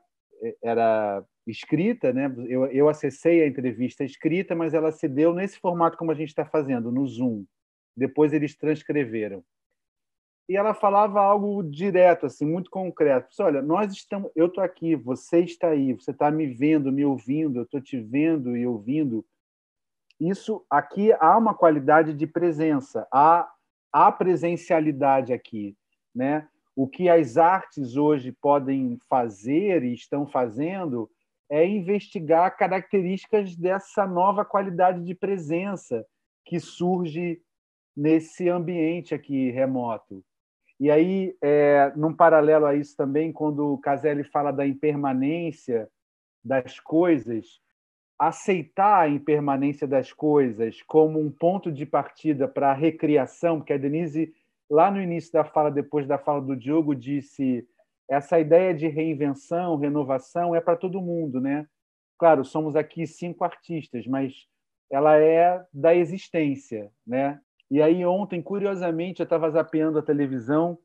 era 0.61 1.23
escrita, 1.47 2.11
né? 2.13 2.33
Eu, 2.47 2.65
eu 2.67 2.89
acessei 2.89 3.41
a 3.41 3.47
entrevista 3.47 4.03
escrita, 4.03 4.55
mas 4.55 4.73
ela 4.73 4.91
se 4.91 5.07
deu 5.07 5.33
nesse 5.33 5.59
formato 5.59 5.97
como 5.97 6.11
a 6.11 6.15
gente 6.15 6.29
está 6.29 6.45
fazendo, 6.45 6.91
no 6.91 7.05
Zoom. 7.07 7.45
Depois 7.95 8.33
eles 8.33 8.55
transcreveram. 8.55 9.43
E 10.49 10.57
ela 10.57 10.73
falava 10.73 11.21
algo 11.21 11.63
direto, 11.63 12.25
assim, 12.25 12.45
muito 12.45 12.69
concreto. 12.69 13.29
Olha, 13.39 13.61
nós 13.61 13.93
estamos, 13.93 14.31
eu 14.35 14.47
estou 14.47 14.63
aqui, 14.63 14.95
você 14.95 15.39
está 15.39 15.69
aí, 15.69 15.93
você 15.93 16.11
está 16.11 16.29
me 16.29 16.47
vendo, 16.47 16.91
me 16.91 17.05
ouvindo, 17.05 17.59
eu 17.59 17.63
estou 17.63 17.81
te 17.81 17.99
vendo 17.99 18.57
e 18.57 18.67
ouvindo. 18.67 19.25
Isso 20.19 20.65
aqui 20.69 21.11
há 21.13 21.37
uma 21.37 21.53
qualidade 21.53 22.13
de 22.13 22.27
presença, 22.27 23.07
há, 23.11 23.49
há 23.91 24.11
presencialidade 24.11 25.33
aqui, 25.33 25.75
né? 26.13 26.47
O 26.75 26.87
que 26.87 27.07
as 27.07 27.37
artes 27.37 27.95
hoje 27.97 28.31
podem 28.31 28.97
fazer 29.07 29.83
e 29.83 29.93
estão 29.93 30.25
fazendo 30.25 31.09
é 31.49 31.67
investigar 31.67 32.57
características 32.57 33.55
dessa 33.55 34.07
nova 34.07 34.43
qualidade 34.43 35.03
de 35.03 35.13
presença 35.13 36.03
que 36.43 36.59
surge 36.59 37.41
nesse 37.95 38.49
ambiente 38.49 39.13
aqui 39.13 39.51
remoto. 39.51 40.23
E 40.79 40.89
aí, 40.89 41.37
é, 41.41 41.93
num 41.95 42.13
paralelo 42.13 42.65
a 42.65 42.75
isso 42.75 42.97
também, 42.97 43.31
quando 43.31 43.73
o 43.73 43.77
Caselli 43.77 44.23
fala 44.23 44.51
da 44.51 44.65
impermanência 44.65 45.87
das 46.43 46.79
coisas, 46.79 47.61
aceitar 48.17 49.01
a 49.01 49.09
impermanência 49.09 49.87
das 49.87 50.11
coisas 50.11 50.81
como 50.83 51.19
um 51.19 51.31
ponto 51.31 51.71
de 51.71 51.85
partida 51.85 52.47
para 52.47 52.71
a 52.71 52.73
recriação, 52.73 53.57
porque 53.57 53.73
a 53.73 53.77
Denise, 53.77 54.33
lá 54.69 54.89
no 54.91 55.01
início 55.01 55.31
da 55.33 55.43
fala, 55.43 55.69
depois 55.69 56.07
da 56.07 56.17
fala 56.17 56.41
do 56.41 56.55
Diogo, 56.55 56.95
disse 56.95 57.67
essa 58.09 58.39
ideia 58.39 58.73
de 58.73 58.87
reinvenção, 58.87 59.77
renovação 59.77 60.55
é 60.55 60.61
para 60.61 60.75
todo 60.75 61.01
mundo, 61.01 61.41
né? 61.41 61.67
Claro, 62.17 62.45
somos 62.45 62.75
aqui 62.75 63.07
cinco 63.07 63.43
artistas, 63.43 64.05
mas 64.05 64.47
ela 64.91 65.17
é 65.17 65.65
da 65.73 65.95
existência, 65.95 66.91
né? 67.05 67.39
E 67.69 67.81
aí 67.81 68.05
ontem, 68.05 68.41
curiosamente, 68.41 69.19
eu 69.19 69.23
estava 69.23 69.49
zapeando 69.49 69.97
a 69.97 70.03
televisão, 70.03 70.77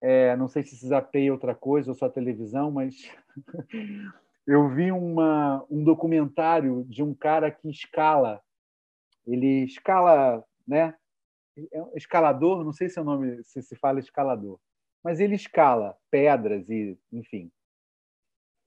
é, 0.00 0.36
não 0.36 0.48
sei 0.48 0.62
se 0.62 0.86
zapei 0.86 1.30
outra 1.30 1.54
coisa 1.54 1.90
ou 1.90 1.94
só 1.94 2.06
a 2.06 2.10
televisão, 2.10 2.70
mas 2.70 2.94
eu 4.46 4.68
vi 4.68 4.92
uma, 4.92 5.64
um 5.70 5.82
documentário 5.82 6.84
de 6.88 7.02
um 7.02 7.14
cara 7.14 7.50
que 7.50 7.68
escala, 7.68 8.40
ele 9.26 9.64
escala, 9.64 10.44
né? 10.66 10.94
É 11.72 11.96
escalador, 11.96 12.62
não 12.64 12.72
sei 12.72 12.88
se 12.88 12.98
é 12.98 13.02
o 13.02 13.04
nome, 13.04 13.42
se 13.42 13.62
se 13.62 13.74
fala 13.76 13.98
escalador 13.98 14.58
mas 15.06 15.20
ele 15.20 15.36
escala 15.36 15.96
pedras 16.10 16.68
e, 16.68 16.98
enfim. 17.12 17.48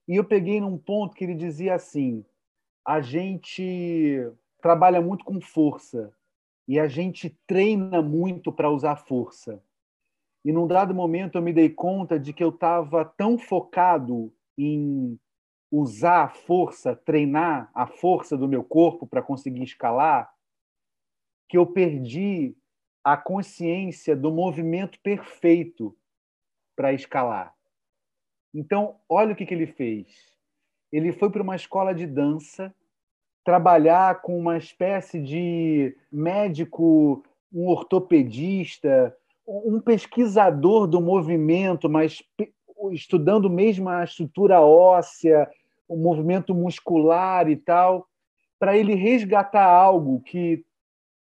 E 0.08 0.16
eu 0.16 0.24
peguei 0.24 0.62
num 0.62 0.78
ponto 0.78 1.14
que 1.14 1.26
ele 1.26 1.36
dizia 1.36 1.76
assim: 1.76 2.24
a 2.88 3.02
gente 3.02 4.26
trabalha 4.62 5.02
muito 5.02 5.26
com 5.26 5.42
força 5.42 6.14
e 6.66 6.80
a 6.80 6.88
gente 6.88 7.38
treina 7.46 8.02
muito 8.02 8.54
para 8.54 8.72
usar 8.72 8.96
força. 8.96 9.62
E 10.46 10.54
num 10.54 10.66
dado 10.66 10.96
momento 10.96 11.38
eu 11.38 11.42
me 11.42 11.52
dei 11.52 11.70
conta 11.70 12.18
de 12.18 12.32
que 12.32 12.42
eu 12.42 12.52
estava 12.52 13.04
tão 13.04 13.38
focado 13.38 14.34
em 14.58 15.20
usar 15.72 16.24
a 16.24 16.30
força, 16.30 16.96
treinar 16.96 17.70
a 17.74 17.86
força 17.86 18.38
do 18.38 18.48
meu 18.48 18.64
corpo 18.64 19.06
para 19.06 19.22
conseguir 19.22 19.64
escalar, 19.64 20.32
que 21.48 21.58
eu 21.58 21.66
perdi 21.66 22.56
a 23.04 23.16
consciência 23.16 24.16
do 24.16 24.32
movimento 24.32 25.00
perfeito 25.02 25.96
para 26.76 26.94
escalar. 26.94 27.54
Então, 28.54 29.00
olha 29.08 29.34
o 29.34 29.36
que, 29.36 29.46
que 29.46 29.54
ele 29.54 29.68
fez. 29.68 30.38
Ele 30.92 31.12
foi 31.14 31.30
para 31.30 31.44
uma 31.44 31.56
escola 31.56 31.94
de 31.94 32.08
dança 32.08 32.74
trabalhar 33.44 34.22
com 34.22 34.38
uma 34.38 34.58
espécie 34.58 35.20
de 35.20 35.96
médico, 36.12 37.24
um 37.52 37.68
ortopedista, 37.68 39.16
um 39.48 39.80
pesquisador 39.80 40.88
do 40.88 41.02
movimento, 41.02 41.90
mas 41.90 42.22
estudando 42.92 43.50
mesmo 43.50 43.90
a 43.90 44.04
estrutura 44.04 44.62
óssea, 44.62 45.50
o 45.90 45.98
movimento 45.98 46.54
muscular 46.54 47.50
e 47.50 47.58
tal, 47.58 48.08
para 48.60 48.78
ele 48.78 48.94
resgatar 48.94 49.66
algo 49.66 50.22
que 50.22 50.64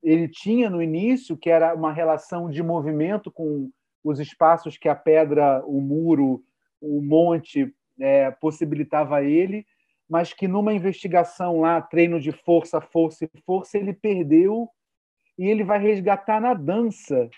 ele 0.01 0.28
tinha 0.28 0.70
no 0.70 0.82
início, 0.82 1.38
que 1.38 1.49
era 1.49 1.74
uma 1.76 1.93
relação 1.93 2.49
de 2.49 2.61
movimento 2.63 3.32
com 3.32 3.70
os 4.03 4.20
espaços 4.20 4.78
que 4.78 4.89
a 4.89 4.95
pedra, 4.95 5.63
o 5.66 5.80
muro, 5.80 6.43
o 6.82 7.01
monte 7.01 7.74
é, 7.99 8.32
possibilitava 8.32 9.18
a 9.18 9.24
ele, 9.24 9.66
mas 10.09 10.34
que 10.34 10.47
numa 10.47 10.74
investigação 10.74 11.61
lá, 11.61 11.82
treino 11.82 12.20
de 12.20 12.32
força, 12.32 12.82
força 12.82 13.26
e 13.26 13.41
força, 13.41 13.78
ele 13.78 13.93
perdeu 13.93 14.70
e 15.38 15.47
ele 15.47 15.63
vai 15.63 15.80
resgatar 15.80 16.39
na 16.39 16.53
dança 16.53 17.30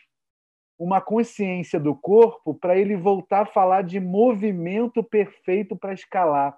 uma 0.78 1.02
consciência 1.02 1.80
do 1.80 1.96
corpo 1.96 2.54
para 2.54 2.78
ele 2.78 2.96
voltar 2.96 3.42
a 3.42 3.46
falar 3.46 3.82
de 3.82 4.00
movimento 4.00 5.04
perfeito 5.04 5.76
para 5.76 5.94
escalar. 5.94 6.58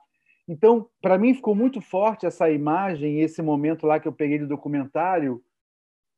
Então, 0.49 0.89
para 0.99 1.15
mim 1.15 1.35
ficou 1.35 1.53
muito 1.53 1.79
forte 1.79 2.25
essa 2.25 2.49
imagem, 2.49 3.21
esse 3.21 3.39
momento 3.39 3.85
lá 3.85 3.99
que 3.99 4.07
eu 4.07 4.11
peguei 4.11 4.39
do 4.39 4.47
documentário, 4.47 5.43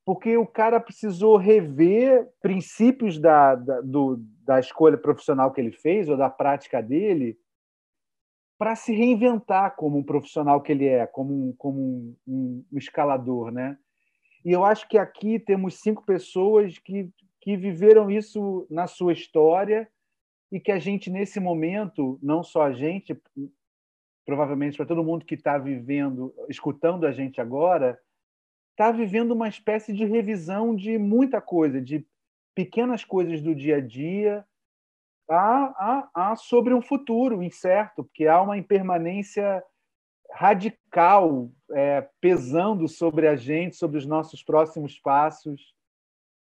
porque 0.05 0.37
o 0.37 0.47
cara 0.47 0.79
precisou 0.79 1.35
rever 1.35 2.29
princípios 2.41 3.19
da, 3.19 3.55
da, 3.55 3.81
do, 3.81 4.23
da 4.45 4.57
escolha 4.57 4.97
profissional 4.97 5.51
que 5.51 5.59
ele 5.59 5.73
fez 5.73 6.07
ou 6.07 6.15
da 6.15 6.29
prática 6.29 6.81
dele 6.81 7.37
para 8.57 8.73
se 8.73 8.93
reinventar 8.93 9.75
como 9.75 9.97
um 9.97 10.03
profissional 10.03 10.61
que 10.61 10.71
ele 10.71 10.87
é, 10.87 11.05
como 11.05 11.49
um, 11.49 11.53
como 11.57 11.81
um, 11.81 12.15
um, 12.71 12.77
escalador, 12.77 13.51
né? 13.51 13.77
E 14.45 14.51
eu 14.51 14.63
acho 14.63 14.87
que 14.87 14.97
aqui 14.97 15.39
temos 15.39 15.81
cinco 15.81 16.05
pessoas 16.05 16.77
que, 16.77 17.09
que 17.41 17.57
viveram 17.57 18.09
isso 18.09 18.65
na 18.69 18.87
sua 18.87 19.11
história 19.11 19.89
e 20.49 20.57
que 20.57 20.71
a 20.71 20.79
gente, 20.79 21.09
nesse 21.09 21.39
momento, 21.39 22.17
não 22.23 22.43
só 22.43 22.63
a 22.63 22.71
gente, 22.71 23.19
provavelmente 24.25 24.77
para 24.77 24.85
todo 24.85 25.03
mundo 25.03 25.25
que 25.25 25.35
está 25.35 25.57
vivendo, 25.57 26.33
escutando 26.49 27.05
a 27.05 27.11
gente 27.11 27.41
agora, 27.41 27.99
está 28.71 28.91
vivendo 28.91 29.31
uma 29.31 29.47
espécie 29.47 29.93
de 29.93 30.05
revisão 30.05 30.75
de 30.75 30.97
muita 30.97 31.41
coisa, 31.41 31.81
de 31.81 32.05
pequenas 32.55 33.03
coisas 33.03 33.41
do 33.41 33.55
dia 33.55 33.77
a 33.77 33.81
dia, 33.81 34.45
há, 35.29 36.09
há, 36.15 36.31
há 36.31 36.35
sobre 36.35 36.73
um 36.73 36.81
futuro 36.81 37.41
incerto, 37.41 38.03
porque 38.03 38.27
há 38.27 38.41
uma 38.41 38.57
impermanência 38.57 39.63
radical 40.31 41.49
é, 41.71 42.07
pesando 42.19 42.87
sobre 42.87 43.27
a 43.27 43.35
gente, 43.35 43.75
sobre 43.75 43.97
os 43.97 44.05
nossos 44.05 44.43
próximos 44.43 44.97
passos, 44.99 45.73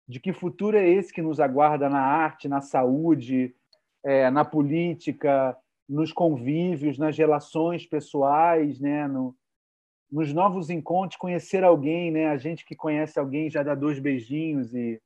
de 0.08 0.18
que 0.18 0.32
futuro 0.32 0.76
é 0.76 0.88
esse 0.88 1.12
que 1.12 1.22
nos 1.22 1.40
aguarda 1.40 1.88
na 1.88 2.00
arte, 2.00 2.48
na 2.48 2.60
saúde, 2.60 3.54
é, 4.02 4.30
na 4.30 4.44
política, 4.44 5.56
nos 5.90 6.12
convívios, 6.12 6.96
nas 6.96 7.18
relações 7.18 7.84
pessoais, 7.84 8.78
né, 8.78 9.08
no, 9.08 9.34
nos 10.10 10.32
novos 10.32 10.70
encontros, 10.70 11.18
conhecer 11.18 11.64
alguém, 11.64 12.12
né? 12.12 12.28
A 12.28 12.36
gente 12.36 12.64
que 12.64 12.76
conhece 12.76 13.18
alguém 13.18 13.50
já 13.50 13.64
dá 13.64 13.74
dois 13.74 13.98
beijinhos 13.98 14.72
e 14.72 15.02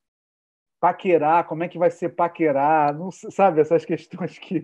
paquerar, 0.79 1.47
como 1.47 1.65
é 1.65 1.69
que 1.69 1.79
vai 1.79 1.91
ser 1.91 2.11
paquerar? 2.11 2.95
Não 2.95 3.11
sabe 3.11 3.63
essas 3.63 3.85
questões 3.87 4.39
que 4.39 4.63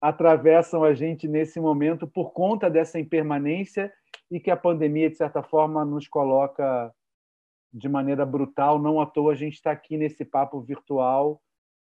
atravessam 0.00 0.82
a 0.82 0.94
gente 0.94 1.28
nesse 1.28 1.60
momento 1.60 2.06
por 2.06 2.32
conta 2.32 2.70
dessa 2.70 2.98
impermanência 2.98 3.92
e 4.30 4.40
que 4.40 4.50
a 4.50 4.56
pandemia 4.56 5.10
de 5.10 5.16
certa 5.16 5.42
forma 5.42 5.84
nos 5.84 6.08
coloca 6.08 6.90
de 7.70 7.88
maneira 7.88 8.24
brutal. 8.24 8.78
Não 8.78 8.98
à 8.98 9.04
toa 9.04 9.32
a 9.32 9.36
gente 9.36 9.54
está 9.54 9.72
aqui 9.72 9.98
nesse 9.98 10.24
papo 10.24 10.58
virtual 10.62 11.38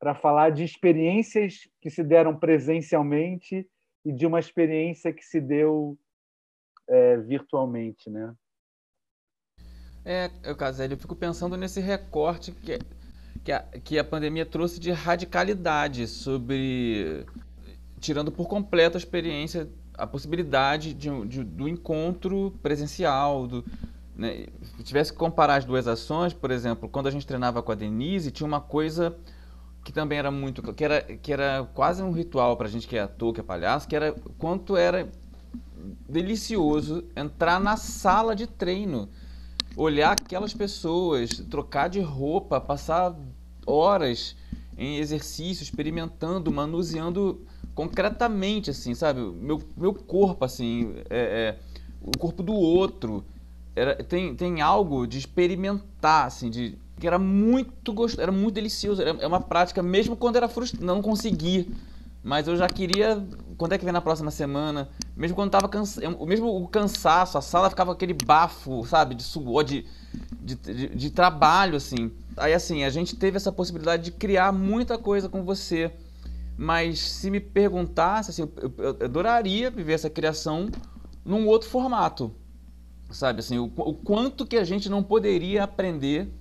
para 0.04 0.14
falar 0.14 0.49
de 0.49 0.66
experiências 0.66 1.70
que 1.80 1.89
se 1.89 2.04
deram 2.04 2.36
presencialmente 2.36 3.66
e 4.04 4.12
de 4.12 4.26
uma 4.26 4.38
experiência 4.38 5.14
que 5.14 5.24
se 5.24 5.39
deu 5.39 5.97
é, 6.89 7.16
virtualmente, 7.20 8.10
né? 8.10 8.36
É, 10.04 10.30
eu, 10.43 10.58
Caselli, 10.58 10.95
eu 10.95 10.99
fico 10.99 11.16
pensando 11.16 11.56
nesse 11.56 11.80
recorte 11.80 12.51
que, 12.51 12.80
que, 13.45 13.51
a, 13.54 13.62
que 13.62 13.97
a 13.97 14.04
pandemia 14.04 14.45
trouxe 14.45 14.78
de 14.78 14.91
radicalidade 14.91 16.06
sobre. 16.06 17.26
tirando 18.01 18.30
por 18.30 18.49
completo 18.49 18.97
a 18.97 18.99
experiência, 18.99 19.70
a 19.93 20.06
possibilidade 20.06 20.93
de, 20.93 21.26
de 21.28 21.45
do 21.45 21.66
encontro 21.66 22.51
presencial, 22.62 23.47
do, 23.47 23.64
né? 24.14 24.47
Se 24.76 24.84
tivesse 24.84 25.14
que 25.14 25.18
comparar 25.18 25.56
as 25.56 25.64
duas 25.64 25.88
ações, 25.88 26.34
por 26.34 26.51
exemplo, 26.51 26.89
quando 26.89 27.08
a 27.08 27.12
gente 27.12 27.26
treinava 27.26 27.64
com 27.64 27.72
a 27.72 27.76
Denise, 27.76 28.32
tinha 28.32 28.45
uma 28.45 28.60
coisa 28.60 29.18
que 29.84 29.91
também 29.91 30.17
era 30.17 30.31
muito 30.31 30.61
que 30.73 30.84
era 30.84 31.01
que 31.01 31.34
era 31.34 31.67
quase 31.73 32.01
um 32.01 32.11
ritual 32.11 32.55
para 32.55 32.69
gente 32.69 32.88
que 32.88 32.95
é 32.95 33.01
ator, 33.01 33.34
que 33.34 33.39
é 33.39 33.43
palhaço, 33.43 33.88
que 33.88 33.95
era 33.95 34.13
quanto 34.38 34.77
era 34.77 35.09
delicioso 36.07 37.03
entrar 37.15 37.59
na 37.59 37.75
sala 37.75 38.36
de 38.36 38.47
treino, 38.47 39.09
olhar 39.75 40.13
aquelas 40.13 40.53
pessoas, 40.53 41.29
trocar 41.49 41.89
de 41.89 41.99
roupa, 41.99 42.61
passar 42.61 43.15
horas 43.65 44.36
em 44.77 44.97
exercício, 44.97 45.63
experimentando, 45.63 46.51
manuseando 46.51 47.45
concretamente, 47.75 48.69
assim, 48.69 48.93
sabe? 48.93 49.19
Meu, 49.21 49.61
meu 49.75 49.93
corpo, 49.93 50.45
assim, 50.45 50.95
é, 51.09 51.57
é, 51.57 51.59
o 52.01 52.17
corpo 52.17 52.41
do 52.43 52.53
outro. 52.53 53.23
Era, 53.75 53.95
tem, 53.95 54.36
tem 54.36 54.61
algo 54.61 55.07
de 55.07 55.17
experimentar, 55.17 56.27
assim, 56.27 56.49
de 56.49 56.77
que 56.99 57.07
era 57.07 57.19
muito 57.19 57.91
gostoso, 57.93 58.21
era 58.21 58.31
muito 58.31 58.55
delicioso. 58.55 59.01
É 59.01 59.27
uma 59.27 59.41
prática, 59.41 59.81
mesmo 59.81 60.15
quando 60.15 60.35
era 60.35 60.47
frustrante, 60.47 60.85
não 60.85 61.01
consegui. 61.01 61.73
Mas 62.23 62.47
eu 62.47 62.55
já 62.55 62.69
queria. 62.69 63.21
Quando 63.57 63.73
é 63.73 63.77
que 63.77 63.83
vem 63.83 63.91
na 63.91 63.99
próxima 63.99 64.31
semana? 64.31 64.89
Mesmo 65.15 65.35
quando 65.35 65.51
tava 65.51 65.67
cansado. 65.67 66.25
Mesmo 66.25 66.47
o 66.47 66.67
cansaço, 66.69 67.37
a 67.37 67.41
sala 67.41 67.69
ficava 67.69 67.91
aquele 67.91 68.13
bafo, 68.13 68.85
sabe? 68.85 69.13
De 69.13 69.23
suor, 69.23 69.63
de, 69.65 69.85
de, 70.39 70.55
de, 70.55 70.95
de 70.95 71.09
trabalho, 71.09 71.75
assim. 71.75 72.11
Aí, 72.37 72.53
assim, 72.53 72.85
a 72.85 72.89
gente 72.89 73.17
teve 73.17 73.35
essa 73.35 73.51
possibilidade 73.51 74.05
de 74.05 74.11
criar 74.11 74.53
muita 74.53 74.97
coisa 74.97 75.27
com 75.27 75.43
você. 75.43 75.91
Mas 76.57 76.99
se 76.99 77.29
me 77.29 77.41
perguntasse, 77.41 78.29
assim, 78.29 78.43
eu, 78.43 78.73
eu, 78.77 78.97
eu 78.99 79.05
adoraria 79.05 79.69
viver 79.69 79.93
essa 79.93 80.09
criação 80.09 80.69
num 81.25 81.45
outro 81.45 81.67
formato. 81.67 82.33
Sabe, 83.11 83.41
assim, 83.41 83.59
o, 83.59 83.65
o 83.65 83.93
quanto 83.93 84.45
que 84.45 84.55
a 84.55 84.63
gente 84.63 84.87
não 84.87 85.03
poderia 85.03 85.63
aprender 85.63 86.31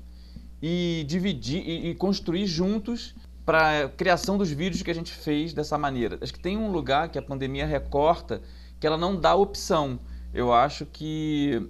e 0.62 1.04
dividir 1.08 1.62
e, 1.66 1.90
e 1.90 1.94
construir 1.94 2.46
juntos 2.46 3.14
para 3.44 3.86
a 3.86 3.88
criação 3.88 4.38
dos 4.38 4.50
vídeos 4.50 4.82
que 4.82 4.90
a 4.90 4.94
gente 4.94 5.12
fez 5.12 5.52
dessa 5.52 5.76
maneira. 5.76 6.16
Acho 6.20 6.32
que 6.32 6.38
tem 6.38 6.56
um 6.56 6.70
lugar 6.70 7.08
que 7.08 7.18
a 7.18 7.22
pandemia 7.22 7.66
recorta 7.66 8.40
que 8.78 8.86
ela 8.86 8.96
não 8.96 9.16
dá 9.16 9.34
opção. 9.34 9.98
Eu 10.32 10.52
acho 10.52 10.86
que 10.86 11.68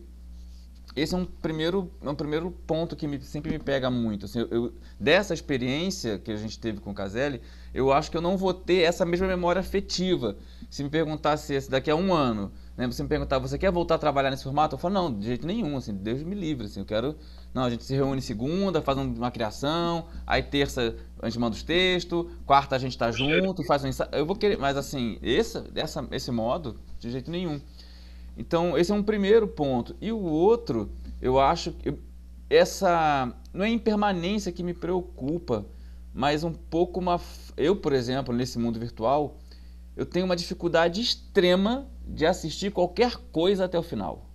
esse 0.94 1.14
é 1.14 1.16
um 1.16 1.24
primeiro, 1.24 1.90
é 2.02 2.10
um 2.10 2.14
primeiro 2.14 2.50
ponto 2.66 2.94
que 2.94 3.08
me, 3.08 3.18
sempre 3.22 3.50
me 3.50 3.58
pega 3.58 3.90
muito. 3.90 4.26
Assim, 4.26 4.46
eu, 4.50 4.74
dessa 5.00 5.32
experiência 5.32 6.18
que 6.18 6.30
a 6.30 6.36
gente 6.36 6.58
teve 6.58 6.78
com 6.78 6.90
o 6.90 6.94
Caselli, 6.94 7.40
eu 7.72 7.90
acho 7.90 8.10
que 8.10 8.16
eu 8.16 8.20
não 8.20 8.36
vou 8.36 8.52
ter 8.52 8.82
essa 8.82 9.06
mesma 9.06 9.26
memória 9.26 9.60
afetiva. 9.60 10.36
Se 10.68 10.84
me 10.84 10.90
perguntasse 10.90 11.58
se 11.58 11.70
daqui 11.70 11.90
a 11.90 11.96
um 11.96 12.12
ano 12.12 12.52
né? 12.76 12.86
Você 12.86 13.02
me 13.02 13.08
perguntar, 13.08 13.38
você 13.38 13.58
quer 13.58 13.70
voltar 13.70 13.96
a 13.96 13.98
trabalhar 13.98 14.30
nesse 14.30 14.44
formato? 14.44 14.74
Eu 14.74 14.78
falo, 14.78 14.94
não, 14.94 15.12
de 15.12 15.26
jeito 15.26 15.46
nenhum, 15.46 15.76
assim, 15.76 15.94
Deus 15.94 16.22
me 16.22 16.34
livre, 16.34 16.66
assim, 16.66 16.80
eu 16.80 16.86
quero... 16.86 17.16
Não, 17.54 17.64
a 17.64 17.70
gente 17.70 17.84
se 17.84 17.94
reúne 17.94 18.22
segunda, 18.22 18.80
faz 18.80 18.96
uma 18.96 19.30
criação, 19.30 20.06
aí 20.26 20.42
terça 20.42 20.96
a 21.20 21.28
gente 21.28 21.38
manda 21.38 21.54
os 21.54 21.62
textos, 21.62 22.26
quarta 22.46 22.74
a 22.74 22.78
gente 22.78 22.96
tá 22.96 23.10
junto, 23.10 23.62
faz 23.64 23.84
um 23.84 23.88
ensaio, 23.88 24.10
eu 24.12 24.24
vou 24.24 24.34
querer, 24.34 24.58
mas 24.58 24.76
assim, 24.76 25.18
esse, 25.22 25.62
essa, 25.74 26.06
esse 26.10 26.30
modo, 26.30 26.76
de 26.98 27.10
jeito 27.10 27.30
nenhum. 27.30 27.60
Então, 28.36 28.76
esse 28.78 28.90
é 28.90 28.94
um 28.94 29.02
primeiro 29.02 29.46
ponto. 29.46 29.94
E 30.00 30.10
o 30.10 30.18
outro, 30.18 30.90
eu 31.20 31.38
acho 31.38 31.72
que 31.72 31.94
essa, 32.48 33.32
não 33.52 33.64
é 33.64 33.68
impermanência 33.68 34.50
que 34.50 34.62
me 34.62 34.74
preocupa, 34.74 35.66
mas 36.14 36.44
um 36.44 36.52
pouco 36.52 37.00
uma... 37.00 37.20
Eu, 37.56 37.76
por 37.76 37.92
exemplo, 37.92 38.34
nesse 38.34 38.58
mundo 38.58 38.78
virtual, 38.78 39.38
eu 39.94 40.06
tenho 40.06 40.24
uma 40.24 40.36
dificuldade 40.36 41.00
extrema 41.00 41.86
de 42.06 42.26
assistir 42.26 42.72
qualquer 42.72 43.16
coisa 43.30 43.66
até 43.66 43.78
o 43.78 43.82
final. 43.82 44.31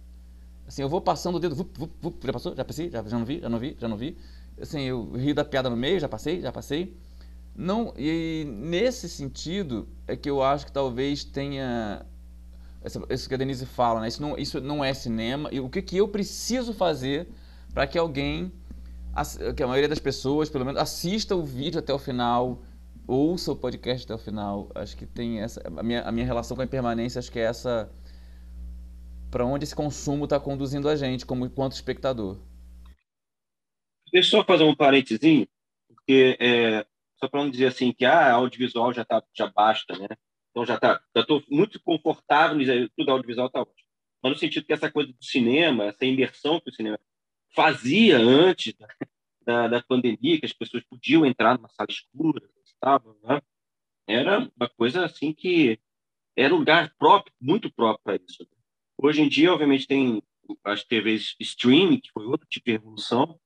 Assim, 0.67 0.81
eu 0.81 0.89
vou 0.89 0.99
passando 0.99 1.35
o 1.35 1.39
dedo, 1.39 1.55
vup, 1.55 1.77
vup, 1.77 1.91
vup, 2.01 2.25
já 2.25 2.33
passou? 2.33 2.55
Já 2.55 2.65
passei? 2.65 2.89
Já, 2.89 3.01
já 3.03 3.17
não 3.17 3.25
vi? 3.25 3.39
Já 3.39 3.49
não 3.49 3.57
vi? 3.57 3.77
Já 3.79 3.87
não 3.87 3.97
vi? 3.97 4.17
Assim, 4.61 4.81
eu 4.81 5.11
rio 5.13 5.33
da 5.33 5.45
piada 5.45 5.69
no 5.69 5.77
meio, 5.77 5.99
já 5.99 6.09
passei? 6.09 6.41
Já 6.41 6.51
passei? 6.51 6.97
Não, 7.55 7.93
e 7.97 8.45
nesse 8.47 9.09
sentido 9.09 9.87
é 10.05 10.15
que 10.15 10.29
eu 10.29 10.43
acho 10.43 10.65
que 10.65 10.71
talvez 10.71 11.23
tenha 11.23 12.05
isso 13.09 13.27
que 13.27 13.35
a 13.35 13.37
Denise 13.37 13.65
fala, 13.65 14.01
né? 14.01 14.07
Isso 14.07 14.21
não, 14.21 14.37
isso 14.37 14.61
não 14.61 14.83
é 14.83 14.93
cinema. 14.93 15.49
E 15.51 15.59
o 15.59 15.69
que, 15.69 15.81
que 15.81 15.97
eu 15.97 16.07
preciso 16.07 16.73
fazer 16.73 17.27
para 17.73 17.85
que 17.87 17.97
alguém, 17.97 18.51
que 19.55 19.63
a 19.63 19.67
maioria 19.67 19.89
das 19.89 19.99
pessoas, 19.99 20.49
pelo 20.49 20.65
menos, 20.65 20.79
assista 20.79 21.35
o 21.35 21.43
vídeo 21.43 21.79
até 21.79 21.93
o 21.93 21.99
final, 21.99 22.61
ouça 23.05 23.51
o 23.51 23.55
podcast 23.55 24.05
até 24.05 24.13
o 24.13 24.17
final. 24.17 24.69
Acho 24.75 24.95
que 24.95 25.05
tem 25.05 25.39
essa. 25.41 25.61
A 25.75 25.83
minha, 25.83 26.01
a 26.03 26.11
minha 26.11 26.25
relação 26.25 26.55
com 26.55 26.61
a 26.61 26.65
impermanência, 26.65 27.19
acho 27.19 27.31
que 27.31 27.39
é 27.39 27.43
essa. 27.43 27.89
Para 29.31 29.45
onde 29.45 29.65
esse 29.65 29.75
consumo 29.75 30.23
está 30.23 30.39
conduzindo 30.39 30.87
a 30.87 30.95
gente, 30.95 31.25
como 31.25 31.45
enquanto 31.45 31.73
espectador. 31.73 32.37
Deixa 34.11 34.35
eu 34.35 34.39
só 34.39 34.45
fazer 34.45 34.63
um 34.63 34.75
parentezinho, 34.75 35.47
porque 35.87 36.37
é, 36.39 36.85
só 37.19 37.27
para 37.27 37.43
não 37.43 37.49
dizer 37.49 37.67
assim 37.67 37.91
que 37.91 38.05
ah, 38.05 38.31
audiovisual 38.33 38.93
já 38.93 39.03
tá, 39.03 39.21
já 39.35 39.47
basta, 39.47 39.97
né? 39.97 40.07
Então 40.51 40.65
já 40.65 40.79
tá, 40.79 41.01
já 41.15 41.21
estou 41.21 41.43
muito 41.49 41.79
confortável 41.81 42.57
dizer 42.57 42.91
tudo 42.95 43.11
audiovisual 43.11 43.47
está 43.47 43.61
ótimo. 43.61 43.87
Mas 44.23 44.31
no 44.31 44.37
sentido 44.39 44.65
que 44.65 44.73
essa 44.73 44.91
coisa 44.91 45.11
do 45.11 45.23
cinema, 45.23 45.85
essa 45.85 46.05
imersão 46.05 46.59
que 46.59 46.69
o 46.69 46.73
cinema 46.73 46.99
fazia 47.53 48.17
antes 48.17 48.73
da, 49.45 49.67
da 49.67 49.83
pandemia, 49.83 50.39
que 50.39 50.45
as 50.45 50.53
pessoas 50.53 50.83
podiam 50.83 51.25
entrar 51.25 51.55
numa 51.55 51.69
sala 51.69 51.89
escura, 51.89 52.49
estavam, 52.65 53.15
né? 53.23 53.41
Era 54.07 54.49
uma 54.55 54.69
coisa 54.69 55.05
assim 55.05 55.33
que 55.33 55.79
era 56.35 56.53
um 56.53 56.59
lugar 56.59 56.93
próprio, 56.97 57.33
muito 57.41 57.71
próprio 57.71 58.03
para 58.03 58.15
isso. 58.15 58.47
Hoje 58.97 59.21
em 59.21 59.29
dia, 59.29 59.53
obviamente, 59.53 59.87
tem 59.87 60.21
as 60.63 60.83
TVs 60.83 61.35
streaming, 61.39 61.99
que 61.99 62.11
foi 62.11 62.25
outro 62.25 62.47
tipo 62.49 62.65
de 62.65 62.71
revolução. 62.73 63.39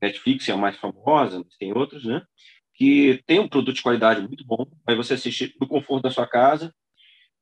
Netflix 0.00 0.48
é 0.48 0.52
a 0.52 0.56
mais 0.56 0.76
famosa, 0.76 1.38
mas 1.44 1.56
tem 1.56 1.72
outras, 1.72 2.04
né? 2.04 2.22
Que 2.74 3.22
tem 3.26 3.38
um 3.38 3.48
produto 3.48 3.76
de 3.76 3.82
qualidade 3.82 4.20
muito 4.20 4.44
bom, 4.44 4.66
aí 4.86 4.96
você 4.96 5.14
assistir 5.14 5.54
no 5.60 5.66
conforto 5.66 6.04
da 6.04 6.10
sua 6.10 6.26
casa, 6.26 6.74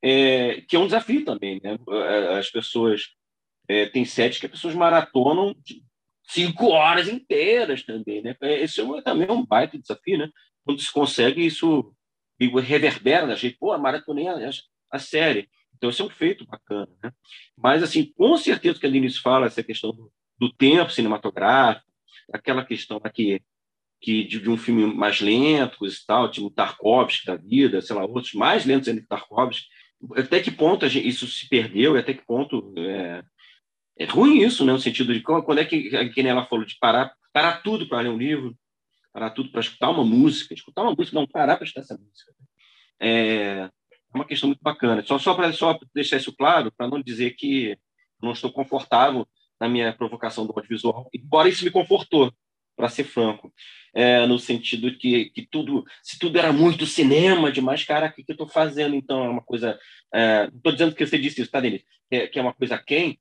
é, 0.01 0.61
que 0.61 0.75
é 0.75 0.79
um 0.79 0.85
desafio 0.85 1.23
também, 1.25 1.59
né? 1.63 1.77
As 2.37 2.49
pessoas 2.49 3.01
é, 3.67 3.85
tem 3.87 4.05
sets 4.05 4.39
que 4.39 4.45
as 4.45 4.51
pessoas 4.51 4.75
maratonam 4.75 5.55
cinco 6.27 6.67
horas 6.67 7.07
inteiras 7.07 7.83
também, 7.83 8.21
né? 8.21 8.35
Esse 8.41 8.81
é 8.81 9.01
também 9.01 9.27
é 9.27 9.31
um 9.31 9.45
baita 9.45 9.77
desafio, 9.77 10.17
né? 10.17 10.29
quando 10.63 10.81
se 10.81 10.91
consegue, 10.91 11.45
isso 11.45 11.93
reverbera 12.39 13.25
na 13.25 13.35
gente. 13.35 13.57
Pô, 13.57 13.71
a 13.71 13.77
maratonei 13.77 14.27
a, 14.27 14.49
a 14.91 14.99
série. 14.99 15.49
Então, 15.83 15.89
isso 15.89 16.01
é 16.01 16.05
um 16.05 16.09
feito 16.09 16.45
bacana. 16.45 16.87
Né? 17.03 17.11
Mas, 17.57 17.83
assim, 17.83 18.05
com 18.15 18.37
certeza 18.37 18.79
que 18.79 18.87
a 18.87 18.89
Denise 18.89 19.19
fala, 19.19 19.47
essa 19.47 19.61
questão 19.61 19.91
do, 19.91 20.09
do 20.39 20.49
tempo 20.49 20.89
cinematográfico, 20.89 21.85
aquela 22.31 22.63
questão 22.63 23.01
aqui 23.03 23.41
que 23.99 24.23
de, 24.23 24.39
de, 24.39 24.49
um 24.49 24.55
filme 24.55 24.85
mais 24.85 25.19
lento 25.19 25.85
e 25.85 25.91
tal, 26.07 26.31
tipo 26.31 26.49
Tarkovsky 26.49 27.25
da 27.25 27.35
vida, 27.35 27.81
sei 27.81 27.97
lá, 27.97 28.05
outros 28.05 28.33
mais 28.33 28.65
lentos 28.65 28.87
ainda 28.87 29.01
que 29.01 29.07
Tarkovsky. 29.07 29.67
Até 30.15 30.39
que 30.39 30.51
ponto 30.51 30.87
gente, 30.87 31.05
isso 31.05 31.27
se 31.27 31.49
perdeu 31.49 31.97
e 31.97 31.99
até 31.99 32.13
que 32.13 32.25
ponto 32.25 32.73
é, 32.77 33.21
é 33.99 34.05
ruim 34.05 34.37
isso, 34.37 34.63
né? 34.63 34.71
No 34.71 34.79
sentido 34.79 35.13
de 35.13 35.19
quando 35.19 35.59
é 35.59 35.65
que, 35.65 36.09
que 36.09 36.21
ela 36.21 36.45
falou 36.45 36.63
de 36.63 36.77
parar, 36.79 37.13
parar 37.33 37.61
tudo 37.61 37.89
para 37.89 37.99
ler 37.99 38.09
um 38.09 38.17
livro, 38.17 38.57
parar 39.11 39.31
tudo 39.31 39.51
para 39.51 39.59
escutar 39.59 39.89
uma 39.89 40.05
música, 40.05 40.53
escutar 40.53 40.83
uma 40.83 40.95
música, 40.95 41.19
não 41.19 41.27
parar 41.27 41.57
para 41.57 41.65
escutar 41.65 41.81
essa 41.81 41.97
música. 41.97 42.33
É, 43.01 43.69
uma 44.13 44.25
questão 44.25 44.47
muito 44.47 44.61
bacana. 44.61 45.03
Só, 45.03 45.17
só 45.17 45.33
para 45.33 45.51
só 45.53 45.77
deixar 45.93 46.17
isso 46.17 46.35
claro, 46.35 46.71
para 46.71 46.87
não 46.87 47.01
dizer 47.01 47.31
que 47.31 47.77
não 48.21 48.31
estou 48.31 48.51
confortável 48.51 49.27
na 49.59 49.67
minha 49.67 49.93
provocação 49.93 50.45
do 50.45 50.53
audiovisual, 50.53 51.09
embora 51.13 51.49
isso 51.49 51.63
me 51.63 51.71
confortou, 51.71 52.31
para 52.75 52.89
ser 52.89 53.03
franco, 53.03 53.53
é, 53.93 54.25
no 54.25 54.39
sentido 54.39 54.95
que, 54.97 55.29
que 55.29 55.45
tudo, 55.45 55.85
se 56.01 56.17
tudo 56.17 56.37
era 56.37 56.51
muito 56.51 56.85
cinema 56.85 57.51
demais, 57.51 57.83
cara, 57.83 58.07
o 58.07 58.13
que, 58.13 58.23
que 58.23 58.31
eu 58.31 58.33
estou 58.33 58.47
fazendo? 58.47 58.95
Então, 58.95 59.23
é 59.23 59.29
uma 59.29 59.43
coisa. 59.43 59.79
É, 60.13 60.49
estou 60.53 60.71
dizendo 60.71 60.95
que 60.95 61.05
você 61.05 61.17
disse 61.17 61.41
isso, 61.41 61.51
tá, 61.51 61.59
Denise? 61.59 61.85
Que, 62.09 62.15
é, 62.15 62.27
que 62.27 62.39
é 62.39 62.41
uma 62.41 62.53
coisa 62.53 62.77
quem? 62.77 63.19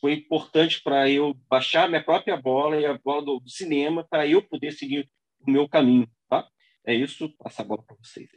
Foi 0.00 0.14
importante 0.14 0.82
para 0.82 1.08
eu 1.08 1.34
baixar 1.48 1.88
minha 1.88 2.02
própria 2.02 2.36
bola 2.36 2.76
e 2.76 2.86
a 2.86 2.96
bola 2.98 3.22
do 3.22 3.42
cinema 3.46 4.06
para 4.08 4.26
eu 4.26 4.42
poder 4.42 4.72
seguir 4.72 5.08
o 5.40 5.50
meu 5.50 5.68
caminho, 5.68 6.08
tá? 6.28 6.46
É 6.84 6.94
isso, 6.94 7.28
passa 7.38 7.62
a 7.62 7.64
bola 7.64 7.82
para 7.82 7.96
vocês. 7.96 8.28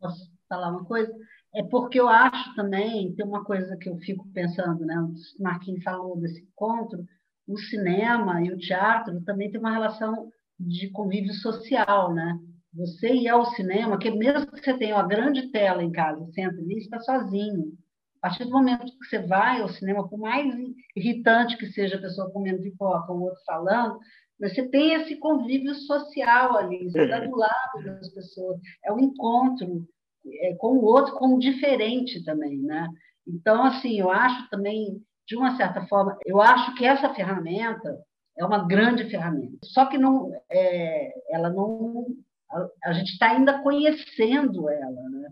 Posso 0.00 0.30
falar 0.48 0.70
uma 0.70 0.84
coisa? 0.84 1.12
É 1.54 1.62
porque 1.62 1.98
eu 1.98 2.08
acho 2.08 2.54
também, 2.54 3.14
tem 3.14 3.24
uma 3.26 3.44
coisa 3.44 3.76
que 3.76 3.88
eu 3.88 3.96
fico 3.98 4.28
pensando, 4.32 4.84
né? 4.84 4.98
O 5.00 5.42
Marquinhos 5.42 5.82
falou 5.82 6.18
desse 6.20 6.42
encontro, 6.42 7.04
o 7.46 7.56
cinema 7.56 8.42
e 8.42 8.52
o 8.52 8.58
teatro 8.58 9.22
também 9.24 9.50
tem 9.50 9.58
uma 9.58 9.72
relação 9.72 10.30
de 10.60 10.90
convívio 10.90 11.32
social, 11.34 12.12
né? 12.12 12.38
Você 12.74 13.12
ir 13.12 13.28
ao 13.28 13.46
cinema, 13.46 13.98
que 13.98 14.10
mesmo 14.10 14.46
que 14.52 14.60
você 14.60 14.76
tenha 14.76 14.96
uma 14.96 15.08
grande 15.08 15.50
tela 15.50 15.82
em 15.82 15.90
casa, 15.90 16.24
senta 16.32 16.60
ali, 16.60 16.76
está 16.76 17.00
sozinho. 17.00 17.72
A 18.18 18.28
partir 18.28 18.44
do 18.44 18.50
momento 18.50 18.92
que 18.98 19.06
você 19.06 19.20
vai 19.26 19.62
ao 19.62 19.68
cinema, 19.68 20.08
por 20.08 20.18
mais 20.18 20.46
irritante 20.94 21.56
que 21.56 21.66
seja 21.68 21.96
a 21.96 22.00
pessoa 22.00 22.30
comendo 22.30 22.62
pipoca 22.62 23.12
o 23.12 23.22
outro 23.22 23.40
falando, 23.46 23.98
você 24.38 24.68
tem 24.68 24.94
esse 24.94 25.16
convívio 25.16 25.74
social 25.74 26.56
ali, 26.56 26.90
você 26.90 27.02
está 27.02 27.20
do 27.20 27.36
lado 27.36 27.84
das 27.84 28.08
pessoas, 28.12 28.60
é 28.84 28.92
um 28.92 29.00
encontro 29.00 29.86
é, 30.26 30.54
com 30.54 30.76
o 30.76 30.84
outro, 30.84 31.14
com 31.14 31.34
o 31.34 31.38
diferente 31.38 32.24
também, 32.24 32.58
né? 32.58 32.88
Então, 33.26 33.64
assim, 33.64 33.98
eu 33.98 34.10
acho 34.10 34.48
também, 34.48 35.02
de 35.26 35.36
uma 35.36 35.56
certa 35.56 35.86
forma, 35.86 36.16
eu 36.24 36.40
acho 36.40 36.74
que 36.76 36.84
essa 36.84 37.12
ferramenta 37.14 37.98
é 38.38 38.44
uma 38.44 38.66
grande 38.66 39.10
ferramenta. 39.10 39.58
Só 39.64 39.86
que 39.86 39.98
não, 39.98 40.32
é, 40.50 41.12
ela 41.30 41.50
não, 41.50 42.06
a, 42.50 42.68
a 42.90 42.92
gente 42.92 43.12
está 43.12 43.30
ainda 43.30 43.60
conhecendo 43.60 44.68
ela, 44.68 45.08
né? 45.10 45.28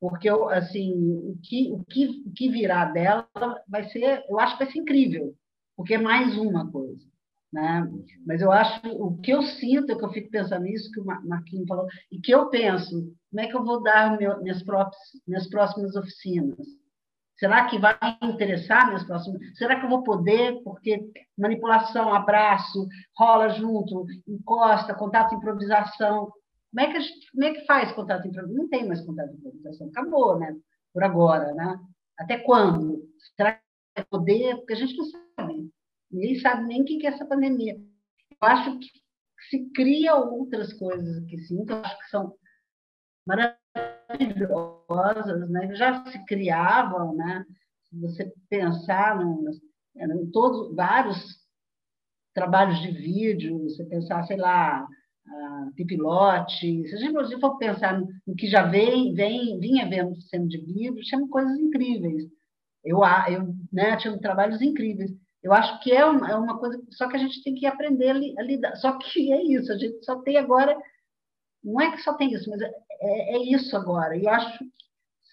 Porque 0.00 0.28
assim, 0.28 0.94
o 0.94 1.38
que, 1.42 1.72
o 1.72 1.84
que, 1.84 2.06
o 2.26 2.32
que 2.32 2.48
virá 2.48 2.86
dela 2.86 3.28
vai 3.68 3.84
ser, 3.90 4.24
eu 4.28 4.40
acho 4.40 4.56
que 4.56 4.64
vai 4.64 4.72
ser 4.72 4.78
incrível, 4.78 5.34
porque 5.76 5.94
é 5.94 5.98
mais 5.98 6.38
uma 6.38 6.70
coisa. 6.70 7.09
Né? 7.52 7.90
Mas 8.26 8.40
eu 8.40 8.52
acho, 8.52 8.80
o 8.86 9.18
que 9.20 9.32
eu 9.32 9.42
sinto, 9.42 9.90
é 9.90 9.96
que 9.96 10.04
eu 10.04 10.12
fico 10.12 10.30
pensando 10.30 10.62
nisso 10.62 10.90
que 10.92 11.00
o 11.00 11.04
Marquinhos 11.04 11.66
falou, 11.66 11.86
e 12.10 12.20
que 12.20 12.32
eu 12.32 12.48
penso, 12.48 13.12
como 13.30 13.40
é 13.40 13.48
que 13.48 13.56
eu 13.56 13.64
vou 13.64 13.82
dar 13.82 14.16
meu, 14.16 14.40
minhas, 14.40 14.62
próprias, 14.62 15.00
minhas 15.26 15.48
próximas 15.48 15.96
oficinas? 15.96 16.56
Será 17.36 17.66
que 17.68 17.78
vai 17.78 17.96
interessar 18.22 18.86
minhas 18.86 19.02
próximas? 19.04 19.40
Será 19.56 19.80
que 19.80 19.86
eu 19.86 19.90
vou 19.90 20.04
poder? 20.04 20.62
Porque 20.62 21.10
manipulação, 21.38 22.12
abraço, 22.12 22.86
rola 23.16 23.48
junto, 23.48 24.04
encosta, 24.28 24.94
contato, 24.94 25.34
improvisação. 25.34 26.30
Como 26.70 26.86
é 26.86 26.92
que, 26.92 26.98
como 27.32 27.44
é 27.44 27.54
que 27.54 27.66
faz 27.66 27.90
contato 27.92 28.28
improvisação? 28.28 28.62
Não 28.62 28.68
tem 28.68 28.86
mais 28.86 29.00
contato 29.00 29.34
improvisação, 29.34 29.88
acabou, 29.88 30.38
né? 30.38 30.54
Por 30.92 31.02
agora, 31.02 31.54
né? 31.54 31.80
Até 32.18 32.38
quando? 32.38 33.08
Será 33.34 33.54
que 33.54 33.62
vai 33.96 34.04
poder? 34.04 34.56
Porque 34.56 34.74
a 34.74 34.76
gente 34.76 34.96
não 34.96 35.04
sabe. 35.06 35.70
Ninguém 36.10 36.38
sabe 36.40 36.66
nem 36.66 36.82
o 36.82 36.84
que 36.84 37.06
é 37.06 37.10
essa 37.10 37.24
pandemia. 37.24 37.74
Eu 37.74 38.48
acho 38.48 38.78
que 38.78 38.88
se 39.48 39.70
cria 39.70 40.16
outras 40.16 40.72
coisas 40.74 41.22
aqui, 41.22 41.38
sim, 41.38 41.64
que 41.64 41.72
eu 41.72 41.76
acho 41.76 41.98
que 41.98 42.10
são 42.10 42.34
maravilhosas, 43.26 45.48
né? 45.50 45.74
já 45.74 46.04
se 46.06 46.24
criavam, 46.24 47.14
né? 47.14 47.46
Se 47.88 48.00
você 48.00 48.32
pensar 48.48 49.20
em 49.96 50.30
todos 50.30 50.74
vários 50.74 51.38
trabalhos 52.34 52.80
de 52.80 52.92
vídeo, 52.92 53.64
você 53.64 53.84
pensar, 53.84 54.22
sei 54.24 54.36
lá, 54.36 54.86
pipilote, 55.76 56.88
se 56.88 56.94
a 56.94 56.98
gente 56.98 57.40
for 57.40 57.58
pensar 57.58 58.00
no 58.00 58.34
que 58.36 58.46
já 58.46 58.66
vem, 58.66 59.14
vem, 59.14 59.58
vinha 59.58 59.88
vendo 59.88 60.20
sendo 60.22 60.48
de 60.48 60.58
vídeo, 60.58 61.02
tinha 61.02 61.26
coisas 61.28 61.58
incríveis. 61.58 62.24
Eu, 62.84 63.00
eu 63.28 63.54
né, 63.72 63.96
tinha 63.96 64.18
trabalhos 64.18 64.62
incríveis. 64.62 65.10
Eu 65.42 65.52
acho 65.52 65.80
que 65.80 65.92
é 65.92 66.04
uma, 66.04 66.30
é 66.30 66.36
uma 66.36 66.58
coisa, 66.58 66.80
só 66.90 67.08
que 67.08 67.16
a 67.16 67.18
gente 67.18 67.42
tem 67.42 67.54
que 67.54 67.66
aprender 67.66 68.10
a 68.10 68.42
lidar. 68.42 68.76
Só 68.76 68.98
que 68.98 69.32
é 69.32 69.42
isso, 69.42 69.72
a 69.72 69.78
gente 69.78 70.04
só 70.04 70.20
tem 70.20 70.36
agora, 70.36 70.76
não 71.64 71.80
é 71.80 71.90
que 71.92 72.02
só 72.02 72.14
tem 72.14 72.32
isso, 72.32 72.48
mas 72.50 72.60
é, 72.60 72.70
é, 73.00 73.36
é 73.36 73.38
isso 73.54 73.76
agora. 73.76 74.16
E 74.16 74.24
eu 74.24 74.30
acho, 74.30 74.64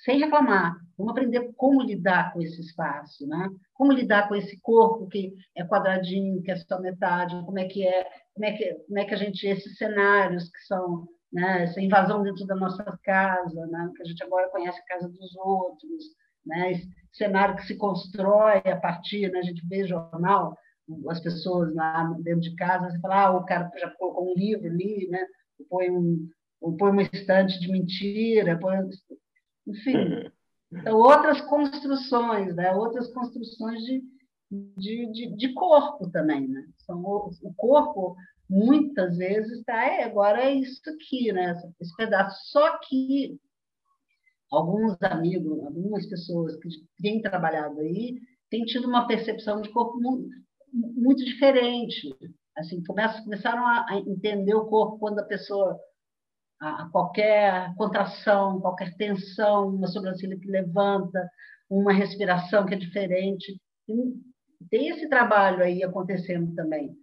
sem 0.05 0.19
reclamar, 0.19 0.77
vamos 0.97 1.11
aprender 1.11 1.51
como 1.55 1.81
lidar 1.81 2.33
com 2.33 2.41
esse 2.41 2.61
espaço, 2.61 3.27
né? 3.27 3.49
Como 3.73 3.91
lidar 3.91 4.27
com 4.27 4.35
esse 4.35 4.59
corpo 4.61 5.07
que 5.07 5.33
é 5.55 5.65
quadradinho, 5.65 6.41
que 6.41 6.51
é 6.51 6.55
só 6.55 6.79
metade, 6.79 7.35
como 7.45 7.59
é 7.59 7.65
que 7.65 7.85
é, 7.85 8.07
como 8.33 8.45
é 8.45 8.53
que, 8.53 8.73
como 8.73 8.99
é 8.99 9.05
que 9.05 9.13
a 9.13 9.17
gente, 9.17 9.45
esses 9.45 9.77
cenários 9.77 10.49
que 10.49 10.59
são, 10.65 11.07
né, 11.31 11.63
essa 11.63 11.81
invasão 11.81 12.23
dentro 12.23 12.45
da 12.45 12.55
nossa 12.55 12.83
casa, 13.03 13.67
né, 13.67 13.91
que 13.95 14.03
a 14.03 14.05
gente 14.05 14.23
agora 14.23 14.49
conhece 14.49 14.79
a 14.79 14.85
casa 14.85 15.09
dos 15.09 15.35
outros, 15.35 16.03
né? 16.45 16.81
Cenário 17.17 17.55
que 17.55 17.65
se 17.65 17.75
constrói 17.75 18.61
a 18.65 18.75
partir, 18.75 19.31
né? 19.31 19.39
a 19.39 19.43
gente 19.43 19.65
vê 19.67 19.87
jornal, 19.87 20.55
as 21.09 21.19
pessoas 21.19 21.73
lá 21.73 22.15
dentro 22.19 22.41
de 22.41 22.55
casa, 22.55 22.89
você 22.89 22.99
fala, 22.99 23.25
ah, 23.25 23.37
o 23.37 23.45
cara 23.45 23.69
já 23.77 23.89
colocou 23.91 24.31
um 24.31 24.33
livro 24.35 24.67
ali, 24.67 25.07
né? 25.09 25.25
põe, 25.69 25.89
um, 25.89 26.29
põe 26.77 26.91
uma 26.91 27.01
estante 27.01 27.59
de 27.59 27.71
mentira, 27.71 28.57
põe... 28.59 28.77
enfim. 29.67 30.29
Então, 30.71 30.97
outras 30.97 31.41
construções, 31.41 32.55
né? 32.55 32.73
outras 32.73 33.11
construções 33.13 33.81
de, 33.83 34.03
de, 34.51 35.11
de, 35.11 35.35
de 35.35 35.53
corpo 35.53 36.09
também. 36.11 36.47
Né? 36.47 36.65
São, 36.85 37.01
o 37.01 37.53
corpo, 37.55 38.15
muitas 38.49 39.17
vezes, 39.17 39.63
tá, 39.63 39.85
é, 39.85 40.03
agora 40.03 40.43
é 40.43 40.53
isso 40.53 40.81
aqui, 40.89 41.31
né? 41.31 41.55
esse 41.79 41.95
pedaço. 41.95 42.51
Só 42.51 42.77
que 42.79 43.39
alguns 44.51 44.97
amigos, 45.01 45.63
algumas 45.63 46.05
pessoas 46.07 46.55
que 46.57 46.69
têm 47.01 47.21
trabalhado 47.21 47.79
aí, 47.79 48.15
têm 48.49 48.65
tido 48.65 48.87
uma 48.87 49.07
percepção 49.07 49.61
de 49.61 49.69
corpo 49.69 49.99
muito, 49.99 50.29
muito 50.73 51.23
diferente. 51.25 52.15
Assim, 52.57 52.83
começam, 52.83 53.23
começaram 53.23 53.65
a 53.65 53.85
entender 54.05 54.55
o 54.55 54.65
corpo 54.65 54.97
quando 54.99 55.19
a 55.19 55.25
pessoa, 55.25 55.77
a, 56.59 56.89
qualquer 56.91 57.73
contração, 57.75 58.59
qualquer 58.61 58.95
tensão, 58.95 59.69
uma 59.69 59.87
sobrancelha 59.87 60.39
que 60.39 60.47
levanta, 60.47 61.29
uma 61.69 61.93
respiração 61.93 62.65
que 62.65 62.73
é 62.73 62.77
diferente. 62.77 63.59
Tem 64.69 64.89
esse 64.89 65.07
trabalho 65.07 65.63
aí 65.63 65.83
acontecendo 65.83 66.53
também. 66.55 66.95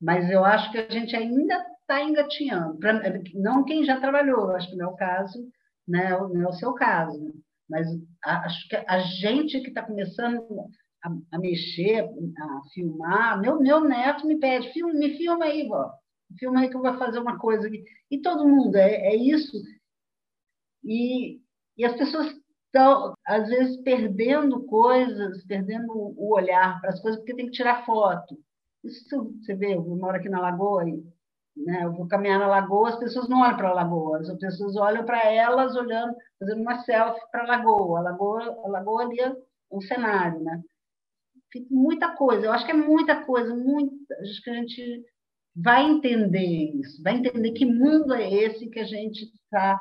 Mas 0.00 0.30
eu 0.30 0.44
acho 0.44 0.70
que 0.70 0.78
a 0.78 0.90
gente 0.90 1.16
ainda 1.16 1.64
está 1.80 2.02
engatinhando. 2.02 2.78
Pra, 2.78 3.00
não 3.34 3.64
quem 3.64 3.84
já 3.84 4.00
trabalhou, 4.00 4.50
acho 4.50 4.70
que 4.70 4.76
não 4.76 4.86
é 4.86 4.88
o 4.88 4.96
caso, 4.96 5.46
né? 5.86 6.10
não 6.10 6.42
é 6.42 6.48
o 6.48 6.52
seu 6.52 6.72
caso, 6.74 7.34
mas 7.68 7.86
acho 8.24 8.68
que 8.68 8.76
a 8.76 8.98
gente 9.00 9.60
que 9.60 9.68
está 9.68 9.82
começando 9.82 10.44
a, 11.02 11.10
a, 11.32 11.38
mexer, 11.38 12.00
a 12.38 12.60
filmar, 12.72 13.40
meu, 13.40 13.60
meu 13.60 13.80
neto 13.84 14.26
me 14.26 14.38
pede, 14.38 14.72
filma, 14.72 14.92
me 14.94 15.16
filma 15.16 15.44
aí, 15.44 15.66
vó, 15.66 15.90
filma 16.38 16.60
aí 16.60 16.68
que 16.68 16.76
eu 16.76 16.82
vou 16.82 16.96
fazer 16.98 17.18
uma 17.18 17.38
coisa 17.38 17.66
aqui. 17.66 17.84
E 18.10 18.20
todo 18.20 18.48
mundo, 18.48 18.76
é, 18.76 19.08
é 19.08 19.16
isso. 19.16 19.56
E, 20.84 21.40
e 21.76 21.84
as 21.84 21.96
pessoas 21.96 22.34
estão, 22.66 23.14
às 23.26 23.48
vezes, 23.48 23.76
perdendo 23.82 24.64
coisas, 24.64 25.44
perdendo 25.44 25.92
o 25.92 26.34
olhar 26.34 26.80
para 26.80 26.90
as 26.90 27.00
coisas, 27.00 27.18
porque 27.20 27.34
tem 27.34 27.46
que 27.46 27.52
tirar 27.52 27.84
foto. 27.84 28.38
Isso 28.84 29.34
você 29.40 29.54
vê, 29.54 29.74
eu 29.74 29.82
moro 29.82 30.16
aqui 30.16 30.28
na 30.28 30.40
Lagoa 30.40 30.88
e 30.88 31.02
né? 31.56 31.84
Eu 31.84 31.92
vou 31.92 32.06
caminhar 32.06 32.38
na 32.38 32.46
lagoa, 32.46 32.90
as 32.90 32.98
pessoas 32.98 33.28
não 33.28 33.40
olham 33.40 33.56
para 33.56 33.70
a 33.70 33.74
lagoa, 33.74 34.18
as 34.20 34.38
pessoas 34.38 34.76
olham 34.76 35.04
para 35.04 35.24
elas 35.32 35.74
olhando, 35.74 36.14
fazendo 36.38 36.60
uma 36.60 36.82
selfie 36.84 37.30
para 37.30 37.44
a 37.44 37.46
lagoa. 37.46 38.00
A 38.00 38.02
lagoa, 38.02 38.42
a 38.64 38.68
lagoa 38.68 39.02
ali 39.02 39.20
é 39.20 39.34
um 39.70 39.80
cenário, 39.80 40.40
né? 40.40 40.62
Muita 41.70 42.14
coisa, 42.14 42.46
eu 42.46 42.52
acho 42.52 42.66
que 42.66 42.72
é 42.72 42.74
muita 42.74 43.24
coisa, 43.24 43.54
muita, 43.54 44.14
acho 44.20 44.42
que 44.42 44.50
a 44.50 44.54
gente 44.54 45.04
vai 45.54 45.84
entender 45.84 46.74
isso, 46.74 47.02
vai 47.02 47.16
entender 47.16 47.52
que 47.52 47.64
mundo 47.64 48.12
é 48.12 48.30
esse 48.30 48.68
que 48.68 48.78
a 48.78 48.84
gente 48.84 49.24
está 49.24 49.80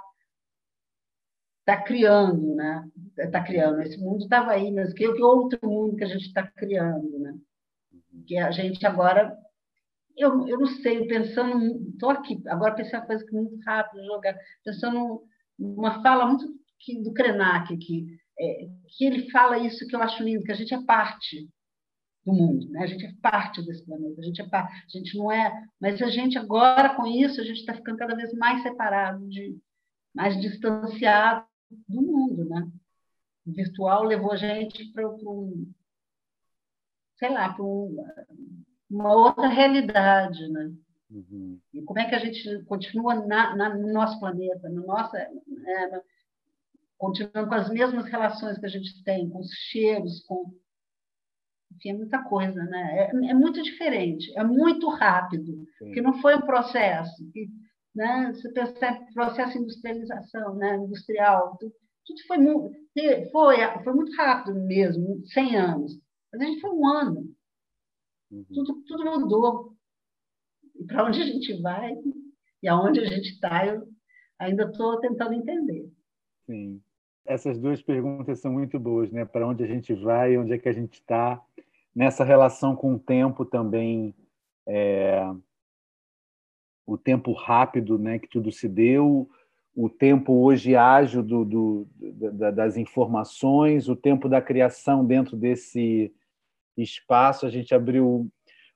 tá 1.66 1.82
criando, 1.82 2.56
né? 2.56 2.88
Está 3.18 3.44
criando. 3.44 3.82
Esse 3.82 3.98
mundo 3.98 4.24
estava 4.24 4.52
aí, 4.52 4.72
mas 4.72 4.94
que, 4.94 5.12
que 5.14 5.24
outro 5.24 5.60
mundo 5.64 5.98
que 5.98 6.04
a 6.04 6.08
gente 6.08 6.28
está 6.28 6.44
criando, 6.44 7.20
né? 7.20 7.36
Que 8.28 8.38
a 8.38 8.52
gente 8.52 8.86
agora 8.86 9.36
eu, 10.18 10.48
eu 10.48 10.60
não 10.60 10.68
sei, 10.68 11.08
pensando, 11.08 11.90
estou 11.90 12.10
aqui, 12.10 12.42
agora 12.48 12.76
pensei 12.76 12.98
uma 12.98 13.06
coisa 13.06 13.26
que 13.26 13.36
é 13.36 13.40
muito 13.40 13.58
rápido, 13.66 14.06
jogar, 14.06 14.36
pensando 14.64 15.24
numa 15.58 16.02
fala 16.02 16.26
muito 16.26 16.48
que, 16.80 17.02
do 17.02 17.14
Krenak, 17.14 17.76
que, 17.78 18.18
é, 18.40 18.68
que 18.88 19.06
ele 19.06 19.30
fala 19.32 19.58
isso 19.58 19.86
que 19.88 19.96
eu 19.96 20.02
acho 20.02 20.24
lindo, 20.24 20.44
que 20.44 20.52
a 20.52 20.56
gente 20.56 20.74
é 20.74 20.82
parte 20.84 21.50
do 22.26 22.34
mundo, 22.34 22.70
né? 22.70 22.84
a 22.84 22.88
gente 22.88 23.06
é 23.06 23.14
parte 23.22 23.62
desse 23.64 23.86
planeta, 23.86 24.20
a 24.20 24.24
gente 24.24 24.42
é 24.42 24.50
parte, 24.50 24.74
a 24.74 24.98
gente 24.98 25.18
não 25.18 25.32
é, 25.32 25.68
mas 25.80 26.02
a 26.02 26.10
gente 26.10 26.38
agora 26.38 26.96
com 26.96 27.06
isso, 27.06 27.40
a 27.40 27.44
gente 27.44 27.60
está 27.60 27.74
ficando 27.74 27.98
cada 27.98 28.16
vez 28.16 28.34
mais 28.34 28.64
separado, 28.64 29.28
de, 29.28 29.58
mais 30.14 30.40
distanciado 30.42 31.46
do 31.88 32.02
mundo, 32.02 32.46
né? 32.46 32.68
O 33.46 33.52
virtual 33.52 34.04
levou 34.04 34.32
a 34.32 34.38
gente 34.38 34.92
para 34.92 35.08
um, 35.08 35.72
sei 37.18 37.30
lá, 37.30 37.54
para 37.54 37.64
um 37.64 37.96
uma 38.90 39.14
outra 39.14 39.48
realidade, 39.48 40.48
né? 40.50 40.72
Uhum. 41.10 41.60
E 41.74 41.82
como 41.84 42.00
é 42.00 42.10
que 42.10 42.16
a 42.16 42.20
gente 42.20 42.64
continua 42.66 43.16
na, 43.16 43.56
na, 43.56 43.76
no 43.76 43.92
nosso 43.92 44.20
planeta, 44.20 44.70
no 44.70 44.86
nosso, 44.86 45.16
é, 45.16 46.02
continuando 46.98 47.48
com 47.48 47.56
as 47.56 47.70
mesmas 47.70 48.06
relações 48.06 48.58
que 48.58 48.66
a 48.66 48.70
gente 48.70 49.04
tem, 49.04 49.30
com 49.30 49.40
os 49.40 49.52
cheiros, 49.72 50.22
com 50.26 50.54
enfim, 51.76 51.90
é 51.90 51.94
muita 51.94 52.24
coisa, 52.24 52.64
né? 52.64 53.10
É, 53.12 53.30
é 53.32 53.34
muito 53.34 53.62
diferente, 53.62 54.32
é 54.38 54.44
muito 54.44 54.88
rápido, 54.88 55.66
Sim. 55.78 55.92
que 55.92 56.02
não 56.02 56.22
foi 56.22 56.36
um 56.36 56.42
processo, 56.42 57.30
que, 57.32 57.50
né? 57.94 58.32
Você 58.34 58.52
percebe 58.52 59.14
processo 59.14 59.54
de 59.54 59.60
industrialização, 59.60 60.56
né? 60.56 60.78
Industrial, 60.78 61.58
tudo, 61.60 61.74
tudo 62.06 62.20
foi 62.28 62.38
muito, 62.38 62.76
foi, 63.32 63.58
foi 63.84 63.94
muito 63.94 64.16
rápido 64.16 64.60
mesmo, 64.62 65.22
100 65.28 65.56
anos. 65.58 66.00
Mas 66.32 66.42
a 66.42 66.46
gente 66.46 66.62
foi 66.62 66.70
um 66.72 66.88
ano. 66.88 67.35
Uhum. 68.32 68.46
Tudo, 68.54 68.84
tudo 68.88 69.20
mudou. 69.20 69.76
E 70.76 70.84
para 70.86 71.06
onde 71.06 71.22
a 71.22 71.26
gente 71.26 71.54
vai 71.62 71.94
e 72.62 72.68
aonde 72.68 73.00
a 73.00 73.06
gente 73.06 73.30
está, 73.30 73.66
eu 73.66 73.88
ainda 74.40 74.64
estou 74.64 75.00
tentando 75.00 75.34
entender. 75.34 75.90
Sim. 76.46 76.82
Essas 77.26 77.60
duas 77.60 77.82
perguntas 77.82 78.40
são 78.40 78.52
muito 78.54 78.80
boas, 78.80 79.12
né? 79.12 79.26
Para 79.26 79.48
onde 79.48 79.64
a 79.64 79.68
gente 79.68 79.94
vai, 79.94 80.38
onde 80.38 80.54
é 80.54 80.58
que 80.58 80.70
a 80.70 80.74
gente 80.74 80.96
está, 80.96 81.42
nessa 81.96 82.24
relação 82.24 82.76
com 82.76 82.94
o 82.94 83.00
tempo 83.00 83.46
também, 83.46 84.14
é... 84.68 85.24
o 86.86 86.98
tempo 86.98 87.34
rápido, 87.34 87.98
né? 87.98 88.20
Que 88.20 88.28
tudo 88.28 88.52
se 88.52 88.68
deu, 88.68 89.30
o 89.76 89.90
tempo 89.90 90.34
hoje 90.34 90.76
ágil 90.76 91.22
do, 91.22 91.44
do, 91.44 91.88
das 92.54 92.78
informações, 92.78 93.90
o 93.90 93.96
tempo 93.96 94.30
da 94.30 94.42
criação 94.42 95.06
dentro 95.06 95.36
desse 95.36 96.14
espaço. 96.82 97.46
A 97.46 97.50
gente 97.50 97.74
abriu 97.74 98.30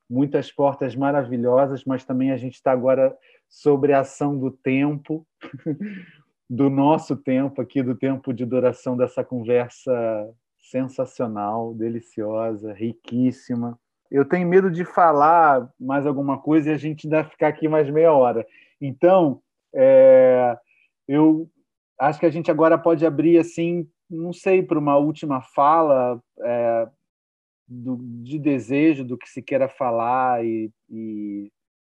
muitas 0.10 0.52
portas 0.52 0.96
maravilhosas, 0.96 1.84
mas 1.86 2.04
também 2.04 2.32
a 2.32 2.38
gente 2.38 2.56
está 2.56 2.72
agora 2.72 3.16
sobre 3.48 3.94
a 3.94 4.00
ação 4.00 4.38
do 4.38 4.52
tempo, 4.52 5.26
do 6.50 6.70
nosso 6.70 7.16
tempo 7.16 7.62
aqui, 7.62 7.84
do 7.84 7.96
tempo 7.96 8.34
de 8.34 8.46
duração 8.46 8.98
dessa 8.98 9.24
conversa 9.24 9.94
sensacional, 10.60 11.74
deliciosa, 11.74 12.74
riquíssima. 12.74 13.80
Eu 14.10 14.26
tenho 14.26 14.48
medo 14.48 14.72
de 14.72 14.84
falar 14.84 15.70
mais 15.80 16.06
alguma 16.06 16.40
coisa 16.40 16.70
e 16.70 16.74
a 16.74 16.78
gente 16.78 17.06
ainda 17.06 17.24
ficar 17.24 17.48
aqui 17.48 17.68
mais 17.68 17.90
meia 17.90 18.12
hora. 18.12 18.46
Então, 18.82 19.42
é, 19.74 20.58
eu 21.08 21.48
acho 22.00 22.20
que 22.20 22.26
a 22.26 22.32
gente 22.32 22.50
agora 22.50 22.78
pode 22.78 23.06
abrir 23.06 23.38
assim, 23.38 23.88
não 24.10 24.34
sei, 24.34 24.64
para 24.64 24.80
uma 24.80 24.98
última 24.98 25.42
fala, 25.42 26.20
é, 26.40 26.88
do, 27.70 27.98
de 28.24 28.40
desejo 28.40 29.04
do 29.06 29.18
que 29.18 29.30
se 29.30 29.42
queira 29.42 29.70
falar 29.70 30.44
e, 30.44 30.72
e, 30.90 31.52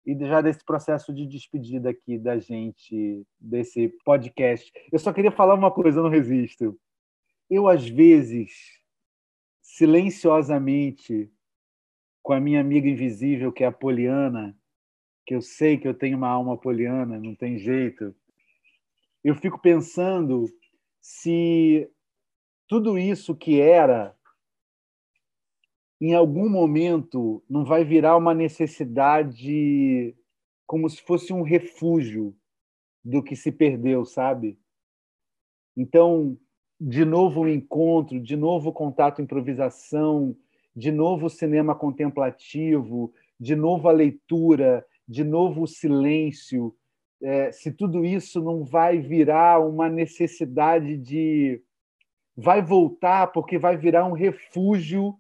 e 0.06 0.18
já 0.20 0.40
desse 0.42 0.64
processo 0.64 1.12
de 1.12 1.26
despedida 1.26 1.90
aqui 1.90 2.18
da 2.18 2.38
gente, 2.38 3.26
desse 3.40 3.90
podcast. 4.06 4.72
Eu 4.92 5.00
só 5.00 5.12
queria 5.12 5.32
falar 5.32 5.56
uma 5.56 5.72
coisa, 5.72 6.02
não 6.02 6.10
resisto. 6.10 6.80
Eu, 7.50 7.68
às 7.68 7.88
vezes, 7.88 8.52
silenciosamente, 9.62 11.32
com 12.22 12.34
a 12.34 12.40
minha 12.40 12.62
amiga 12.62 12.88
invisível, 12.88 13.52
que 13.52 13.64
é 13.64 13.68
a 13.68 13.72
Poliana, 13.72 14.56
que 15.26 15.34
eu 15.34 15.42
sei 15.42 15.78
que 15.78 15.88
eu 15.88 15.94
tenho 15.94 16.18
uma 16.18 16.30
alma 16.30 16.58
poliana, 16.58 17.20
não 17.20 17.34
tem 17.34 17.58
jeito, 17.58 18.14
eu 19.24 19.36
fico 19.36 19.58
pensando 19.60 20.46
se 21.02 21.90
tudo 22.68 22.98
isso 22.98 23.36
que 23.36 23.62
era 23.62 24.16
em 26.06 26.14
algum 26.14 26.50
momento 26.50 27.42
não 27.50 27.64
vai 27.64 27.86
virar 27.86 28.18
uma 28.18 28.34
necessidade 28.34 30.14
como 30.68 30.90
se 30.90 31.02
fosse 31.02 31.32
um 31.32 31.44
refúgio 31.44 32.36
do 33.02 33.24
que 33.24 33.38
se 33.38 33.54
perdeu, 33.54 34.04
sabe? 34.04 34.60
Então, 35.78 36.38
de 36.78 37.06
novo 37.06 37.44
o 37.44 37.48
encontro, 37.48 38.20
de 38.20 38.36
novo 38.36 38.70
o 38.70 38.74
contato 38.74 39.22
improvisação, 39.22 40.36
de 40.76 40.92
novo 40.92 41.28
o 41.28 41.30
cinema 41.30 41.74
contemplativo, 41.74 43.14
de 43.40 43.56
novo 43.56 43.88
a 43.88 43.94
leitura, 43.94 44.86
de 45.08 45.24
novo 45.24 45.62
o 45.62 45.68
silêncio, 45.68 46.76
é, 47.22 47.50
se 47.54 47.72
tudo 47.72 48.04
isso 48.04 48.42
não 48.42 48.66
vai 48.66 49.00
virar 49.00 49.66
uma 49.66 49.88
necessidade 49.88 50.98
de. 50.98 51.62
vai 52.36 52.62
voltar, 52.62 53.28
porque 53.28 53.58
vai 53.58 53.78
virar 53.78 54.04
um 54.04 54.12
refúgio 54.12 55.18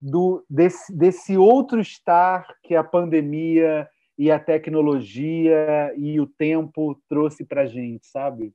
do, 0.00 0.44
desse, 0.48 0.96
desse 0.96 1.36
outro 1.36 1.80
estar 1.80 2.46
que 2.62 2.74
a 2.74 2.82
pandemia 2.82 3.88
e 4.16 4.30
a 4.30 4.38
tecnologia 4.38 5.92
e 5.96 6.20
o 6.20 6.26
tempo 6.26 7.00
trouxe 7.08 7.44
para 7.44 7.62
a 7.62 7.66
gente, 7.66 8.06
sabe? 8.06 8.54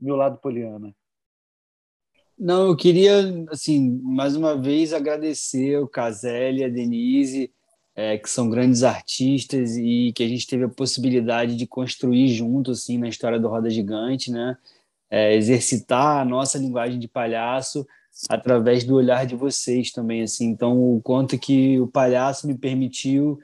Meu 0.00 0.16
lado 0.16 0.38
poliana. 0.38 0.94
Não, 2.38 2.68
eu 2.68 2.76
queria, 2.76 3.44
assim, 3.50 4.00
mais 4.02 4.34
uma 4.34 4.56
vez 4.56 4.94
agradecer 4.94 5.76
o 5.78 5.86
Caselli, 5.86 6.64
a 6.64 6.68
Denise, 6.68 7.52
é, 7.94 8.16
que 8.16 8.30
são 8.30 8.48
grandes 8.48 8.82
artistas 8.82 9.76
e 9.76 10.10
que 10.14 10.22
a 10.22 10.28
gente 10.28 10.46
teve 10.46 10.64
a 10.64 10.68
possibilidade 10.68 11.54
de 11.54 11.66
construir 11.66 12.28
junto, 12.28 12.70
assim, 12.70 12.96
na 12.96 13.08
história 13.08 13.38
do 13.38 13.48
Roda 13.48 13.68
Gigante, 13.68 14.30
né? 14.30 14.56
É, 15.10 15.34
exercitar 15.34 16.22
a 16.22 16.24
nossa 16.24 16.56
linguagem 16.56 16.98
de 16.98 17.08
palhaço 17.08 17.86
através 18.28 18.84
do 18.84 18.94
olhar 18.94 19.26
de 19.26 19.34
vocês 19.34 19.90
também, 19.90 20.22
assim. 20.22 20.46
Então, 20.46 20.96
o 20.96 21.00
quanto 21.00 21.38
que 21.38 21.80
o 21.80 21.86
palhaço 21.86 22.46
me 22.46 22.56
permitiu 22.56 23.38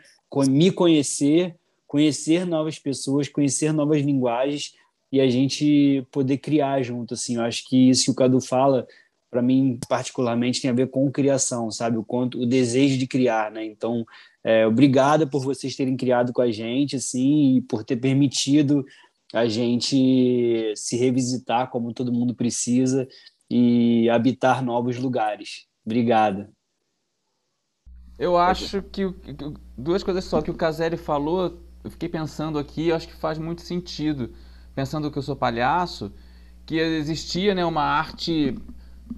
me 0.48 0.70
conhecer, 0.70 1.56
conhecer 1.86 2.44
novas 2.44 2.78
pessoas, 2.78 3.28
conhecer 3.28 3.72
novas 3.72 4.02
linguagens 4.02 4.74
e 5.10 5.20
a 5.20 5.28
gente 5.30 6.06
poder 6.10 6.38
criar 6.38 6.82
junto, 6.82 7.14
assim. 7.14 7.36
Eu 7.36 7.42
acho 7.42 7.66
que 7.68 7.88
isso 7.88 8.04
que 8.04 8.10
o 8.10 8.14
Cadu 8.14 8.40
fala, 8.40 8.86
para 9.30 9.40
mim 9.40 9.78
particularmente, 9.88 10.60
tem 10.60 10.70
a 10.70 10.74
ver 10.74 10.88
com 10.88 11.10
criação, 11.10 11.70
sabe? 11.70 11.96
O 11.96 12.04
quanto 12.04 12.40
o 12.42 12.46
desejo 12.46 12.98
de 12.98 13.06
criar, 13.06 13.50
né? 13.50 13.64
Então, 13.64 14.04
é, 14.44 14.66
obrigada 14.66 15.26
por 15.26 15.42
vocês 15.42 15.74
terem 15.74 15.96
criado 15.96 16.32
com 16.32 16.42
a 16.42 16.50
gente, 16.50 16.96
assim, 16.96 17.56
e 17.56 17.60
por 17.62 17.82
ter 17.82 17.96
permitido 17.96 18.84
a 19.32 19.46
gente 19.46 20.72
se 20.76 20.96
revisitar 20.96 21.68
como 21.70 21.92
todo 21.92 22.12
mundo 22.12 22.34
precisa 22.34 23.08
e 23.50 24.08
habitar 24.10 24.62
novos 24.62 24.98
lugares. 24.98 25.66
Obrigada. 25.84 26.50
Eu 28.18 28.36
acho 28.36 28.82
que 28.82 29.02
duas 29.76 30.02
coisas 30.02 30.24
só 30.24 30.40
que 30.40 30.50
o 30.50 30.54
Caselli 30.54 30.96
falou, 30.96 31.60
eu 31.84 31.90
fiquei 31.90 32.08
pensando 32.08 32.58
aqui, 32.58 32.88
eu 32.88 32.96
acho 32.96 33.06
que 33.06 33.14
faz 33.14 33.38
muito 33.38 33.62
sentido. 33.62 34.32
Pensando 34.74 35.10
que 35.10 35.18
eu 35.18 35.22
sou 35.22 35.36
palhaço, 35.36 36.12
que 36.64 36.76
existia 36.76 37.54
né, 37.54 37.64
uma 37.64 37.82
arte 37.82 38.56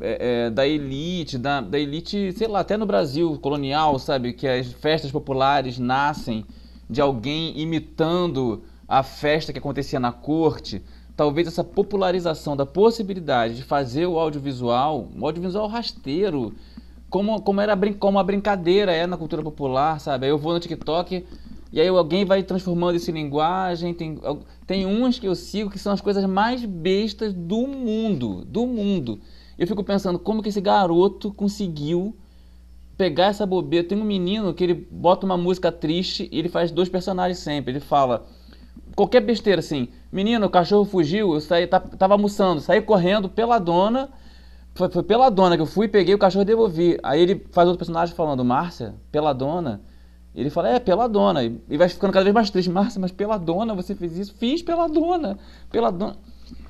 é, 0.00 0.46
é, 0.46 0.50
da 0.50 0.66
elite, 0.66 1.38
da, 1.38 1.60
da 1.60 1.78
elite, 1.78 2.32
sei 2.32 2.46
lá, 2.46 2.60
até 2.60 2.76
no 2.76 2.86
Brasil 2.86 3.38
colonial, 3.38 3.98
sabe? 3.98 4.32
Que 4.32 4.46
as 4.46 4.72
festas 4.72 5.10
populares 5.10 5.78
nascem 5.78 6.44
de 6.90 7.00
alguém 7.00 7.58
imitando 7.58 8.64
a 8.86 9.02
festa 9.02 9.52
que 9.52 9.58
acontecia 9.58 10.00
na 10.00 10.12
corte 10.12 10.82
talvez 11.18 11.48
essa 11.48 11.64
popularização 11.64 12.56
da 12.56 12.64
possibilidade 12.64 13.56
de 13.56 13.64
fazer 13.64 14.06
o 14.06 14.20
audiovisual, 14.20 15.08
o 15.18 15.26
audiovisual 15.26 15.66
rasteiro, 15.66 16.54
como, 17.10 17.42
como 17.42 17.60
era 17.60 17.76
como 17.94 18.20
a 18.20 18.22
brincadeira 18.22 18.92
é 18.92 19.04
na 19.04 19.16
cultura 19.16 19.42
popular, 19.42 19.98
sabe? 19.98 20.26
Aí 20.26 20.30
eu 20.30 20.38
vou 20.38 20.52
no 20.52 20.60
TikTok 20.60 21.26
e 21.72 21.80
aí 21.80 21.88
alguém 21.88 22.24
vai 22.24 22.44
transformando 22.44 22.94
isso 22.94 23.10
em 23.10 23.14
linguagem. 23.14 23.92
Tem, 23.94 24.16
tem 24.64 24.86
uns 24.86 25.18
que 25.18 25.26
eu 25.26 25.34
sigo 25.34 25.68
que 25.68 25.78
são 25.80 25.92
as 25.92 26.00
coisas 26.00 26.24
mais 26.24 26.64
bestas 26.64 27.34
do 27.34 27.66
mundo, 27.66 28.44
do 28.44 28.64
mundo. 28.64 29.18
Eu 29.58 29.66
fico 29.66 29.82
pensando 29.82 30.20
como 30.20 30.40
que 30.40 30.50
esse 30.50 30.60
garoto 30.60 31.32
conseguiu 31.32 32.14
pegar 32.96 33.26
essa 33.26 33.44
bobeira. 33.44 33.88
Tem 33.88 33.98
um 33.98 34.04
menino 34.04 34.54
que 34.54 34.62
ele 34.62 34.86
bota 34.88 35.26
uma 35.26 35.36
música 35.36 35.72
triste 35.72 36.28
e 36.30 36.38
ele 36.38 36.48
faz 36.48 36.70
dois 36.70 36.88
personagens 36.88 37.38
sempre. 37.40 37.72
Ele 37.72 37.80
fala 37.80 38.24
qualquer 38.99 39.20
besteira 39.20 39.61
assim. 39.61 39.88
Menino, 40.11 40.46
o 40.46 40.51
cachorro 40.51 40.84
fugiu, 40.84 41.32
eu 41.32 41.40
saí, 41.40 41.68
tava 41.68 42.14
almoçando, 42.14 42.61
saí 42.61 42.82
correndo 42.82 43.28
pela 43.28 43.61
dona. 43.61 44.09
Foi, 44.74 44.90
foi 44.90 45.05
pela 45.05 45.30
dona 45.30 45.55
que 45.55 45.62
eu 45.62 45.66
fui, 45.66 45.86
peguei 45.86 46.16
o 46.16 46.18
cachorro 46.18 46.42
e 46.42 46.46
devolvi. 46.46 46.99
Aí 47.01 47.20
ele 47.20 47.46
faz 47.53 47.68
outro 47.68 47.78
personagem 47.78 48.12
falando, 48.12 48.44
Márcia, 48.44 48.96
pela 49.12 49.32
dona. 49.32 49.80
Ele 50.34 50.51
fala, 50.51 50.70
é, 50.70 50.80
pela 50.80 51.09
dona. 51.09 51.44
E 51.44 51.76
vai 51.76 51.88
ficando 51.88 52.12
cada 52.12 52.24
vez 52.24 52.34
mais 52.34 52.51
triste. 52.51 52.68
Márcia, 52.70 53.01
mas 53.01 53.12
pela 53.12 53.38
dona 53.38 53.72
você 53.72 53.94
fez 53.94 54.18
isso? 54.18 54.34
Fiz 54.34 54.62
pela 54.62 54.88
dona. 54.88 55.38
Pela 55.70 55.90
dona. 55.92 56.16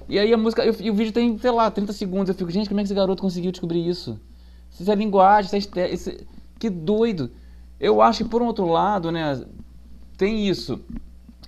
E 0.06 0.18
aí 0.18 0.30
a 0.32 0.36
música, 0.36 0.62
eu, 0.64 0.74
e 0.80 0.90
o 0.90 0.94
vídeo 0.94 1.12
tem, 1.12 1.38
sei 1.38 1.50
lá, 1.50 1.70
30 1.70 1.94
segundos. 1.94 2.28
Eu 2.28 2.34
fico, 2.34 2.50
gente, 2.50 2.68
como 2.68 2.78
é 2.78 2.82
que 2.82 2.88
esse 2.88 2.94
garoto 2.94 3.22
conseguiu 3.22 3.50
descobrir 3.52 3.88
isso? 3.88 4.20
Isso 4.78 4.90
é 4.90 4.94
linguagem, 4.94 5.58
isso 5.58 5.78
é. 5.78 5.90
Isso... 5.90 6.12
Que 6.58 6.68
doido. 6.68 7.30
Eu 7.80 8.02
acho 8.02 8.24
que 8.24 8.30
por 8.30 8.42
um 8.42 8.46
outro 8.46 8.66
lado, 8.66 9.10
né, 9.10 9.42
tem 10.18 10.46
isso. 10.46 10.80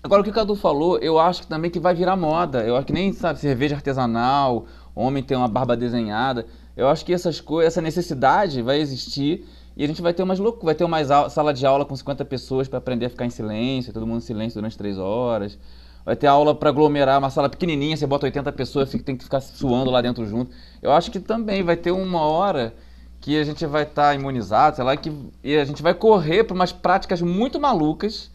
Agora, 0.03 0.23
o 0.23 0.25
que 0.25 0.31
o 0.31 0.33
Cadu 0.33 0.55
falou, 0.55 0.99
eu 0.99 1.19
acho 1.19 1.47
também 1.47 1.71
que 1.71 1.79
vai 1.79 1.95
virar 1.95 2.17
moda. 2.17 2.65
Eu 2.65 2.75
acho 2.75 2.87
que 2.87 2.93
nem, 2.93 3.13
sabe, 3.13 3.39
cerveja 3.39 3.75
artesanal, 3.75 4.65
homem 4.95 5.23
tem 5.23 5.37
uma 5.37 5.49
barba 5.49 5.77
desenhada. 5.77 6.47
Eu 6.75 6.89
acho 6.89 7.05
que 7.05 7.13
essas 7.13 7.39
coisas, 7.39 7.75
essa 7.75 7.83
necessidade 7.83 8.63
vai 8.63 8.81
existir 8.81 9.47
e 9.77 9.85
a 9.85 9.87
gente 9.87 10.01
vai 10.01 10.15
ter 10.15 10.23
umas 10.23 10.39
loucuras. 10.39 10.65
Vai 10.65 10.75
ter 10.75 10.85
uma 10.85 11.29
sala 11.29 11.53
de 11.53 11.67
aula 11.67 11.85
com 11.85 11.95
50 11.95 12.25
pessoas 12.25 12.67
para 12.67 12.79
aprender 12.79 13.07
a 13.07 13.11
ficar 13.11 13.27
em 13.27 13.31
silêncio, 13.31 13.93
todo 13.93 14.07
mundo 14.07 14.19
em 14.19 14.25
silêncio 14.25 14.59
durante 14.59 14.79
três 14.79 14.97
horas. 14.97 15.59
Vai 16.03 16.17
ter 16.17 16.29
aula 16.29 16.55
para 16.55 16.71
aglomerar, 16.71 17.19
uma 17.19 17.29
sala 17.29 17.51
pequenininha, 17.51 17.95
você 17.95 18.07
bota 18.07 18.25
80 18.25 18.51
pessoas, 18.53 18.91
tem 18.91 19.15
que 19.15 19.23
ficar 19.23 19.41
suando 19.41 19.91
lá 19.91 20.01
dentro 20.01 20.25
junto. 20.25 20.51
Eu 20.81 20.93
acho 20.93 21.11
que 21.11 21.21
também 21.21 21.63
vai 21.63 21.77
ter 21.77 21.91
uma 21.91 22.23
hora 22.23 22.75
que 23.21 23.39
a 23.39 23.45
gente 23.45 23.67
vai 23.67 23.83
estar 23.83 24.09
tá 24.09 24.15
imunizado, 24.15 24.77
sei 24.77 24.85
lá, 24.85 24.97
que, 24.97 25.13
e 25.45 25.57
a 25.59 25.65
gente 25.67 25.83
vai 25.83 25.93
correr 25.93 26.45
para 26.45 26.55
umas 26.55 26.73
práticas 26.73 27.21
muito 27.21 27.61
malucas 27.61 28.31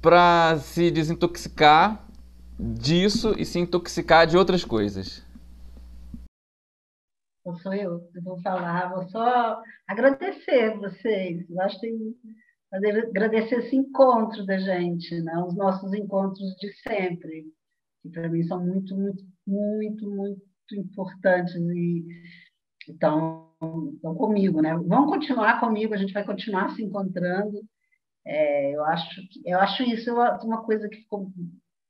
para 0.00 0.58
se 0.58 0.90
desintoxicar 0.90 2.06
disso 2.58 3.34
e 3.38 3.44
se 3.44 3.58
intoxicar 3.58 4.26
de 4.26 4.36
outras 4.36 4.64
coisas? 4.64 5.24
Não 7.44 7.56
sou 7.56 7.74
eu 7.74 8.00
que 8.12 8.20
vou 8.20 8.40
falar, 8.42 8.92
vou 8.92 9.08
só 9.08 9.60
agradecer 9.88 10.76
vocês. 10.78 11.48
Eu 11.48 11.60
acho 11.62 11.80
que 11.80 12.16
agradecer 12.72 13.56
esse 13.56 13.76
encontro 13.76 14.44
da 14.46 14.58
gente, 14.58 15.20
né? 15.22 15.32
os 15.46 15.56
nossos 15.56 15.92
encontros 15.92 16.54
de 16.56 16.72
sempre, 16.82 17.44
que 18.02 18.10
para 18.10 18.28
mim 18.28 18.42
são 18.44 18.64
muito, 18.64 18.94
muito, 18.96 19.24
muito, 19.46 20.10
muito 20.70 20.76
importantes 20.76 21.54
e 21.54 22.04
estão, 22.88 23.48
comigo, 24.16 24.60
né? 24.62 24.74
Vão 24.76 25.06
continuar 25.06 25.60
comigo, 25.60 25.94
a 25.94 25.96
gente 25.96 26.12
vai 26.12 26.24
continuar 26.24 26.70
se 26.70 26.82
encontrando. 26.82 27.60
É, 28.26 28.74
eu 28.74 28.84
acho 28.84 29.20
eu 29.44 29.58
acho 29.58 29.82
isso 29.82 30.14
uma 30.14 30.62
coisa 30.62 30.88
que 30.88 30.98
ficou, 30.98 31.32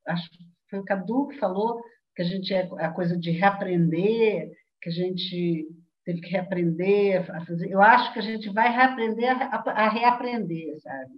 acho 0.07 0.31
que 0.31 0.39
foi 0.69 0.79
o 0.79 0.85
Cadu 0.85 1.29
que 1.29 1.39
falou 1.39 1.83
que 2.15 2.23
a 2.23 2.25
gente 2.25 2.53
é 2.53 2.69
a 2.79 2.91
coisa 2.91 3.17
de 3.17 3.31
reaprender, 3.31 4.51
que 4.83 4.89
a 4.89 4.93
gente 4.93 5.69
teve 6.05 6.21
que 6.21 6.31
reaprender 6.31 7.31
a 7.31 7.45
fazer. 7.45 7.71
Eu 7.71 7.81
acho 7.81 8.13
que 8.13 8.19
a 8.19 8.23
gente 8.23 8.49
vai 8.51 8.71
reaprender 8.71 9.31
a, 9.31 9.57
a, 9.57 9.87
a 9.87 9.89
reaprender, 9.89 10.79
sabe? 10.81 11.13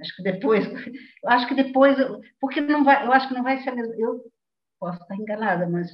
Acho 0.00 0.16
que 0.16 0.22
depois, 0.22 0.64
eu 1.24 1.30
acho 1.30 1.48
que 1.48 1.54
depois, 1.54 1.96
porque 2.40 2.60
não 2.60 2.84
vai, 2.84 3.06
eu 3.06 3.12
acho 3.12 3.28
que 3.28 3.34
não 3.34 3.42
vai 3.42 3.58
ser 3.62 3.70
a 3.70 3.74
mesma. 3.74 3.94
Eu 3.96 4.22
posso 4.78 5.00
estar 5.02 5.16
enganada, 5.16 5.68
mas 5.68 5.90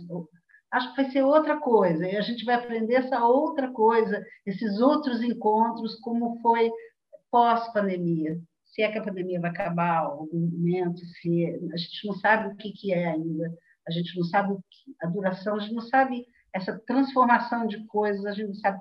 acho 0.72 0.90
que 0.90 1.02
vai 1.02 1.10
ser 1.10 1.22
outra 1.22 1.58
coisa. 1.58 2.06
E 2.06 2.16
a 2.16 2.20
gente 2.20 2.44
vai 2.44 2.56
aprender 2.56 2.94
essa 2.94 3.24
outra 3.24 3.70
coisa, 3.70 4.22
esses 4.44 4.80
outros 4.80 5.22
encontros, 5.22 5.98
como 6.00 6.40
foi 6.42 6.70
pós-pandemia. 7.34 8.40
Se 8.64 8.82
é 8.82 8.92
que 8.92 8.98
a 8.98 9.02
pandemia 9.02 9.40
vai 9.40 9.50
acabar 9.50 9.98
algum 9.98 10.38
momento, 10.38 11.00
se 11.04 11.46
a 11.72 11.76
gente 11.76 12.06
não 12.06 12.14
sabe 12.14 12.54
o 12.54 12.56
que, 12.56 12.70
que 12.70 12.92
é 12.92 13.08
ainda, 13.08 13.52
a 13.88 13.90
gente 13.90 14.16
não 14.16 14.24
sabe 14.24 14.56
a 15.02 15.06
duração, 15.08 15.56
a 15.56 15.58
gente 15.58 15.74
não 15.74 15.82
sabe 15.82 16.24
essa 16.52 16.78
transformação 16.86 17.66
de 17.66 17.84
coisas, 17.86 18.24
a 18.24 18.30
gente 18.30 18.46
não 18.46 18.54
sabe 18.54 18.78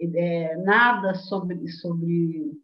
é, 0.00 0.56
nada 0.56 1.14
sobre, 1.14 1.68
sobre, 1.68 2.60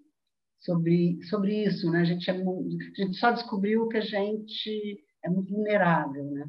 sobre, 0.58 1.22
sobre 1.22 1.62
isso. 1.62 1.88
Né? 1.92 2.00
A, 2.00 2.04
gente 2.04 2.28
é, 2.28 2.34
a 2.34 3.04
gente 3.04 3.16
só 3.16 3.30
descobriu 3.30 3.86
que 3.86 3.98
a 3.98 4.02
gente 4.02 5.00
é 5.24 5.30
muito 5.30 5.54
vulnerável. 5.54 6.24
Né? 6.24 6.44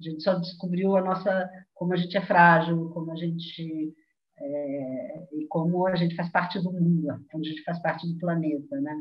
A 0.00 0.02
gente 0.02 0.22
só 0.22 0.38
descobriu 0.38 0.96
a 0.96 1.02
nossa, 1.02 1.50
como 1.74 1.92
a 1.92 1.96
gente 1.96 2.16
é 2.16 2.24
frágil, 2.24 2.88
como 2.88 3.12
a 3.12 3.16
gente 3.16 3.94
é, 4.38 5.28
e 5.32 5.46
como 5.48 5.86
a 5.86 5.96
gente 5.96 6.16
faz 6.16 6.30
parte 6.30 6.60
do 6.60 6.72
mundo, 6.72 7.24
como 7.30 7.44
a 7.44 7.48
gente 7.48 7.62
faz 7.62 7.80
parte 7.80 8.06
do 8.06 8.18
planeta, 8.18 8.80
né? 8.80 9.00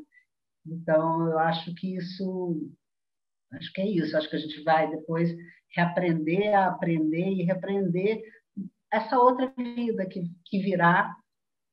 Então 0.65 1.27
eu 1.27 1.39
acho 1.39 1.73
que 1.75 1.95
isso, 1.95 2.69
acho 3.51 3.73
que 3.73 3.81
é 3.81 3.87
isso. 3.87 4.15
Acho 4.15 4.29
que 4.29 4.35
a 4.35 4.39
gente 4.39 4.63
vai 4.63 4.89
depois 4.89 5.35
reaprender 5.75 6.53
a 6.55 6.67
aprender 6.67 7.29
e 7.29 7.43
repreender 7.43 8.21
essa 8.91 9.17
outra 9.19 9.51
vida 9.57 10.05
que, 10.05 10.23
que 10.45 10.59
virá 10.59 11.15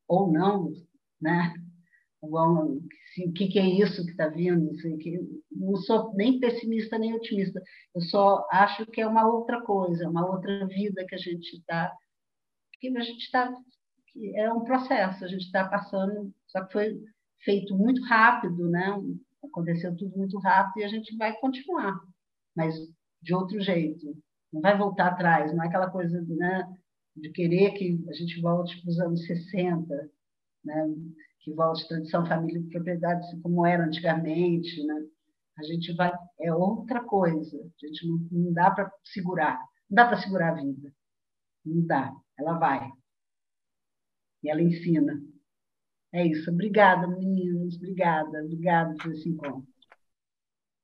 ou 0.08 0.32
não, 0.32 0.72
né? 1.20 1.54
o 2.22 3.32
que, 3.34 3.48
que 3.48 3.58
é 3.58 3.66
isso 3.66 4.04
que 4.04 4.10
está 4.10 4.28
vindo? 4.28 4.70
Assim, 4.70 4.98
que 4.98 5.18
não 5.50 5.76
sou 5.76 6.14
nem 6.14 6.38
pessimista 6.38 6.98
nem 6.98 7.14
otimista. 7.14 7.62
Eu 7.94 8.02
só 8.02 8.46
acho 8.50 8.86
que 8.86 9.00
é 9.00 9.06
uma 9.06 9.26
outra 9.26 9.62
coisa, 9.62 10.08
uma 10.08 10.26
outra 10.26 10.66
vida 10.66 11.04
que 11.06 11.14
a 11.14 11.18
gente 11.18 11.56
está, 11.56 11.90
que 12.80 12.96
a 12.96 13.02
gente 13.02 13.24
está, 13.24 13.52
é 14.34 14.52
um 14.52 14.64
processo. 14.64 15.24
A 15.24 15.28
gente 15.28 15.44
está 15.44 15.68
passando, 15.68 16.32
só 16.46 16.64
que 16.64 16.72
foi 16.72 17.00
feito 17.44 17.76
muito 17.76 18.02
rápido, 18.04 18.68
né? 18.68 18.98
Aconteceu 19.44 19.96
tudo 19.96 20.16
muito 20.16 20.38
rápido 20.38 20.82
e 20.82 20.84
a 20.84 20.88
gente 20.88 21.16
vai 21.16 21.34
continuar, 21.38 21.98
mas 22.56 22.74
de 23.22 23.34
outro 23.34 23.60
jeito. 23.60 24.16
Não 24.52 24.60
vai 24.60 24.76
voltar 24.76 25.08
atrás. 25.08 25.54
Não 25.54 25.62
é 25.62 25.68
aquela 25.68 25.90
coisa, 25.90 26.20
né? 26.28 26.66
De 27.16 27.30
querer 27.30 27.72
que 27.72 28.02
a 28.08 28.12
gente 28.12 28.40
volte 28.40 28.80
para 28.80 28.90
os 28.90 29.00
anos 29.00 29.26
60, 29.26 30.10
né? 30.64 30.94
que 31.40 31.52
volte 31.54 31.88
tradição, 31.88 32.26
família 32.26 32.60
e 32.60 32.70
propriedade, 32.70 33.20
assim 33.20 33.40
como 33.40 33.64
era 33.66 33.84
antigamente, 33.84 34.84
né? 34.84 35.06
A 35.58 35.62
gente 35.62 35.94
vai 35.94 36.12
é 36.40 36.52
outra 36.54 37.02
coisa. 37.02 37.56
A 37.56 37.86
gente 37.86 38.06
não, 38.06 38.18
não 38.30 38.52
dá 38.52 38.70
para 38.70 38.90
segurar, 39.04 39.58
não 39.90 39.96
dá 39.96 40.06
para 40.06 40.20
segurar 40.20 40.50
a 40.50 40.54
vida, 40.54 40.92
não 41.64 41.86
dá. 41.86 42.14
Ela 42.38 42.58
vai 42.58 42.90
e 44.42 44.50
ela 44.50 44.62
ensina. 44.62 45.20
É 46.12 46.26
isso. 46.26 46.50
Obrigada, 46.50 47.06
meninos. 47.06 47.76
Obrigada, 47.76 48.42
obrigada 48.42 48.94
por 48.96 49.12
esse 49.12 49.28
encontro. 49.28 49.66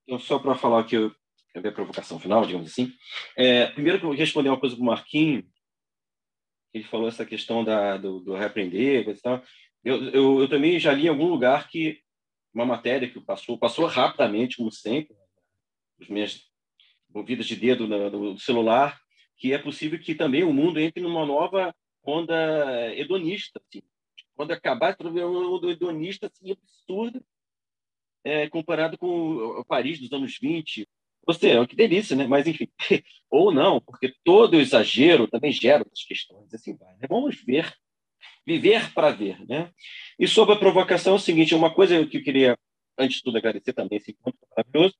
Então, 0.05 0.19
só 0.19 0.39
para 0.39 0.55
falar 0.55 0.81
aqui 0.81 0.97
a 1.55 1.73
provocação 1.73 2.19
final, 2.19 2.45
digamos 2.45 2.71
assim. 2.71 2.93
É, 3.37 3.67
primeiro, 3.69 4.07
eu 4.07 4.13
responder 4.13 4.51
uma 4.51 4.61
coisa 4.61 4.77
para 4.77 4.83
o 4.83 4.87
Marquinho. 4.87 5.45
Ele 6.73 6.85
falou 6.85 7.09
essa 7.09 7.25
questão 7.25 7.65
da, 7.65 7.97
do, 7.97 8.21
do 8.21 8.35
reaprender, 8.35 9.05
coisa 9.05 9.19
e 9.19 9.23
tal. 9.23 9.43
Eu, 9.83 10.05
eu, 10.11 10.41
eu, 10.41 10.49
também 10.49 10.79
já 10.79 10.93
li 10.93 11.07
em 11.07 11.09
algum 11.09 11.27
lugar 11.27 11.69
que 11.69 12.01
uma 12.53 12.67
matéria 12.67 13.09
que 13.09 13.21
passou, 13.21 13.59
passou 13.59 13.87
rapidamente, 13.87 14.57
como 14.57 14.71
sempre, 14.71 15.17
as 16.01 16.09
minhas 16.09 16.43
movidas 17.09 17.47
de 17.47 17.57
dedo 17.57 17.87
no, 17.87 18.33
no 18.33 18.39
celular, 18.39 19.01
que 19.37 19.53
é 19.53 19.59
possível 19.59 19.99
que 19.99 20.15
também 20.15 20.43
o 20.45 20.53
mundo 20.53 20.81
entre 20.81 21.03
numa 21.03 21.27
nova 21.27 21.75
onda 22.03 22.95
hedonista. 22.95 23.61
Assim. 23.67 23.83
Quando 24.35 24.53
acabar, 24.53 24.97
uma 25.01 25.57
onda 25.57 25.69
hedonista 25.69 26.27
assim, 26.27 26.53
absurda, 26.53 27.23
é, 28.25 28.49
comparado 28.49 28.99
com 28.99 29.09
o 29.09 29.65
Paris 29.65 30.01
dos 30.01 30.13
anos 30.13 30.39
20. 30.39 30.89
Você, 31.27 31.51
é 31.51 31.67
que 31.67 31.75
delícia, 31.75 32.17
né? 32.17 32.27
Mas, 32.27 32.47
enfim, 32.47 32.69
ou 33.31 33.53
não, 33.53 33.81
porque 33.81 34.15
todo 34.25 34.61
exagero 34.61 35.27
também 35.27 35.53
gera 35.53 35.81
outras 35.81 36.05
questões. 36.05 36.53
Assim 36.55 36.77
vai. 36.77 36.95
Né? 36.97 37.07
Vamos 37.09 37.37
ver 37.45 37.73
viver 38.47 38.93
para 38.95 39.11
ver. 39.11 39.45
Né? 39.47 39.71
E 40.19 40.29
sobre 40.29 40.55
a 40.55 40.59
provocação, 40.59 41.15
é 41.15 41.17
o 41.17 41.21
seguinte: 41.21 41.55
uma 41.55 41.75
coisa 41.75 42.07
que 42.07 42.19
eu 42.19 42.23
queria, 42.23 42.57
antes 42.97 43.17
de 43.17 43.23
tudo, 43.25 43.37
agradecer 43.37 43.73
também 43.73 43.99
esse 43.99 44.13
encontro 44.13 44.39
maravilhoso, 44.57 44.95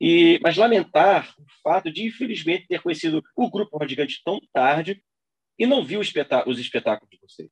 e, 0.00 0.38
mas 0.42 0.56
lamentar 0.56 1.34
o 1.38 1.44
fato 1.62 1.90
de, 1.90 2.04
infelizmente, 2.04 2.66
ter 2.66 2.82
conhecido 2.82 3.22
o 3.34 3.50
Grupo 3.50 3.78
Radigante 3.78 4.20
tão 4.24 4.40
tarde 4.52 5.02
e 5.58 5.66
não 5.66 5.84
vi 5.84 5.96
os 5.96 6.08
espetáculos 6.08 6.58
de 7.10 7.18
vocês. 7.20 7.50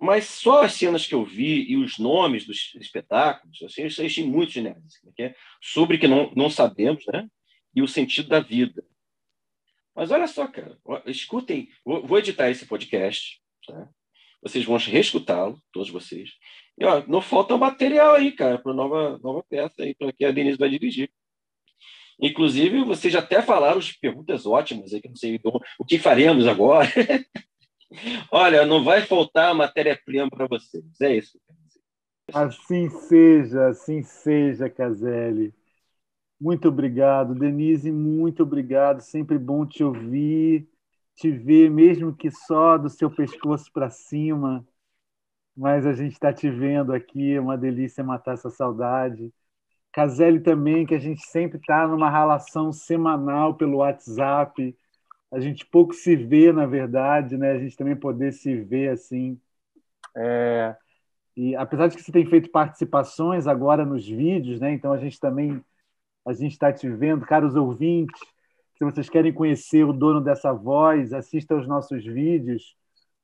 Mas 0.00 0.26
só 0.26 0.62
as 0.62 0.74
cenas 0.74 1.06
que 1.06 1.14
eu 1.14 1.24
vi 1.24 1.68
e 1.68 1.76
os 1.76 1.98
nomes 1.98 2.46
dos 2.46 2.72
espetáculos, 2.76 3.60
assim, 3.62 3.82
eu 3.82 4.06
achei 4.06 4.24
muito 4.24 4.52
geniais. 4.52 4.78
Assim, 4.84 5.12
é 5.18 5.34
sobre 5.60 5.98
que 5.98 6.06
não, 6.06 6.32
não 6.36 6.48
sabemos, 6.48 7.04
né? 7.06 7.28
E 7.74 7.82
o 7.82 7.88
sentido 7.88 8.28
da 8.28 8.38
vida. 8.38 8.84
Mas 9.94 10.12
olha 10.12 10.28
só, 10.28 10.46
cara, 10.46 10.78
escutem, 11.06 11.68
vou, 11.84 12.18
editar 12.18 12.48
esse 12.48 12.64
podcast, 12.66 13.40
tá? 13.66 13.88
Vocês 14.40 14.64
vão 14.64 14.76
reescutá-lo, 14.76 15.60
todos 15.72 15.90
vocês. 15.90 16.30
E 16.78 16.84
ó, 16.84 17.04
não 17.08 17.20
falta 17.20 17.56
material 17.58 18.14
aí, 18.14 18.30
cara, 18.30 18.58
para 18.58 18.72
nova 18.72 19.18
nova 19.18 19.42
peça 19.42 19.82
aí, 19.82 19.96
para 19.96 20.12
que 20.12 20.24
a 20.24 20.30
Denise 20.30 20.56
vai 20.56 20.70
dirigir. 20.70 21.10
Inclusive, 22.20 22.84
vocês 22.84 23.12
já 23.12 23.20
até 23.20 23.40
falaram 23.42 23.78
as 23.78 23.92
perguntas 23.92 24.46
ótimas 24.46 24.92
aí, 24.92 25.00
que 25.00 25.08
não 25.08 25.16
sei 25.16 25.40
o 25.78 25.84
que 25.84 25.98
faremos 25.98 26.46
agora. 26.46 26.88
Olha, 28.30 28.66
não 28.66 28.84
vai 28.84 29.02
faltar 29.02 29.54
matéria-prima 29.54 30.28
para 30.28 30.46
vocês. 30.46 30.84
É 31.00 31.16
isso. 31.16 31.38
Assim 32.34 32.90
seja, 32.90 33.68
assim 33.68 34.02
seja, 34.02 34.68
Caselli. 34.68 35.54
Muito 36.40 36.68
obrigado, 36.68 37.34
Denise, 37.34 37.90
muito 37.90 38.42
obrigado. 38.42 39.00
Sempre 39.00 39.38
bom 39.38 39.64
te 39.64 39.82
ouvir 39.82 40.68
te 41.18 41.30
ver, 41.32 41.68
mesmo 41.68 42.14
que 42.14 42.30
só 42.30 42.78
do 42.78 42.88
seu 42.88 43.10
pescoço 43.10 43.72
para 43.72 43.90
cima, 43.90 44.66
mas 45.56 45.84
a 45.84 45.92
gente 45.92 46.12
está 46.12 46.32
te 46.32 46.48
vendo 46.48 46.92
aqui, 46.92 47.32
é 47.34 47.40
uma 47.40 47.58
delícia 47.58 48.04
matar 48.04 48.34
essa 48.34 48.50
saudade. 48.50 49.32
Caselli 49.98 50.38
também, 50.38 50.86
que 50.86 50.94
a 50.94 50.98
gente 51.00 51.20
sempre 51.26 51.58
está 51.58 51.84
numa 51.88 52.08
relação 52.08 52.72
semanal 52.72 53.56
pelo 53.56 53.78
WhatsApp, 53.78 54.76
a 55.28 55.40
gente 55.40 55.66
pouco 55.66 55.92
se 55.92 56.14
vê, 56.14 56.52
na 56.52 56.66
verdade, 56.66 57.36
né? 57.36 57.50
A 57.50 57.58
gente 57.58 57.76
também 57.76 57.96
poder 57.96 58.32
se 58.32 58.54
ver 58.54 58.90
assim. 58.90 59.40
É... 60.16 60.76
E 61.36 61.56
apesar 61.56 61.88
de 61.88 61.96
que 61.96 62.02
você 62.02 62.12
tem 62.12 62.24
feito 62.24 62.48
participações 62.48 63.48
agora 63.48 63.84
nos 63.84 64.06
vídeos, 64.06 64.60
né? 64.60 64.72
Então 64.72 64.92
a 64.92 64.98
gente 64.98 65.18
também 65.18 65.60
a 66.24 66.32
gente 66.32 66.52
está 66.52 66.72
te 66.72 66.88
vendo, 66.88 67.26
caros 67.26 67.56
ouvintes. 67.56 68.20
Se 68.76 68.84
vocês 68.84 69.10
querem 69.10 69.32
conhecer 69.32 69.82
o 69.82 69.92
dono 69.92 70.20
dessa 70.20 70.52
voz, 70.52 71.12
assista 71.12 71.54
aos 71.54 71.66
nossos 71.66 72.04
vídeos, 72.04 72.76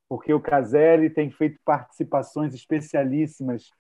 porque 0.09 0.35
o 0.35 0.41
Caselli 0.41 1.09
tem 1.09 1.31
feito 1.31 1.61
participações 1.65 2.53
especialíssimas 2.53 3.71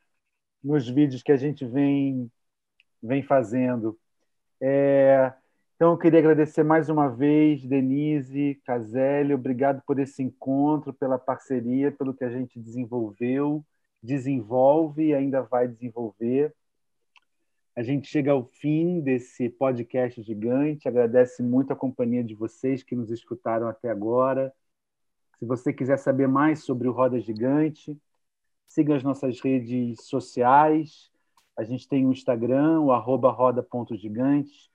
nos 0.62 0.88
vídeos 0.88 1.22
que 1.24 1.32
a 1.32 1.36
gente 1.36 1.66
vem, 1.66 2.30
vem 3.04 3.22
fazendo. 3.22 3.98
É, 4.60 5.32
então, 5.76 5.92
eu 5.92 5.98
queria 5.98 6.20
agradecer 6.20 6.62
mais 6.62 6.88
uma 6.88 7.08
vez, 7.08 7.64
Denise, 7.64 8.60
Caselli, 8.64 9.34
obrigado 9.34 9.82
por 9.86 9.98
esse 9.98 10.22
encontro, 10.22 10.94
pela 10.94 11.18
parceria, 11.18 11.92
pelo 11.92 12.14
que 12.14 12.24
a 12.24 12.30
gente 12.30 12.58
desenvolveu, 12.58 13.64
desenvolve 14.02 15.08
e 15.08 15.14
ainda 15.14 15.42
vai 15.42 15.68
desenvolver. 15.68 16.54
A 17.76 17.82
gente 17.82 18.06
chega 18.06 18.30
ao 18.30 18.44
fim 18.44 19.00
desse 19.00 19.48
podcast 19.48 20.22
gigante. 20.22 20.86
Agradece 20.86 21.42
muito 21.42 21.72
a 21.72 21.76
companhia 21.76 22.22
de 22.22 22.34
vocês 22.34 22.84
que 22.84 22.94
nos 22.94 23.10
escutaram 23.10 23.66
até 23.66 23.90
agora. 23.90 24.54
Se 25.40 25.44
você 25.44 25.72
quiser 25.72 25.98
saber 25.98 26.28
mais 26.28 26.62
sobre 26.62 26.86
o 26.86 26.92
Roda 26.92 27.20
Gigante, 27.20 27.98
siga 28.68 28.94
as 28.94 29.02
nossas 29.02 29.40
redes 29.40 30.04
sociais. 30.04 31.10
A 31.56 31.62
gente 31.62 31.88
tem 31.88 32.06
o 32.06 32.12
Instagram, 32.12 32.80
o 32.80 32.92
arroba 32.92 33.30
roda.gigante, 33.30 34.70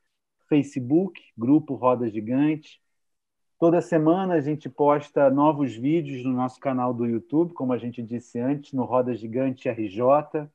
Facebook, 0.47 1.21
Grupo 1.37 1.75
Roda 1.75 2.09
Gigante. 2.09 2.81
Toda 3.59 3.81
semana 3.81 4.35
a 4.35 4.41
gente 4.41 4.69
posta 4.69 5.29
novos 5.29 5.75
vídeos 5.75 6.23
no 6.23 6.31
nosso 6.31 6.59
canal 6.59 6.93
do 6.93 7.05
YouTube, 7.05 7.53
como 7.53 7.73
a 7.73 7.77
gente 7.77 8.01
disse 8.01 8.39
antes, 8.39 8.71
no 8.71 8.85
Roda 8.85 9.13
Gigante 9.13 9.67
RJ. 9.69 10.49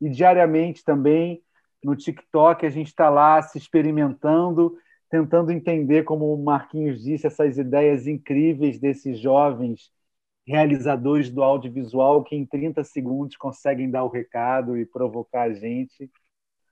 E 0.00 0.08
diariamente 0.10 0.84
também 0.84 1.42
no 1.82 1.94
TikTok 1.94 2.66
a 2.66 2.70
gente 2.70 2.88
está 2.88 3.08
lá 3.08 3.40
se 3.40 3.58
experimentando, 3.58 4.76
tentando 5.08 5.52
entender, 5.52 6.02
como 6.02 6.34
o 6.34 6.42
Marquinhos 6.42 7.02
disse, 7.02 7.26
essas 7.26 7.58
ideias 7.58 8.06
incríveis 8.06 8.80
desses 8.80 9.18
jovens 9.20 9.92
realizadores 10.46 11.30
do 11.30 11.42
audiovisual 11.42 12.24
que 12.24 12.34
em 12.34 12.44
30 12.44 12.82
segundos 12.84 13.36
conseguem 13.36 13.90
dar 13.90 14.04
o 14.04 14.08
recado 14.08 14.76
e 14.76 14.84
provocar 14.84 15.42
a 15.42 15.52
gente. 15.52 16.10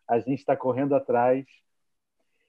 A 0.08 0.18
gente 0.18 0.40
está 0.40 0.56
correndo 0.56 0.94
atrás. 0.94 1.46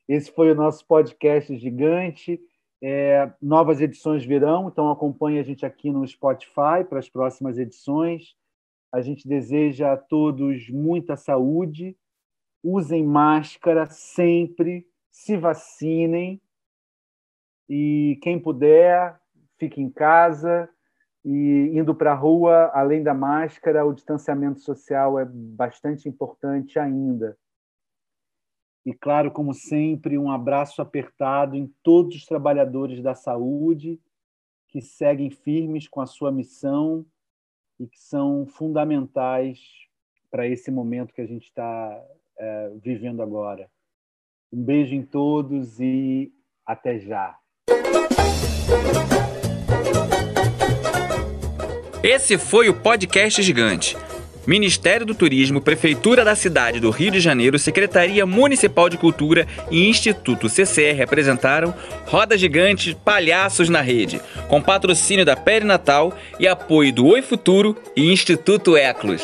Esse 0.08 0.32
foi 0.32 0.52
o 0.52 0.56
nosso 0.56 0.86
podcast 0.86 1.56
gigante. 1.58 2.40
É, 2.84 3.32
novas 3.40 3.80
edições 3.80 4.26
virão, 4.26 4.68
então 4.68 4.90
acompanhe 4.90 5.38
a 5.38 5.44
gente 5.44 5.64
aqui 5.64 5.92
no 5.92 6.08
Spotify 6.08 6.84
para 6.90 6.98
as 6.98 7.08
próximas 7.08 7.60
edições. 7.60 8.36
A 8.92 9.02
gente 9.02 9.28
deseja 9.28 9.94
a 9.94 9.98
todos 9.98 10.68
muita 10.70 11.16
saúde, 11.16 11.96
usem 12.64 13.06
máscara 13.06 13.86
sempre, 13.86 14.88
se 15.12 15.38
vacinem 15.38 16.42
e 17.70 18.20
quem 18.22 18.40
puder, 18.40 19.18
fique 19.58 19.80
em 19.80 19.90
casa 19.90 20.68
e 21.24 21.72
indo 21.74 21.94
para 21.94 22.12
a 22.12 22.16
rua, 22.16 22.72
além 22.74 23.04
da 23.04 23.14
máscara, 23.14 23.86
o 23.86 23.94
distanciamento 23.94 24.60
social 24.60 25.20
é 25.20 25.26
bastante 25.26 26.10
importante 26.10 26.80
ainda. 26.80 27.38
E, 28.84 28.94
claro, 28.94 29.30
como 29.30 29.54
sempre, 29.54 30.18
um 30.18 30.32
abraço 30.32 30.82
apertado 30.82 31.56
em 31.56 31.72
todos 31.84 32.16
os 32.16 32.26
trabalhadores 32.26 33.02
da 33.04 33.14
saúde 33.14 34.00
que 34.68 34.82
seguem 34.82 35.30
firmes 35.30 35.88
com 35.88 36.02
a 36.02 36.08
sua 36.08 36.32
missão 36.32 37.06
e 37.80 37.86
que 37.86 38.00
são 38.00 38.48
fundamentais 38.48 39.60
para 40.32 40.48
esse 40.48 40.72
momento 40.72 41.14
que 41.14 41.22
a 41.22 41.28
gente 41.28 41.44
está 41.44 42.04
é, 42.38 42.72
vivendo 42.82 43.22
agora. 43.22 43.70
Um 44.52 44.64
beijo 44.64 44.96
em 44.96 45.04
todos 45.04 45.80
e 45.80 46.34
até 46.66 46.98
já. 47.00 47.38
Esse 52.04 52.36
foi 52.36 52.68
o 52.68 52.74
podcast 52.74 53.43
gigante. 53.43 53.95
Ministério 54.47 55.06
do 55.06 55.14
Turismo, 55.14 55.62
Prefeitura 55.62 56.26
da 56.26 56.36
cidade 56.36 56.80
do 56.80 56.89
Rio 56.89 57.12
de 57.12 57.20
Janeiro, 57.20 57.60
Secretaria 57.60 58.26
Municipal 58.26 58.89
de 58.89 58.97
Cultura 58.97 59.47
e 59.70 59.88
Instituto 59.88 60.49
CCR 60.49 61.04
apresentaram 61.04 61.76
Roda 62.08 62.36
Gigante 62.36 62.97
Palhaços 63.06 63.70
na 63.70 63.82
Rede, 63.82 64.20
com 64.47 64.60
patrocínio 64.60 65.24
da 65.24 65.38
Natal 65.64 66.12
e 66.39 66.47
apoio 66.47 66.91
do 66.91 67.06
Oi 67.06 67.22
Futuro 67.22 67.78
e 67.95 68.12
Instituto 68.12 68.76
Eclos. 68.76 69.22